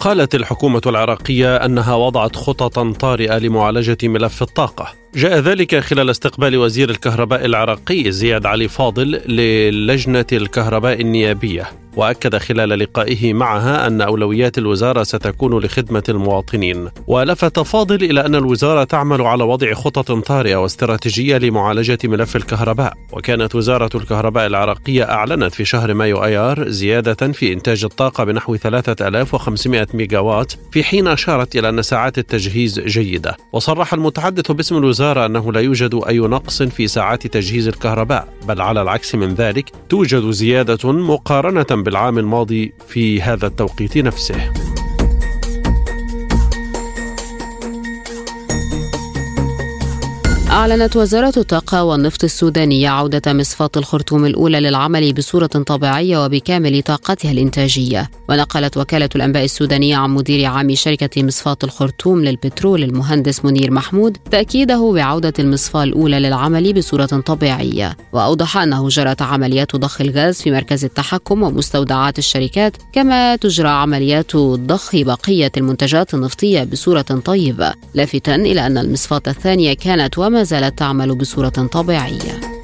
قالت 0.00 0.34
الحكومة 0.34 0.80
العراقية 0.86 1.56
أنها 1.56 1.94
وضعت 1.94 2.36
خططا 2.36 2.92
طارئة 2.92 3.38
لمعالجة 3.38 3.98
ملف 4.02 4.42
الطاقة 4.42 5.05
جاء 5.14 5.38
ذلك 5.38 5.78
خلال 5.78 6.10
استقبال 6.10 6.56
وزير 6.56 6.90
الكهرباء 6.90 7.44
العراقي 7.44 8.12
زياد 8.12 8.46
علي 8.46 8.68
فاضل 8.68 9.06
للجنة 9.28 10.26
الكهرباء 10.32 11.00
النيابية. 11.00 11.70
وأكد 11.96 12.36
خلال 12.36 12.68
لقائه 12.68 13.34
معها 13.34 13.86
أن 13.86 14.00
أولويات 14.00 14.58
الوزارة 14.58 15.02
ستكون 15.02 15.58
لخدمة 15.58 16.02
المواطنين. 16.08 16.88
ولفت 17.06 17.58
فاضل 17.58 18.04
إلى 18.04 18.26
أن 18.26 18.34
الوزارة 18.34 18.84
تعمل 18.84 19.22
على 19.22 19.44
وضع 19.44 19.74
خطط 19.74 20.12
طارئة 20.12 20.56
واستراتيجية 20.56 21.38
لمعالجة 21.38 21.98
ملف 22.04 22.36
الكهرباء. 22.36 22.92
وكانت 23.12 23.54
وزارة 23.54 23.90
الكهرباء 23.94 24.46
العراقية 24.46 25.10
أعلنت 25.10 25.54
في 25.54 25.64
شهر 25.64 25.94
مايو 25.94 26.24
أيار 26.24 26.68
زيادة 26.68 27.32
في 27.32 27.52
إنتاج 27.52 27.84
الطاقة 27.84 28.24
بنحو 28.24 28.56
3500 28.56 29.86
ميجاوات 29.94 30.52
في 30.72 30.84
حين 30.84 31.08
أشارت 31.08 31.56
إلى 31.56 31.68
أن 31.68 31.82
ساعات 31.82 32.18
التجهيز 32.18 32.80
جيدة. 32.80 33.36
وصرح 33.52 33.94
المتحدث 33.94 34.52
باسم 34.52 34.76
الوزارة 34.76 34.95
أنه 35.02 35.52
لا 35.52 35.60
يوجد 35.60 36.00
أي 36.08 36.18
نقص 36.18 36.62
في 36.62 36.88
ساعات 36.88 37.26
تجهيز 37.26 37.68
الكهرباء 37.68 38.28
بل 38.48 38.60
على 38.60 38.82
العكس 38.82 39.14
من 39.14 39.34
ذلك 39.34 39.72
توجد 39.88 40.30
زيادة 40.30 40.92
مقارنة 40.92 41.82
بالعام 41.82 42.18
الماضي 42.18 42.72
في 42.88 43.22
هذا 43.22 43.46
التوقيت 43.46 43.98
نفسه. 43.98 44.52
أعلنت 50.56 50.96
وزارة 50.96 51.32
الطاقة 51.36 51.84
والنفط 51.84 52.24
السودانية 52.24 52.88
عودة 52.88 53.32
مصفاة 53.32 53.70
الخرطوم 53.76 54.26
الأولى 54.26 54.60
للعمل 54.60 55.12
بصورة 55.12 55.46
طبيعية 55.46 56.24
وبكامل 56.24 56.82
طاقتها 56.82 57.30
الإنتاجية. 57.30 58.10
ونقلت 58.28 58.76
وكالة 58.76 59.08
الأنباء 59.16 59.44
السودانية 59.44 59.96
عن 59.96 60.10
مدير 60.10 60.46
عام 60.46 60.74
شركة 60.74 61.22
مصفاة 61.22 61.56
الخرطوم 61.64 62.24
للبترول 62.24 62.82
المهندس 62.82 63.44
منير 63.44 63.70
محمود 63.70 64.16
تأكيده 64.30 64.92
بعودة 64.92 65.32
المصفاة 65.38 65.82
الأولى 65.82 66.20
للعمل 66.20 66.72
بصورة 66.72 67.06
طبيعية. 67.06 67.96
وأوضح 68.12 68.56
أنه 68.56 68.88
جرت 68.88 69.22
عمليات 69.22 69.76
ضخ 69.76 70.00
الغاز 70.00 70.42
في 70.42 70.50
مركز 70.50 70.84
التحكم 70.84 71.42
ومستودعات 71.42 72.18
الشركات 72.18 72.76
كما 72.92 73.36
تجرى 73.36 73.68
عمليات 73.68 74.36
ضخ 74.36 74.96
بقية 74.96 75.52
المنتجات 75.56 76.14
النفطية 76.14 76.64
بصورة 76.64 77.02
طيبة. 77.02 77.72
لافتا 77.94 78.34
إلى 78.34 78.66
أن 78.66 78.78
المصفاة 78.78 79.22
الثانية 79.26 79.72
كانت 79.72 80.18
وما 80.18 80.45
زالت 80.46 80.78
تعمل 80.78 81.14
بصورة 81.14 81.48
طبيعية. 81.48 82.56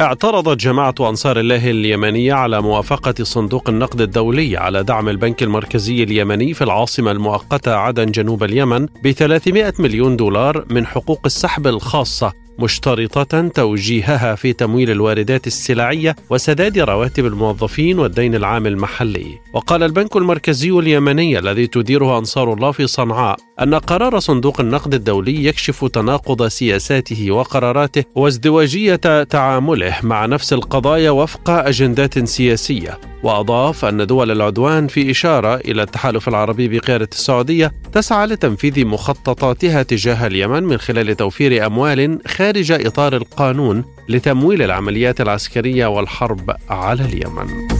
اعترضت 0.00 0.60
جماعة 0.60 0.94
أنصار 1.00 1.40
الله 1.40 1.70
اليمنية 1.70 2.32
على 2.32 2.62
موافقة 2.62 3.24
صندوق 3.24 3.68
النقد 3.68 4.00
الدولي 4.00 4.56
على 4.56 4.82
دعم 4.82 5.08
البنك 5.08 5.42
المركزي 5.42 6.02
اليمني 6.02 6.54
في 6.54 6.64
العاصمة 6.64 7.10
المؤقتة 7.10 7.74
عدن 7.74 8.10
جنوب 8.10 8.44
اليمن 8.44 8.86
ب 8.86 9.10
300 9.10 9.74
مليون 9.78 10.16
دولار 10.16 10.64
من 10.70 10.86
حقوق 10.86 11.20
السحب 11.26 11.66
الخاصة. 11.66 12.47
مشترطة 12.58 13.48
توجيهها 13.48 14.34
في 14.34 14.52
تمويل 14.52 14.90
الواردات 14.90 15.46
السلعية 15.46 16.16
وسداد 16.30 16.78
رواتب 16.78 17.26
الموظفين 17.26 17.98
والدين 17.98 18.34
العام 18.34 18.66
المحلي. 18.66 19.38
وقال 19.52 19.82
البنك 19.82 20.16
المركزي 20.16 20.70
اليمني 20.70 21.38
الذي 21.38 21.66
تديره 21.66 22.18
أنصار 22.18 22.52
الله 22.52 22.70
في 22.70 22.86
صنعاء 22.86 23.36
أن 23.60 23.74
قرار 23.74 24.18
صندوق 24.18 24.60
النقد 24.60 24.94
الدولي 24.94 25.44
يكشف 25.44 25.84
تناقض 25.84 26.46
سياساته 26.48 27.30
وقراراته 27.30 28.04
وازدواجية 28.14 29.22
تعامله 29.22 29.96
مع 30.02 30.26
نفس 30.26 30.52
القضايا 30.52 31.10
وفق 31.10 31.50
أجندات 31.50 32.28
سياسية 32.28 32.98
وأضاف 33.22 33.84
أن 33.84 34.06
دول 34.06 34.30
العدوان 34.30 34.86
في 34.86 35.10
إشارة 35.10 35.56
إلى 35.56 35.82
التحالف 35.82 36.28
العربي 36.28 36.68
بقيادة 36.68 37.08
السعودية 37.12 37.72
تسعى 37.92 38.26
لتنفيذ 38.26 38.86
مخططاتها 38.86 39.82
تجاه 39.82 40.26
اليمن 40.26 40.62
من 40.62 40.78
خلال 40.78 41.16
توفير 41.16 41.66
أموال 41.66 42.18
خارج 42.26 42.72
إطار 42.72 43.16
القانون 43.16 43.84
لتمويل 44.08 44.62
العمليات 44.62 45.20
العسكرية 45.20 45.86
والحرب 45.86 46.56
على 46.70 47.04
اليمن. 47.04 47.77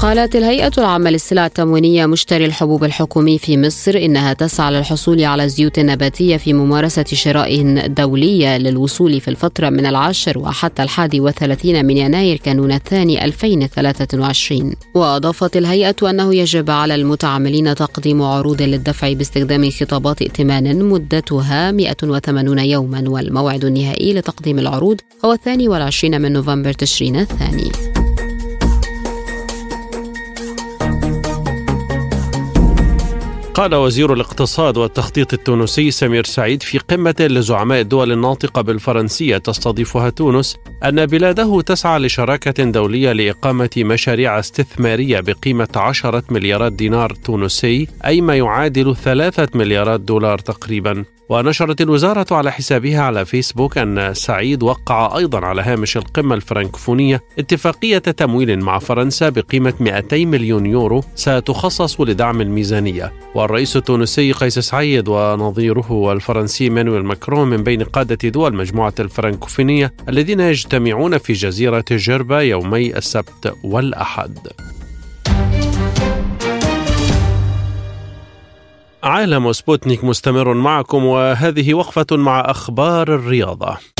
قالت 0.00 0.36
الهيئة 0.36 0.72
العامة 0.78 1.10
للسلع 1.10 1.46
التموينية 1.46 2.06
مشتري 2.06 2.44
الحبوب 2.44 2.84
الحكومي 2.84 3.38
في 3.38 3.58
مصر 3.58 3.96
إنها 3.96 4.32
تسعى 4.32 4.72
للحصول 4.72 5.24
على 5.24 5.44
الزيوت 5.44 5.78
النباتية 5.78 6.36
في 6.36 6.52
ممارسة 6.52 7.04
شراء 7.04 7.86
دولية 7.86 8.58
للوصول 8.58 9.20
في 9.20 9.28
الفترة 9.28 9.70
من 9.70 9.86
العاشر 9.86 10.38
وحتى 10.38 10.82
الحادي 10.82 11.20
والثلاثين 11.20 11.86
من 11.86 11.96
يناير 11.96 12.36
كانون 12.36 12.72
الثاني 12.72 13.24
2023 13.24 14.74
وأضافت 14.94 15.56
الهيئة 15.56 16.10
أنه 16.10 16.34
يجب 16.34 16.70
على 16.70 16.94
المتعاملين 16.94 17.74
تقديم 17.74 18.22
عروض 18.22 18.62
للدفع 18.62 19.12
باستخدام 19.12 19.70
خطابات 19.70 20.22
ائتمان 20.22 20.84
مدتها 20.84 21.70
180 21.70 22.58
يوما 22.58 23.04
والموعد 23.06 23.64
النهائي 23.64 24.14
لتقديم 24.14 24.58
العروض 24.58 25.00
هو 25.24 25.32
الثاني 25.32 25.68
والعشرين 25.68 26.20
من 26.20 26.32
نوفمبر 26.32 26.72
تشرين 26.72 27.16
الثاني. 27.16 27.95
قال 33.56 33.74
وزير 33.74 34.12
الاقتصاد 34.12 34.76
والتخطيط 34.76 35.32
التونسي 35.32 35.90
سمير 35.90 36.24
سعيد 36.24 36.62
في 36.62 36.78
قمة 36.78 37.14
لزعماء 37.20 37.80
الدول 37.80 38.12
الناطقة 38.12 38.62
بالفرنسية 38.62 39.38
تستضيفها 39.38 40.10
تونس 40.10 40.56
أن 40.84 41.06
بلاده 41.06 41.60
تسعى 41.60 41.98
لشراكة 41.98 42.64
دولية 42.64 43.12
لإقامة 43.12 43.70
مشاريع 43.76 44.38
استثمارية 44.38 45.20
بقيمة 45.20 45.68
عشرة 45.76 46.22
مليارات 46.30 46.72
دينار 46.72 47.10
تونسي 47.10 47.88
أي 48.04 48.20
ما 48.20 48.36
يعادل 48.36 48.96
ثلاثة 48.96 49.48
مليارات 49.54 50.00
دولار 50.00 50.38
تقريبا. 50.38 51.04
ونشرت 51.28 51.80
الوزارة 51.80 52.26
على 52.30 52.52
حسابها 52.52 53.00
على 53.00 53.24
فيسبوك 53.24 53.78
أن 53.78 54.14
سعيد 54.14 54.62
وقع 54.62 55.16
أيضا 55.18 55.46
على 55.46 55.62
هامش 55.62 55.96
القمة 55.96 56.34
الفرنكوفونية 56.34 57.22
اتفاقية 57.38 57.98
تمويل 57.98 58.60
مع 58.60 58.78
فرنسا 58.78 59.28
بقيمة 59.28 59.74
200 59.80 60.16
مليون 60.16 60.66
يورو 60.66 61.02
ستخصص 61.14 62.00
لدعم 62.00 62.40
الميزانية 62.40 63.12
والرئيس 63.34 63.76
التونسي 63.76 64.32
قيس 64.32 64.58
سعيد 64.58 65.08
ونظيره 65.08 66.12
الفرنسي 66.12 66.70
إيمانويل 66.70 67.04
ماكرون 67.04 67.48
من 67.48 67.62
بين 67.62 67.82
قادة 67.82 68.28
دول 68.28 68.54
مجموعة 68.54 68.94
الفرنكوفونية 69.00 69.92
الذين 70.08 70.40
يجتمعون 70.40 71.18
في 71.18 71.32
جزيرة 71.32 71.84
جربا 71.90 72.40
يومي 72.40 72.96
السبت 72.96 73.54
والأحد. 73.64 74.38
عالم 79.06 79.52
سبوتنيك 79.52 80.04
مستمر 80.04 80.54
معكم 80.54 81.04
وهذه 81.04 81.74
وقفة 81.74 82.06
مع 82.16 82.40
أخبار 82.40 83.14
الرياضة. 83.14 83.95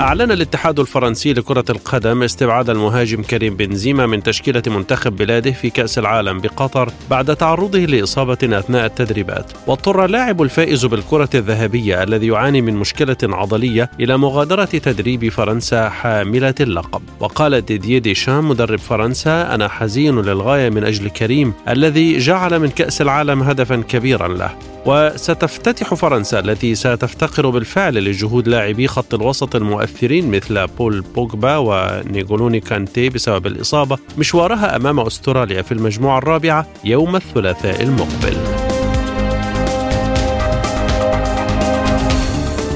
أعلن 0.00 0.32
الاتحاد 0.32 0.80
الفرنسي 0.80 1.32
لكرة 1.32 1.64
القدم 1.70 2.22
استبعاد 2.22 2.70
المهاجم 2.70 3.22
كريم 3.22 3.56
بنزيما 3.56 4.06
من 4.06 4.22
تشكيلة 4.22 4.62
منتخب 4.66 5.16
بلاده 5.16 5.50
في 5.50 5.70
كأس 5.70 5.98
العالم 5.98 6.40
بقطر 6.40 6.92
بعد 7.10 7.36
تعرضه 7.36 7.78
لإصابة 7.78 8.38
أثناء 8.42 8.86
التدريبات. 8.86 9.52
واضطر 9.66 10.04
اللاعب 10.04 10.42
الفائز 10.42 10.86
بالكرة 10.86 11.28
الذهبية 11.34 12.02
الذي 12.02 12.26
يعاني 12.26 12.62
من 12.62 12.76
مشكلة 12.76 13.16
عضلية 13.22 13.90
إلى 14.00 14.16
مغادرة 14.16 14.64
تدريب 14.64 15.28
فرنسا 15.28 15.88
حاملة 15.88 16.54
اللقب. 16.60 17.02
وقال 17.20 17.60
ديديه 17.60 17.98
ديشام 17.98 18.48
مدرب 18.48 18.78
فرنسا 18.78 19.54
أنا 19.54 19.68
حزين 19.68 20.20
للغاية 20.20 20.70
من 20.70 20.84
أجل 20.84 21.08
كريم 21.08 21.52
الذي 21.68 22.18
جعل 22.18 22.58
من 22.58 22.68
كأس 22.68 23.02
العالم 23.02 23.42
هدفا 23.42 23.76
كبيرا 23.88 24.28
له. 24.28 24.50
وستفتتح 24.86 25.94
فرنسا 25.94 26.38
التي 26.38 26.74
ستفتقر 26.74 27.50
بالفعل 27.50 27.94
لجهود 27.94 28.48
لاعبي 28.48 28.88
خط 28.88 29.14
الوسط 29.14 29.56
المؤثرين 29.56 30.30
مثل 30.30 30.66
بول 30.66 31.00
بوجبا 31.00 31.56
ونغولو 31.56 32.60
كانتي 32.60 33.08
بسبب 33.08 33.46
الإصابة 33.46 33.98
مشوارها 34.18 34.76
أمام 34.76 35.00
أستراليا 35.00 35.62
في 35.62 35.72
المجموعة 35.72 36.18
الرابعة 36.18 36.66
يوم 36.84 37.16
الثلاثاء 37.16 37.82
المقبل. 37.82 38.69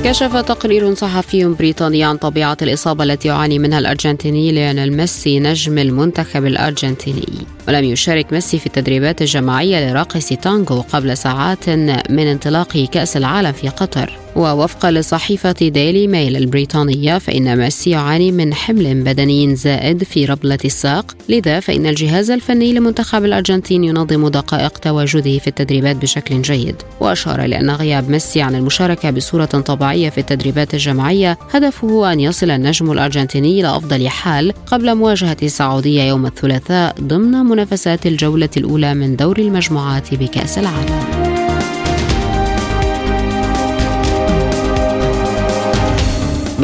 كشف 0.05 0.37
تقرير 0.37 0.95
صحفي 0.95 1.45
بريطاني 1.45 2.05
عن 2.05 2.17
طبيعة 2.17 2.57
الإصابة 2.63 3.05
التي 3.05 3.29
يعاني 3.29 3.59
منها 3.59 3.79
الأرجنتيني 3.79 4.53
ليونيل 4.53 4.97
ميسي 4.97 5.41
نجم 5.41 5.79
المنتخب 5.79 6.47
الأرجنتيني. 6.47 7.47
ولم 7.69 7.85
يشارك 7.85 8.33
ميسي 8.33 8.59
في 8.59 8.67
التدريبات 8.67 9.23
الجماعية 9.23 9.91
لراقصي 9.91 10.29
التانغو 10.29 10.81
قبل 10.81 11.17
ساعات 11.17 11.69
من 12.11 12.27
انطلاق 12.27 12.89
كأس 12.93 13.17
العالم 13.17 13.53
في 13.53 13.69
قطر. 13.69 14.24
ووفقا 14.37 14.91
لصحيفة 14.91 15.53
ديلي 15.53 16.07
ميل 16.07 16.37
البريطانية 16.37 17.19
فإن 17.19 17.57
ميسي 17.59 17.91
يعاني 17.91 18.33
من 18.33 18.55
حمل 18.55 19.03
بدني 19.03 19.57
زائد 19.57 20.05
في 20.05 20.25
ربلة 20.25 20.59
الساق. 20.65 21.17
لذا 21.29 21.61
فإن 21.61 21.87
الجهاز 21.87 22.31
الفني 22.31 22.73
لمنتخب 22.73 23.25
الأرجنتين 23.25 23.85
ينظم 23.85 24.29
دقائق 24.29 24.79
تواجده 24.79 25.39
في 25.39 25.47
التدريبات 25.47 25.97
بشكل 25.97 26.43
جيد. 26.43 26.77
وأشار 27.01 27.47
لأن 27.47 27.71
غياب 27.71 28.11
ميسي 28.11 28.43
عن 28.43 28.55
المشاركة 28.55 29.11
بصورة 29.11 29.45
طبيعية 29.45 30.11
في 30.11 30.19
التدريبات 30.19 30.75
الجماعية 30.75 31.39
هدفه 31.55 32.13
أن 32.13 32.21
يصل 32.21 32.51
النجم 32.51 32.93
الأرجنتيني 32.93 33.61
إلى 33.61 33.77
أفضل 33.77 34.09
حال 34.09 34.53
قبل 34.67 34.95
مواجهة 34.95 35.37
السعودية 35.43 36.03
يوم 36.03 36.27
الثلاثاء 36.27 36.95
ضمن 37.01 37.31
منافسات 37.31 38.07
الجولة 38.07 38.51
الأولى 38.57 38.95
من 38.95 39.17
دور 39.17 39.39
المجموعات 39.39 40.15
بكأس 40.15 40.59
العالم. 40.59 41.34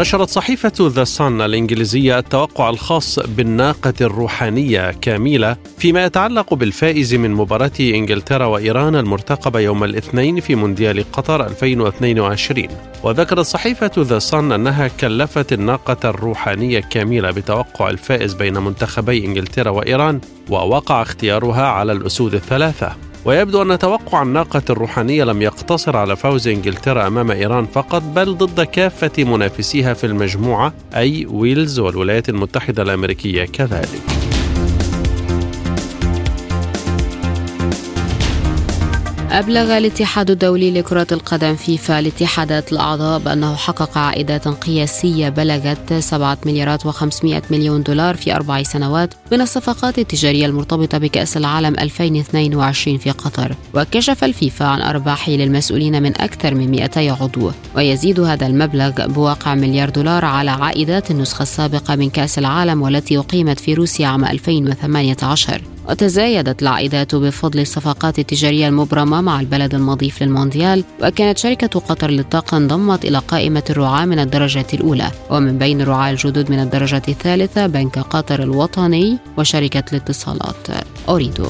نشرت 0.00 0.28
صحيفة 0.28 0.72
ذا 0.80 1.04
صن 1.04 1.40
الإنجليزية 1.40 2.18
التوقع 2.18 2.70
الخاص 2.70 3.18
بالناقة 3.18 3.94
الروحانية 4.00 4.90
كاميلة 4.90 5.56
فيما 5.78 6.04
يتعلق 6.04 6.54
بالفائز 6.54 7.14
من 7.14 7.30
مباراة 7.30 7.70
إنجلترا 7.80 8.44
وإيران 8.44 8.96
المرتقبة 8.96 9.60
يوم 9.60 9.84
الاثنين 9.84 10.40
في 10.40 10.54
مونديال 10.54 11.12
قطر 11.12 11.46
2022 11.46 12.68
وذكرت 13.02 13.46
صحيفة 13.46 13.90
ذا 13.98 14.18
صن 14.18 14.52
أنها 14.52 14.88
كلفت 14.88 15.52
الناقة 15.52 16.10
الروحانية 16.10 16.80
كاميلة 16.80 17.30
بتوقع 17.30 17.90
الفائز 17.90 18.34
بين 18.34 18.58
منتخبي 18.58 19.24
إنجلترا 19.24 19.70
وإيران 19.70 20.20
ووقع 20.50 21.02
اختيارها 21.02 21.66
على 21.66 21.92
الأسود 21.92 22.34
الثلاثة. 22.34 23.09
ويبدو 23.24 23.62
أن 23.62 23.78
توقع 23.78 24.22
الناقة 24.22 24.62
الروحانية 24.70 25.24
لم 25.24 25.42
يقتصر 25.42 25.96
على 25.96 26.16
فوز 26.16 26.48
إنجلترا 26.48 27.06
أمام 27.06 27.30
إيران 27.30 27.66
فقط 27.66 28.02
بل 28.02 28.34
ضد 28.34 28.62
كافة 28.62 29.24
منافسيها 29.24 29.94
في 29.94 30.06
المجموعة 30.06 30.72
أي 30.94 31.26
ويلز 31.26 31.78
والولايات 31.78 32.28
المتحدة 32.28 32.82
الأمريكية 32.82 33.44
كذلك. 33.44 34.19
أبلغ 39.32 39.78
الاتحاد 39.78 40.30
الدولي 40.30 40.70
لكرة 40.70 41.06
القدم 41.12 41.56
فيفا 41.56 41.98
الاتحادات 41.98 42.72
الأعضاء 42.72 43.18
بأنه 43.18 43.54
حقق 43.54 43.98
عائدات 43.98 44.48
قياسية 44.48 45.28
بلغت 45.28 45.92
7 45.92 46.38
مليارات 46.46 46.86
و500 46.86 47.42
مليون 47.50 47.82
دولار 47.82 48.16
في 48.16 48.34
أربع 48.34 48.62
سنوات 48.62 49.14
من 49.32 49.40
الصفقات 49.40 49.98
التجارية 49.98 50.46
المرتبطة 50.46 50.98
بكأس 50.98 51.36
العالم 51.36 51.74
2022 51.78 52.98
في 52.98 53.10
قطر. 53.10 53.54
وكشف 53.74 54.24
الفيفا 54.24 54.64
عن 54.64 54.82
أرباح 54.82 55.28
للمسؤولين 55.28 56.02
من 56.02 56.20
أكثر 56.20 56.54
من 56.54 56.70
200 56.70 57.10
عضو. 57.10 57.50
ويزيد 57.76 58.20
هذا 58.20 58.46
المبلغ 58.46 59.06
بواقع 59.06 59.54
مليار 59.54 59.90
دولار 59.90 60.24
على 60.24 60.50
عائدات 60.50 61.10
النسخة 61.10 61.42
السابقة 61.42 61.96
من 61.96 62.10
كأس 62.10 62.38
العالم 62.38 62.82
والتي 62.82 63.18
أقيمت 63.18 63.60
في 63.60 63.74
روسيا 63.74 64.06
عام 64.06 64.24
2018 64.24 65.60
وتزايدت 65.90 66.62
العائدات 66.62 67.14
بفضل 67.14 67.60
الصفقات 67.60 68.18
التجارية 68.18 68.68
المبرمة 68.68 69.19
مع 69.20 69.40
البلد 69.40 69.74
المضيف 69.74 70.22
للمونديال 70.22 70.84
وكانت 71.02 71.38
شركة 71.38 71.80
قطر 71.80 72.10
للطاقة 72.10 72.56
انضمت 72.56 73.04
إلى 73.04 73.18
قائمة 73.18 73.62
الرعاة 73.70 74.04
من 74.04 74.18
الدرجة 74.18 74.66
الأولى. 74.74 75.10
ومن 75.30 75.58
بين 75.58 75.80
الرعاة 75.80 76.10
الجدد 76.10 76.50
من 76.50 76.58
الدرجة 76.60 77.02
الثالثة 77.08 77.66
بنك 77.66 77.98
قطر 77.98 78.42
الوطني 78.42 79.18
وشركة 79.38 79.84
الاتصالات 79.92 80.66
أوريدو. 81.08 81.46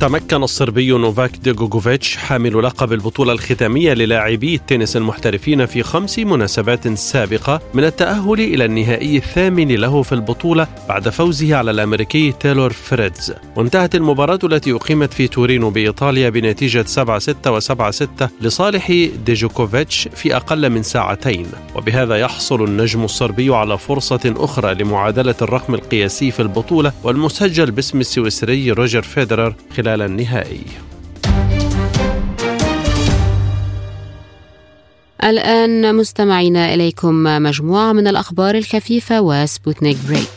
تمكن 0.00 0.42
الصربي 0.42 0.90
نوفاك 0.90 1.30
ديجوكوفيتش 1.36 2.16
حامل 2.16 2.62
لقب 2.62 2.92
البطولة 2.92 3.32
الختامية 3.32 3.92
للاعبي 3.92 4.54
التنس 4.54 4.96
المحترفين 4.96 5.66
في 5.66 5.82
خمس 5.82 6.18
مناسبات 6.18 6.88
سابقة 6.88 7.60
من 7.74 7.84
التأهل 7.84 8.40
إلى 8.40 8.64
النهائي 8.64 9.16
الثامن 9.16 9.68
له 9.68 10.02
في 10.02 10.12
البطولة 10.12 10.68
بعد 10.88 11.08
فوزه 11.08 11.56
على 11.56 11.70
الأمريكي 11.70 12.32
تايلور 12.32 12.72
فريتز. 12.72 13.34
وانتهت 13.56 13.94
المباراة 13.94 14.38
التي 14.44 14.72
أقيمت 14.72 15.12
في 15.12 15.28
تورينو 15.28 15.70
بإيطاليا 15.70 16.30
بنتيجة 16.30 16.84
7-6 16.84 17.60
و7-6 17.60 18.06
لصالح 18.40 18.92
ديجوكوفيتش 19.26 20.08
في 20.14 20.36
أقل 20.36 20.70
من 20.70 20.82
ساعتين. 20.82 21.46
وبهذا 21.74 22.16
يحصل 22.16 22.64
النجم 22.64 23.04
الصربي 23.04 23.54
على 23.54 23.78
فرصة 23.78 24.34
أخرى 24.36 24.74
لمعادلة 24.74 25.34
الرقم 25.42 25.74
القياسي 25.74 26.30
في 26.30 26.40
البطولة 26.40 26.92
والمسجل 27.04 27.70
باسم 27.70 28.00
السويسري 28.00 28.70
روجر 28.70 29.02
فيدرر 29.02 29.54
خلال 29.76 29.89
خلال 29.90 30.02
النهائي. 30.02 30.64
الآن 35.24 35.94
مستمعينا 35.94 36.74
إليكم 36.74 37.42
مجموعة 37.42 37.92
من 37.92 38.08
الأخبار 38.08 38.54
الخفيفة 38.54 39.20
وسبوتنيك 39.20 39.96
بريك. 40.08 40.36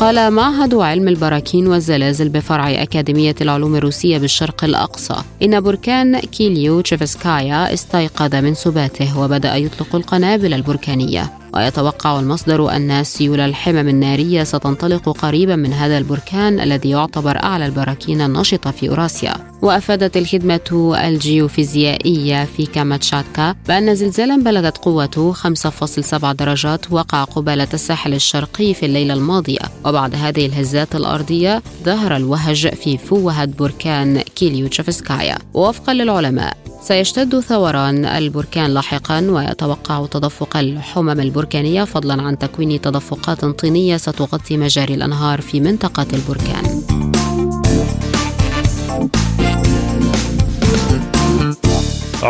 قال 0.00 0.30
معهد 0.30 0.74
علم 0.74 1.08
البراكين 1.08 1.66
والزلازل 1.66 2.28
بفرع 2.28 2.70
أكاديمية 2.70 3.34
العلوم 3.40 3.76
الروسية 3.76 4.18
بالشرق 4.18 4.64
الأقصى. 4.64 5.14
إن 5.42 5.60
بركان 5.60 6.20
كليوتشيفسكايا 6.20 7.74
استيقظ 7.74 8.34
من 8.34 8.54
سباته 8.54 9.18
وبدأ 9.18 9.56
يطلق 9.56 9.94
القنابل 9.94 10.54
البركانية. 10.54 11.39
ويتوقع 11.54 12.20
المصدر 12.20 12.76
أن 12.76 13.04
سيول 13.04 13.40
الحمم 13.40 13.88
النارية 13.88 14.44
ستنطلق 14.44 15.08
قريبا 15.08 15.56
من 15.56 15.72
هذا 15.72 15.98
البركان 15.98 16.60
الذي 16.60 16.90
يعتبر 16.90 17.42
أعلى 17.42 17.66
البراكين 17.66 18.20
النشطة 18.20 18.70
في 18.70 18.88
أوراسيا. 18.88 19.34
وأفادت 19.62 20.16
الخدمة 20.16 20.94
الجيوفيزيائية 21.04 22.44
في 22.44 22.66
كاماتشاتكا 22.66 23.54
بأن 23.68 23.94
زلزالا 23.94 24.36
بلغت 24.36 24.78
قوته 24.78 25.32
5.7 25.32 26.32
درجات 26.32 26.92
وقع 26.92 27.24
قبالة 27.24 27.68
الساحل 27.74 28.14
الشرقي 28.14 28.74
في 28.74 28.86
الليلة 28.86 29.14
الماضية. 29.14 29.58
وبعد 29.84 30.14
هذه 30.14 30.46
الهزات 30.46 30.94
الأرضية 30.94 31.62
ظهر 31.84 32.16
الوهج 32.16 32.74
في 32.74 32.98
فوهة 32.98 33.44
بركان 33.44 34.20
كيليو 34.20 34.68
تشافسكايا 34.68 35.38
ووفقا 35.54 35.94
للعلماء 35.94 36.69
سيشتد 36.82 37.40
ثوران 37.40 38.04
البركان 38.04 38.74
لاحقا 38.74 39.20
ويتوقع 39.20 40.06
تدفق 40.06 40.56
الحمم 40.56 41.20
البركانية 41.20 41.84
فضلا 41.84 42.22
عن 42.22 42.38
تكوين 42.38 42.80
تدفقات 42.80 43.44
طينية 43.44 43.96
ستغطي 43.96 44.56
مجاري 44.56 44.94
الأنهار 44.94 45.40
في 45.40 45.60
منطقة 45.60 46.06
البركان. 46.12 46.82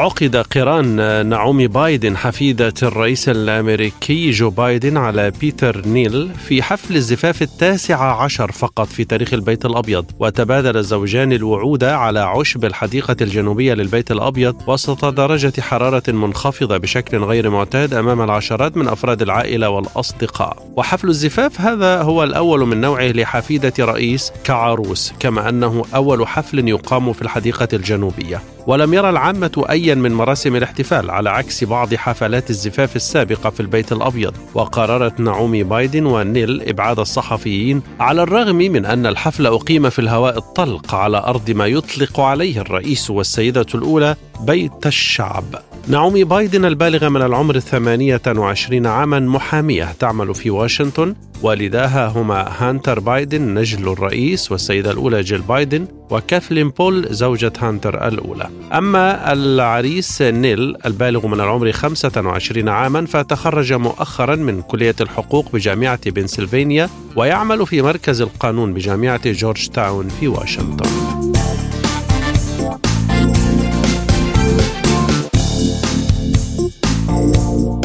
عقد 0.01 0.37
قران 0.37 1.27
نعومي 1.27 1.67
بايدن 1.67 2.17
حفيدة 2.17 2.75
الرئيس 2.83 3.29
الأمريكي 3.29 4.31
جو 4.31 4.51
بايدن 4.51 4.97
على 4.97 5.33
بيتر 5.41 5.87
نيل 5.87 6.31
في 6.35 6.63
حفل 6.63 6.97
الزفاف 6.97 7.43
التاسع 7.43 8.23
عشر 8.23 8.53
فقط 8.53 8.87
في 8.87 9.05
تاريخ 9.05 9.35
البيت 9.35 9.67
الأبيض. 9.67 10.05
وتبادل 10.19 10.77
الزوجان 10.77 11.33
الوعود 11.33 11.85
على 11.85 12.21
عشب 12.21 12.65
الحديقة 12.65 13.17
الجنوبية 13.21 13.75
للبيت 13.75 14.11
الأبيض 14.11 14.57
وسط 14.67 15.05
درجة 15.05 15.61
حرارة 15.61 16.03
منخفضة 16.09 16.77
بشكل 16.77 17.19
غير 17.19 17.51
معتاد 17.51 17.95
أمام 17.95 18.23
العشرات 18.23 18.77
من 18.77 18.89
أفراد 18.89 19.23
العائلة 19.23 19.69
والأصدقاء. 19.69 20.73
وحفل 20.77 21.09
الزفاف 21.09 21.61
هذا 21.61 22.03
هو 22.03 22.25
الأول 22.25 22.67
من 22.67 22.81
نوعه 22.81 23.09
لحفيدة 23.09 23.73
رئيس 23.81 24.33
كعروس 24.45 25.13
كما 25.19 25.49
أنه 25.49 25.85
أول 25.95 26.29
حفل 26.29 26.69
يقام 26.69 27.13
في 27.13 27.23
الحديقة 27.23 27.69
الجنوبية. 27.73 28.43
ولم 28.67 28.95
يرى 28.95 29.11
العامة 29.11 29.65
أيا 29.71 29.95
من 29.95 30.13
مراسم 30.13 30.57
الاحتفال 30.57 31.11
على 31.11 31.31
عكس 31.31 31.65
بعض 31.65 31.95
حفلات 31.95 32.51
الزفاف 32.51 32.97
السابقة 32.97 33.51
في 33.51 33.61
البيت 33.61 33.93
الأبيض. 33.93 34.35
وقررت 34.55 35.21
نعومي 35.21 35.63
بايدن 35.63 36.07
ونيل 36.07 36.63
إبعاد 36.69 36.99
الصحفيين 36.99 37.83
على 38.01 38.23
الرغم 38.23 38.57
من 38.57 38.87
أن 38.87 39.07
الحفل 39.07 39.47
أقيم 39.47 39.91
في 39.91 39.99
الهواء 39.99 40.39
الطلق 40.39 40.95
على 40.95 41.19
أرض 41.19 41.51
ما 41.51 41.67
يطلق 41.67 42.21
عليه 42.21 42.61
الرئيس 42.61 43.11
والسيدة 43.11 43.67
الأولى 43.75 44.17
بيت 44.41 44.87
الشعب. 44.87 45.70
نعومي 45.89 46.25
بايدن 46.25 46.65
البالغة 46.65 47.09
من 47.09 47.23
العمر 47.23 47.59
28 47.59 48.87
عاما 48.87 49.21
محامية 49.21 49.93
تعمل 49.99 50.35
في 50.35 50.51
واشنطن 50.51 51.15
والداها 51.43 52.09
هما 52.09 52.53
هانتر 52.59 53.01
بايدن 53.01 53.55
نجل 53.55 53.89
الرئيس 53.89 54.53
والسيدة 54.53 54.91
الأولى 54.91 55.21
جيل 55.21 55.41
بايدن 55.41 55.87
وكاثلين 56.11 56.69
بول 56.71 57.07
زوجة 57.11 57.53
هانتر 57.59 58.09
الأولى. 58.09 58.49
أما 58.73 59.33
العريس 59.33 60.23
نيل 60.23 60.77
البالغ 60.87 61.27
من 61.27 61.41
العمر 61.41 61.73
25 61.73 62.69
عاما 62.69 63.07
فتخرج 63.07 63.73
مؤخرا 63.73 64.37
من 64.37 64.63
كلية 64.63 64.97
الحقوق 65.01 65.53
بجامعة 65.53 66.11
بنسلفانيا 66.11 66.89
ويعمل 67.17 67.67
في 67.67 67.83
مركز 67.83 68.21
القانون 68.21 68.75
بجامعة 68.75 69.31
جورج 69.31 69.69
تاون 69.69 70.09
في 70.09 70.29
واشنطن. 70.29 71.00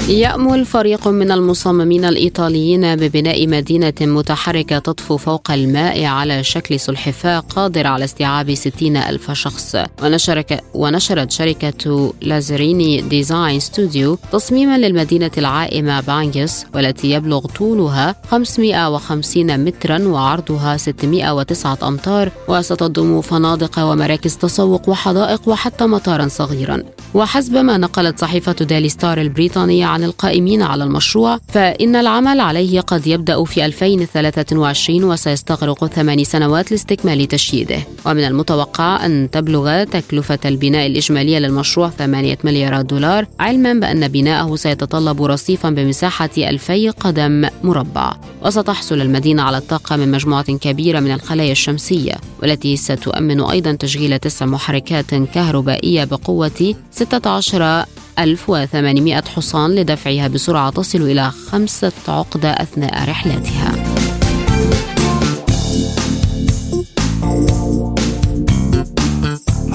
يأمل 0.10 0.66
فريق 0.66 1.08
من 1.08 1.32
المصممين 1.32 2.06
الإيطاليين 2.06 2.96
ببناء 2.96 3.48
مدينة 3.48 3.94
متحركة 4.02 4.80
تطفو 4.80 5.18
فوق 5.18 5.52
الماء 5.52 6.04
على 6.04 6.44
شكل 6.44 6.80
سلحفاة 6.80 7.40
قادرة 7.40 7.88
على 7.88 8.06
استيعاب 8.06 8.54
60 8.54 8.98
ألف 8.98 9.32
شخص. 9.32 9.76
ونشرك 10.04 10.64
ونشرت 10.74 11.32
شركة 11.32 12.14
لازريني 12.22 13.02
ديزاين 13.02 13.60
ستوديو 13.60 14.18
تصميما 14.32 14.78
للمدينة 14.78 15.32
العائمة 15.38 16.02
بانجيوس 16.02 16.66
والتي 16.76 17.12
يبلغ 17.12 17.46
طولها 17.46 18.16
550 18.32 19.60
مترا 19.60 20.00
وعرضها 20.08 20.78
609 20.78 21.88
أمتار. 21.88 22.32
وستضم 22.48 23.22
فنادق 23.22 23.80
ومراكز 23.80 24.38
تسوق 24.38 24.90
وحدائق 24.90 25.50
وحتى 25.50 25.86
مطارا 25.86 26.28
صغيرا. 26.28 26.84
وحسب 27.14 27.54
ما 27.58 27.78
نقلت 27.78 28.20
صحيفة 28.20 28.54
ديلي 28.54 28.90
ستار 28.90 29.22
البريطانية 29.22 29.95
عن 29.96 30.04
القائمين 30.04 30.62
على 30.62 30.84
المشروع 30.84 31.40
فإن 31.48 31.96
العمل 31.96 32.40
عليه 32.40 32.82
قد 32.82 33.08
يبدأ 33.08 33.44
في 33.44 33.66
2023 33.66 35.04
وسيستغرق 35.04 35.86
ثمان 35.86 36.24
سنوات 36.24 36.72
لاستكمال 36.72 37.28
تشييده. 37.28 37.80
ومن 38.06 38.24
المتوقع 38.24 39.06
أن 39.06 39.30
تبلغ 39.32 39.84
تكلفة 39.84 40.40
البناء 40.46 40.88
الإجمالية 40.88 41.40
للمشروع 41.40 41.90
8 41.90 42.38
مليارات 42.44 42.86
دولار 42.86 43.28
علما 43.40 43.74
بأن 43.74 44.08
بناءه 44.08 44.56
سيتطلب 44.56 45.24
رصيفا 45.24 45.70
بمساحة 45.70 46.30
2000 46.38 46.90
قدم 46.90 47.48
مربع. 47.64 48.14
وستحصل 48.46 49.02
المدينة 49.02 49.44
على 49.44 49.58
الطاقة 49.58 49.96
من 49.96 50.12
مجموعة 50.12 50.58
كبيرة 50.58 51.00
من 51.00 51.12
الخلايا 51.12 51.52
الشمسية 51.52 52.14
والتي 52.42 52.78
ستؤمن 52.78 53.42
أيضا 53.42 53.72
تشغيل 53.72 54.20
تسع 54.20 54.46
محركات 54.46 55.16
كهربائية 55.16 56.04
بقوة 56.04 56.76
16 56.92 57.86
1800 58.20 59.22
حصان 59.22 59.76
لدفعها 59.76 60.28
بسرعة 60.28 60.70
تصل 60.70 61.02
إلى 61.02 61.32
خمسة 61.32 61.92
عقدة 62.08 62.50
أثناء 62.50 63.10
رحلاتها. 63.10 63.95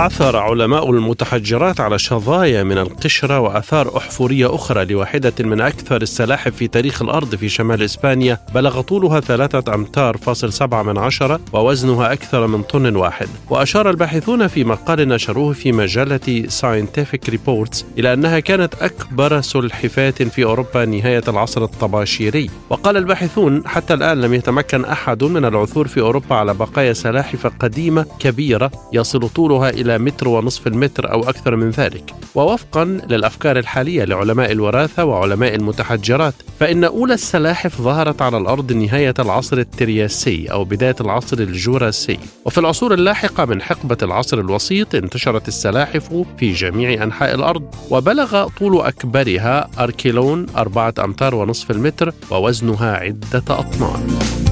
عثر 0.00 0.36
علماء 0.36 0.90
المتحجرات 0.90 1.80
على 1.80 1.98
شظايا 1.98 2.62
من 2.62 2.78
القشرة 2.78 3.40
وأثار 3.40 3.96
أحفورية 3.96 4.54
أخرى 4.54 4.84
لواحدة 4.84 5.32
من 5.40 5.60
أكثر 5.60 6.02
السلاحف 6.02 6.56
في 6.56 6.68
تاريخ 6.68 7.02
الأرض 7.02 7.34
في 7.34 7.48
شمال 7.48 7.82
إسبانيا. 7.82 8.38
بلغ 8.54 8.80
طولها 8.80 9.20
ثلاثة 9.20 9.74
أمتار 9.74 10.16
فاصل 10.16 10.52
سبعة 10.52 10.82
من 10.82 10.98
عشرة 10.98 11.40
ووزنها 11.52 12.12
أكثر 12.12 12.46
من 12.46 12.62
طن 12.62 12.96
واحد. 12.96 13.28
وأشار 13.50 13.90
الباحثون 13.90 14.46
في 14.46 14.64
مقال 14.64 15.08
نشروه 15.08 15.52
في 15.52 15.72
مجلة 15.72 16.44
Scientific 16.60 17.30
Reports 17.30 17.84
إلى 17.98 18.12
أنها 18.12 18.40
كانت 18.40 18.74
أكبر 18.74 19.40
سلحفاة 19.40 20.10
في 20.10 20.44
أوروبا 20.44 20.84
نهاية 20.84 21.22
العصر 21.28 21.64
الطباشيري. 21.64 22.50
وقال 22.70 22.96
الباحثون 22.96 23.68
حتى 23.68 23.94
الآن 23.94 24.20
لم 24.20 24.34
يتمكن 24.34 24.84
أحد 24.84 25.24
من 25.24 25.44
العثور 25.44 25.88
في 25.88 26.00
أوروبا 26.00 26.34
على 26.34 26.54
بقايا 26.54 26.92
سلاحف 26.92 27.46
قديمة 27.46 28.06
كبيرة 28.18 28.70
يصل 28.92 29.28
طولها 29.28 29.70
إلى 29.70 29.89
متر 29.98 30.28
ونصف 30.28 30.66
المتر 30.66 31.12
أو 31.12 31.28
أكثر 31.28 31.56
من 31.56 31.70
ذلك 31.70 32.14
ووفقا 32.34 32.84
للأفكار 32.84 33.58
الحالية 33.58 34.04
لعلماء 34.04 34.52
الوراثة 34.52 35.04
وعلماء 35.04 35.54
المتحجرات 35.54 36.34
فإن 36.60 36.84
أولى 36.84 37.14
السلاحف 37.14 37.82
ظهرت 37.82 38.22
على 38.22 38.36
الأرض 38.38 38.72
نهاية 38.72 39.14
العصر 39.18 39.58
الترياسي 39.58 40.46
أو 40.46 40.64
بداية 40.64 40.96
العصر 41.00 41.38
الجوراسي. 41.38 42.18
وفي 42.44 42.58
العصور 42.58 42.94
اللاحقة 42.94 43.44
من 43.44 43.62
حقبة 43.62 43.96
العصر 44.02 44.40
الوسيط 44.40 44.94
انتشرت 44.94 45.48
السلاحف 45.48 46.24
في 46.38 46.52
جميع 46.52 47.02
أنحاء 47.02 47.34
الأرض 47.34 47.74
وبلغ 47.90 48.48
طول 48.48 48.80
أكبرها 48.80 49.70
أركيلون 49.78 50.46
أربعة 50.56 50.94
أمتار 50.98 51.34
ونصف 51.34 51.70
المتر 51.70 52.12
ووزنها 52.30 52.96
عدة 52.96 53.42
أطنان. 53.48 54.49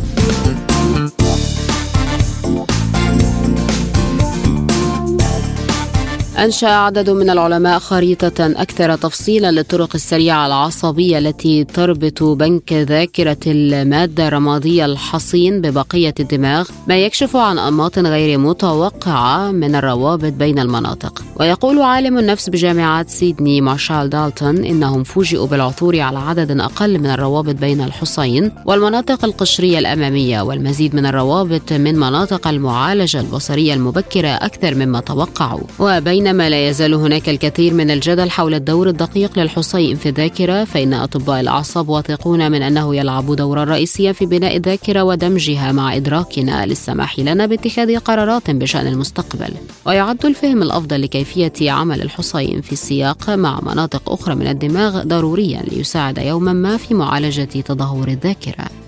أنشأ 6.39 6.69
عدد 6.69 7.11
من 7.11 7.31
العلماء 7.31 7.79
خريطة 7.79 8.47
أكثر 8.47 8.97
تفصيلا 8.97 9.51
للطرق 9.51 9.95
السريعة 9.95 10.47
العصبية 10.47 11.19
التي 11.19 11.65
تربط 11.65 12.23
بنك 12.23 12.73
ذاكرة 12.73 13.37
المادة 13.47 14.29
الرمادية 14.29 14.85
الحصين 14.85 15.61
ببقية 15.61 16.15
الدماغ 16.21 16.69
ما 16.89 16.97
يكشف 16.99 17.37
عن 17.37 17.59
أنماط 17.59 17.99
غير 17.99 18.39
متوقعة 18.39 19.51
من 19.51 19.75
الروابط 19.75 20.33
بين 20.33 20.59
المناطق. 20.59 21.23
ويقول 21.41 21.83
عالم 21.83 22.19
النفس 22.19 22.49
بجامعة 22.49 23.07
سيدني 23.09 23.61
مارشال 23.61 24.11
دالتون 24.11 24.65
إنهم 24.65 25.05
فوجئوا 25.05 25.47
بالعثور 25.47 26.01
على 26.01 26.19
عدد 26.19 26.61
أقل 26.61 26.99
من 26.99 27.07
الروابط 27.07 27.55
بين 27.55 27.81
الحصين 27.81 28.53
والمناطق 28.67 29.25
القشرية 29.25 29.79
الأمامية 29.79 30.41
والمزيد 30.41 30.95
من 30.95 31.07
الروابط 31.07 31.73
من 31.73 31.97
مناطق 31.97 32.49
المعالجة 32.49 33.21
البصرية 33.21 33.75
المبكرة 33.75 34.29
أكثر 34.29 34.75
مما 34.75 35.01
توقعوا. 35.01 35.63
وبين 35.79 36.28
بينما 36.29 36.49
لا 36.49 36.69
يزال 36.69 36.95
هناك 36.95 37.29
الكثير 37.29 37.75
من 37.75 37.91
الجدل 37.91 38.31
حول 38.31 38.55
الدور 38.55 38.89
الدقيق 38.89 39.39
للحصين 39.39 39.97
في 39.97 40.09
الذاكرة 40.09 40.65
فإن 40.65 40.95
أطباء 40.95 41.41
الأعصاب 41.41 41.89
واثقون 41.89 42.51
من 42.51 42.63
أنه 42.63 42.97
يلعب 42.97 43.37
دورا 43.37 43.65
رئيسيا 43.65 44.13
في 44.13 44.27
بناء 44.27 44.57
الذاكرة 44.57 45.03
ودمجها 45.03 45.73
مع 45.73 45.97
إدراكنا 45.97 46.67
للسماح 46.67 47.19
لنا 47.19 47.47
باتخاذ 47.47 47.99
قرارات 47.99 48.51
بشأن 48.51 48.87
المستقبل. 48.87 49.55
ويعد 49.87 50.27
الفهم 50.27 50.63
الأفضل 50.63 51.03
لكيفية 51.03 51.71
عمل 51.71 52.03
الحصين 52.03 52.61
في 52.61 52.73
السياق 52.73 53.31
مع 53.31 53.61
مناطق 53.63 54.13
أخرى 54.13 54.35
من 54.35 54.47
الدماغ 54.47 55.03
ضروريا 55.03 55.63
ليساعد 55.63 56.19
يوما 56.19 56.53
ما 56.53 56.77
في 56.77 56.95
معالجة 56.95 57.45
تدهور 57.45 58.09
الذاكرة. 58.09 58.88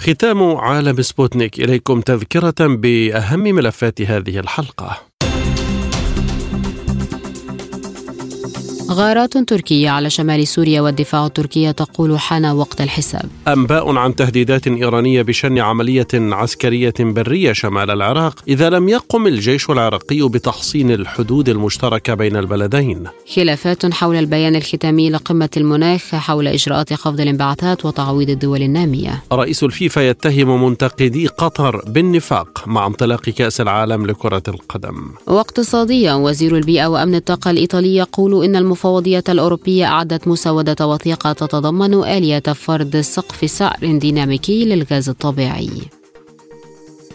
ختام 0.00 0.56
عالم 0.56 1.02
سبوتنيك 1.02 1.58
إليكم 1.60 2.00
تذكرة 2.00 2.54
بأهم 2.60 3.40
ملفات 3.40 4.02
هذه 4.02 4.38
الحلقة. 4.38 5.00
غارات 8.90 9.38
تركية 9.38 9.90
على 9.90 10.10
شمال 10.10 10.46
سوريا 10.48 10.80
والدفاع 10.80 11.26
التركية 11.26 11.70
تقول 11.70 12.18
حان 12.18 12.46
وقت 12.46 12.80
الحساب. 12.80 13.28
أنباء 13.48 13.96
عن 13.96 14.14
تهديدات 14.16 14.66
إيرانية 14.66 15.22
بشن 15.22 15.58
عملية 15.58 16.06
عسكرية 16.14 16.94
برية 17.00 17.52
شمال 17.52 17.90
العراق 17.90 18.34
إذا 18.48 18.70
لم 18.70 18.88
يقم 18.88 19.26
الجيش 19.26 19.70
العراقي 19.70 20.28
بتحصين 20.28 20.90
الحدود 20.90 21.48
المشتركة 21.48 22.14
بين 22.14 22.36
البلدين. 22.36 23.04
خلافات 23.36 23.94
حول 23.94 24.16
البيان 24.16 24.56
الختامي 24.56 25.10
لقمة 25.10 25.50
المناخ 25.56 26.14
حول 26.14 26.48
إجراءات 26.48 26.92
خفض 26.92 27.20
الانبعاثات 27.20 27.84
وتعويض 27.84 28.30
الدول 28.30 28.62
النامية. 28.62 29.22
رئيس 29.32 29.64
الفيفا 29.64 30.00
يتهم 30.00 30.64
منتقدي 30.64 31.26
قطر 31.26 31.82
بالنفاق 31.86 32.64
مع 32.66 32.86
انطلاق 32.86 33.20
كأس 33.20 33.60
العالم 33.60 34.06
لكرة 34.06 34.42
القدم. 34.48 35.10
واقتصاديا 35.26 36.14
وزير 36.14 36.56
البيئة 36.56 36.86
وأمن 36.86 37.14
الطاقة 37.14 37.50
الإيطالي 37.50 37.96
يقول 37.96 38.44
إن 38.44 38.56
المفوضية 38.78 39.24
الأوروبية 39.28 39.86
أعدت 39.86 40.28
مسودة 40.28 40.86
وثيقة 40.86 41.32
تتضمن 41.32 41.94
آلية 41.94 42.38
فرض 42.38 42.96
سقف 42.96 43.50
سعر 43.50 43.98
ديناميكي 43.98 44.64
للغاز 44.64 45.08
الطبيعي. 45.08 45.70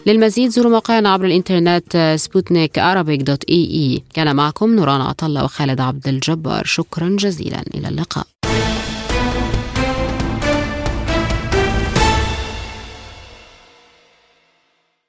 للمزيد 0.06 0.50
زوروا 0.50 0.70
موقعنا 0.72 1.08
عبر 1.08 1.24
الإنترنت 1.24 2.14
سبوتنيك 2.16 2.78
dot 3.22 3.44
AE. 3.44 4.02
كان 4.14 4.36
معكم 4.36 4.74
نوران 4.74 5.00
عطلة 5.00 5.44
وخالد 5.44 5.80
عبد 5.80 6.08
الجبار. 6.08 6.64
شكرا 6.64 7.16
جزيلا. 7.18 7.64
إلى 7.74 7.88
اللقاء. 7.88 8.26